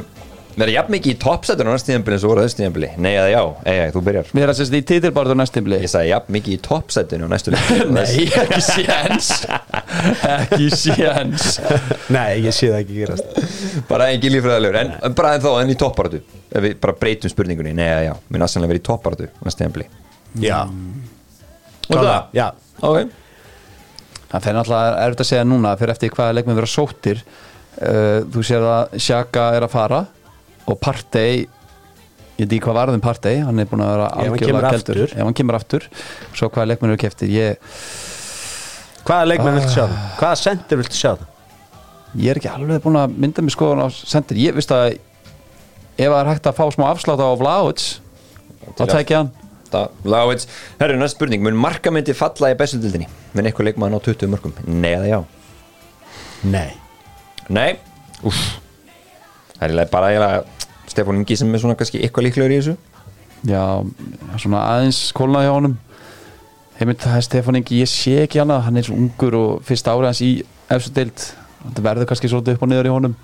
vera 0.58 0.74
jafn 0.74 0.94
mikið 0.96 1.14
í 1.14 1.18
toppsætun 1.22 1.70
á 1.70 1.74
næst 1.74 1.88
tíðanbili 1.88 2.18
eins 2.18 2.26
og 2.26 2.32
voru 2.34 2.44
þessu 2.46 2.60
tíðanbili 2.60 2.90
Nei 3.02 3.12
eða 3.12 3.30
já, 3.32 3.42
ei, 3.70 3.78
þú 3.94 4.04
byrjar. 4.08 4.32
Mér 4.38 4.46
er 4.46 4.54
að 4.54 4.60
sérst 4.60 4.76
í 4.78 4.82
titilbarðu 4.92 5.38
næstimli 5.40 5.80
Ég 5.82 5.92
sagði 5.92 6.12
jafn 6.12 6.36
mikið 6.38 6.58
í 6.58 6.60
toppsætun 6.68 7.26
á 7.26 7.28
næstu 7.32 7.54
leik 7.56 7.72
Nei, 7.98 8.28
ekki 8.42 8.62
séns. 8.66 9.32
Ekki 10.34 10.70
séns. 10.76 11.48
Nei, 12.14 12.42
ég 12.46 12.56
sé 12.58 12.72
það 12.72 12.82
ekki 12.84 13.00
gerast. 13.02 13.42
Bara 13.90 14.12
engin 14.14 14.36
lífræðilegur, 14.38 14.82
en, 14.84 15.18
bara 15.18 15.36
en 15.38 15.46
þá 15.46 15.52
en 15.62 15.74
í 15.74 15.80
topparatu 15.80 16.22
Ef 16.52 16.66
við 16.66 16.80
bara 16.84 16.98
breytum 17.00 17.32
spurningunni, 17.32 17.72
nei 17.78 17.88
eða 17.88 18.06
já. 18.10 18.14
Mun 18.34 18.48
Arsenal 18.48 18.72
vera 18.72 18.82
í 18.82 18.88
topparatu 18.92 19.30
á 19.32 19.42
næst 19.48 19.62
tíðanbili 19.62 19.88
Já. 20.40 20.62
Og 21.92 21.98
það? 21.98 22.28
Já. 22.38 22.48
Ok. 22.82 23.16
Það 24.32 24.44
fyrir 24.46 24.56
náttúrulega 24.56 24.92
erfitt 25.06 25.24
að 25.26 25.28
segja 25.32 25.48
núna 25.48 25.74
fyrir 25.80 25.92
eftir 25.96 26.14
hvaða 26.16 26.36
leikmenn 26.38 26.56
vera 26.62 26.70
sóttir. 26.72 27.24
Uh, 27.82 28.22
Þú 28.32 28.44
sér 28.48 28.64
að 28.68 28.94
Sjaka 29.02 29.50
er 29.58 29.66
að 29.66 29.74
fara 29.74 30.00
og 30.70 30.78
Partey 30.80 31.42
ég 31.42 32.46
veit 32.48 32.54
ekki 32.56 32.62
hvað 32.66 32.78
varðum 32.80 33.02
Partey 33.04 33.42
hann 33.44 33.60
er 33.60 33.68
búin 33.70 33.84
að 33.84 33.92
vera 33.96 34.08
hann 34.16 34.32
algjörlega 34.32 34.72
aftur. 34.76 35.02
ef 35.12 35.18
hann 35.26 35.36
kemur 35.38 35.58
aftur. 35.60 35.88
Svo 36.34 36.50
hvaða 36.50 36.70
leikmenn 36.72 36.94
eru 36.94 37.02
keftir 37.02 37.32
ég, 37.34 37.74
Hvaða 39.08 39.28
leikmenn 39.32 39.58
viltu 39.58 39.74
sjá? 39.74 39.86
Það? 39.90 40.10
Hvaða 40.22 40.40
sendir 40.42 40.82
viltu 40.82 40.98
sjá? 41.00 41.12
Það? 41.18 41.28
ég 42.22 42.34
er 42.34 42.40
ekki 42.42 42.50
alveg 42.52 42.82
búin 42.84 42.98
að 43.00 43.14
mynda 43.24 43.44
mig 43.46 43.54
skoðan 43.56 43.86
á 43.86 43.88
sendir. 43.90 44.36
Ég 44.44 44.56
veist 44.58 44.72
að 44.76 44.98
ef 44.98 46.08
það 46.12 46.18
er 46.20 46.30
hægt 46.32 46.50
að 46.52 46.58
fá 46.60 46.66
smá 46.76 46.86
afslátt 46.92 47.24
á 47.24 47.30
Vlauts 47.40 47.86
þá 48.62 48.84
Til 48.84 48.86
að- 48.86 48.96
hann 49.78 50.12
Láits, 50.14 50.48
herru, 50.80 50.98
næst 51.00 51.18
spurning. 51.18 51.44
Mun 51.46 51.60
markamyndi 51.60 52.16
falla 52.18 52.52
í 52.54 52.58
bestu 52.60 52.80
dildinni? 52.82 53.08
Mun 53.36 53.48
eitthvað 53.50 53.72
leikmaður 53.72 53.96
ná 53.96 54.04
20 54.08 54.32
mörgum? 54.32 54.56
Nei 54.68 54.94
eða 54.94 55.10
já? 55.10 55.20
Nei. 56.52 56.70
Nei, 57.52 57.76
úff. 58.24 58.42
Það 59.58 59.62
er 59.62 59.70
eiginlega 59.70 59.92
bara 59.94 60.10
eiginlega 60.10 60.90
Stefán 60.92 61.20
Ingi 61.22 61.38
sem 61.38 61.54
er 61.54 61.62
svona 61.62 61.78
kannski 61.80 62.02
eitthvað 62.02 62.28
líklegur 62.28 62.54
í 62.56 62.60
þessu. 62.62 62.76
Já, 63.48 63.64
svona 64.42 64.64
aðeins 64.70 65.02
kólnað 65.18 65.48
hjá 65.48 65.54
honum. 65.56 65.78
Heimilt 66.80 67.04
það 67.06 67.18
er 67.20 67.28
Stefán 67.28 67.60
Ingi, 67.60 67.82
ég 67.84 67.92
sé 67.92 68.16
ekki 68.24 68.42
annað. 68.42 68.64
Hann 68.68 68.82
er 68.82 68.88
svo 68.88 68.98
ungur 68.98 69.38
og 69.38 69.66
fyrst 69.68 69.90
árið 69.92 70.10
hans 70.10 70.24
í 70.26 70.32
efstu 70.72 70.94
deild, 70.96 71.28
þetta 71.68 71.86
verður 71.86 72.10
kannski 72.10 72.32
svolítið 72.32 72.58
upp 72.58 72.66
og 72.66 72.72
niður 72.72 72.90
í 72.90 72.96
honum. 72.96 73.18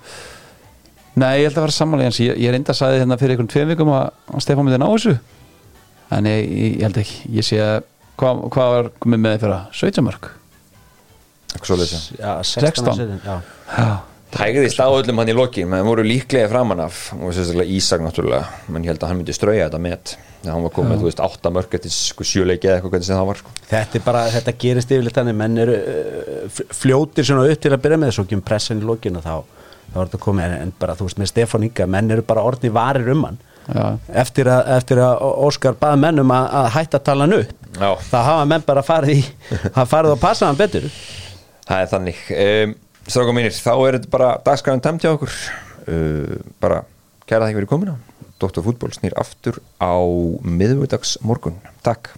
Nei, 1.18 1.40
ég 1.40 1.48
held 1.48 1.58
að 1.58 1.64
vera 1.64 1.74
samanlega 1.74 2.14
ég, 2.22 2.38
ég 2.38 2.54
reynda 2.54 2.74
að 2.74 2.78
sagði 2.78 3.02
hérna 3.02 3.18
fyrir 3.18 3.34
einhvern 3.34 3.50
tveim 3.50 3.72
vikum 3.72 3.90
að 3.96 4.42
Stefán 4.44 4.68
myndi 4.68 4.78
ná 4.78 4.86
þessu 4.92 5.16
en 6.16 6.28
ég, 6.30 6.44
ég, 6.48 6.76
held 6.86 7.00
ekki, 7.02 7.18
ég 7.38 7.46
sé 7.46 7.58
að 7.62 7.78
hvað, 8.18 8.44
hvað 8.54 8.74
var 8.76 8.90
komið 9.04 9.24
með 9.26 9.40
þeirra 9.44 9.58
17 9.80 10.06
mörg 10.08 10.30
já. 11.58 11.98
Já, 12.20 12.32
16. 12.44 12.94
16 12.94 13.20
Já 13.24 13.40
já, 13.78 13.98
Hægðist 14.38 14.76
á 14.84 14.86
öllum 14.92 15.16
hann 15.22 15.30
í 15.32 15.34
lokin 15.36 15.70
menn 15.72 15.86
voru 15.88 16.02
líklega 16.04 16.50
framan 16.52 16.82
af 16.84 16.98
og 17.16 17.30
sérstaklega 17.32 17.72
Ísak 17.78 18.02
náttúrulega 18.04 18.44
menn 18.68 18.84
ég 18.84 18.92
held 18.92 19.00
að 19.06 19.08
hann 19.12 19.20
myndi 19.22 19.32
strauja 19.36 19.68
þetta 19.70 19.80
met 19.80 20.12
þegar 20.42 20.52
hann 20.54 20.66
var 20.66 20.74
komið, 20.76 20.98
þú 21.00 21.06
veist, 21.08 21.22
átta 21.24 21.50
mörg 21.56 21.72
eftir 21.78 21.90
sko 21.94 22.26
sjöleiki 22.28 22.68
eða 22.68 22.76
eitthvað 22.76 22.92
hvernig 22.92 23.08
sem 23.08 23.16
það 23.18 23.28
var 23.30 23.38
sko. 23.40 23.54
Þetta 23.70 23.96
er 23.98 24.04
bara, 24.04 24.20
þetta 24.36 24.52
gerist 24.62 24.92
yfirleitt 24.94 25.16
þannig 25.18 25.38
menn 25.40 25.56
eru 25.64 25.78
f- 26.52 26.76
fljótir 26.82 27.26
svona 27.26 27.48
upp 27.48 27.62
til 27.64 27.72
að 27.74 27.82
byrja 27.86 27.98
með 28.04 28.12
svo 28.18 28.26
kemur 28.30 28.46
pressin 28.52 28.82
í 28.84 28.86
lokinu 28.86 29.24
þá 29.24 29.32
þá 29.88 29.96
er 29.96 30.04
þetta 30.04 30.20
komið, 30.28 30.54
en, 30.60 30.72
bara 30.78 30.94
þú 31.00 31.08
veist 31.08 31.18
með 31.24 31.30
Stefán 31.32 31.64
Inga 31.66 31.88
menn 31.96 32.12
eru 32.14 32.22
bara 32.28 32.44
orðni 32.46 32.70
varir 32.76 33.08
um 33.16 33.24
hann 33.24 33.40
já, 33.40 33.47
eftir 34.22 34.48
að, 34.52 34.72
eftir 34.78 35.00
að 35.04 35.22
Óskar 35.48 35.78
bað 35.78 35.96
mennum 36.02 36.34
að, 36.34 36.50
að 36.60 36.68
hætta 36.76 37.00
að 37.00 37.06
tala 37.08 37.26
hann 37.26 37.38
upp 37.38 37.78
Já. 37.78 37.90
þá 38.10 38.18
hafa 38.18 38.44
menn 38.52 38.66
bara 38.66 38.84
farið 38.86 39.16
í 39.16 39.24
hafa 39.76 39.88
farið 39.90 40.14
að 40.14 40.22
passa 40.22 40.48
hann 40.48 40.58
betur. 40.58 40.86
Það 41.68 41.82
er 41.82 41.90
þannig. 41.92 42.22
Um, 42.44 42.76
Stráka 43.08 43.34
mínir, 43.36 43.56
þá 43.56 43.72
er 43.74 43.98
þetta 43.98 44.12
bara 44.12 44.30
dagskræðan 44.44 44.84
tæmt 44.84 45.04
hjá 45.04 45.12
okkur. 45.14 45.34
Uh, 45.88 46.38
bara 46.60 46.82
kæra 47.28 47.44
það 47.44 47.50
ekki 47.50 47.60
verið 47.62 47.72
komina 47.72 47.98
Dr. 48.38 48.62
Fútból 48.62 48.92
snýr 48.94 49.16
aftur 49.18 49.58
á 49.82 49.98
miðvödags 50.44 51.16
morgun 51.26 51.58
Takk 51.86 52.12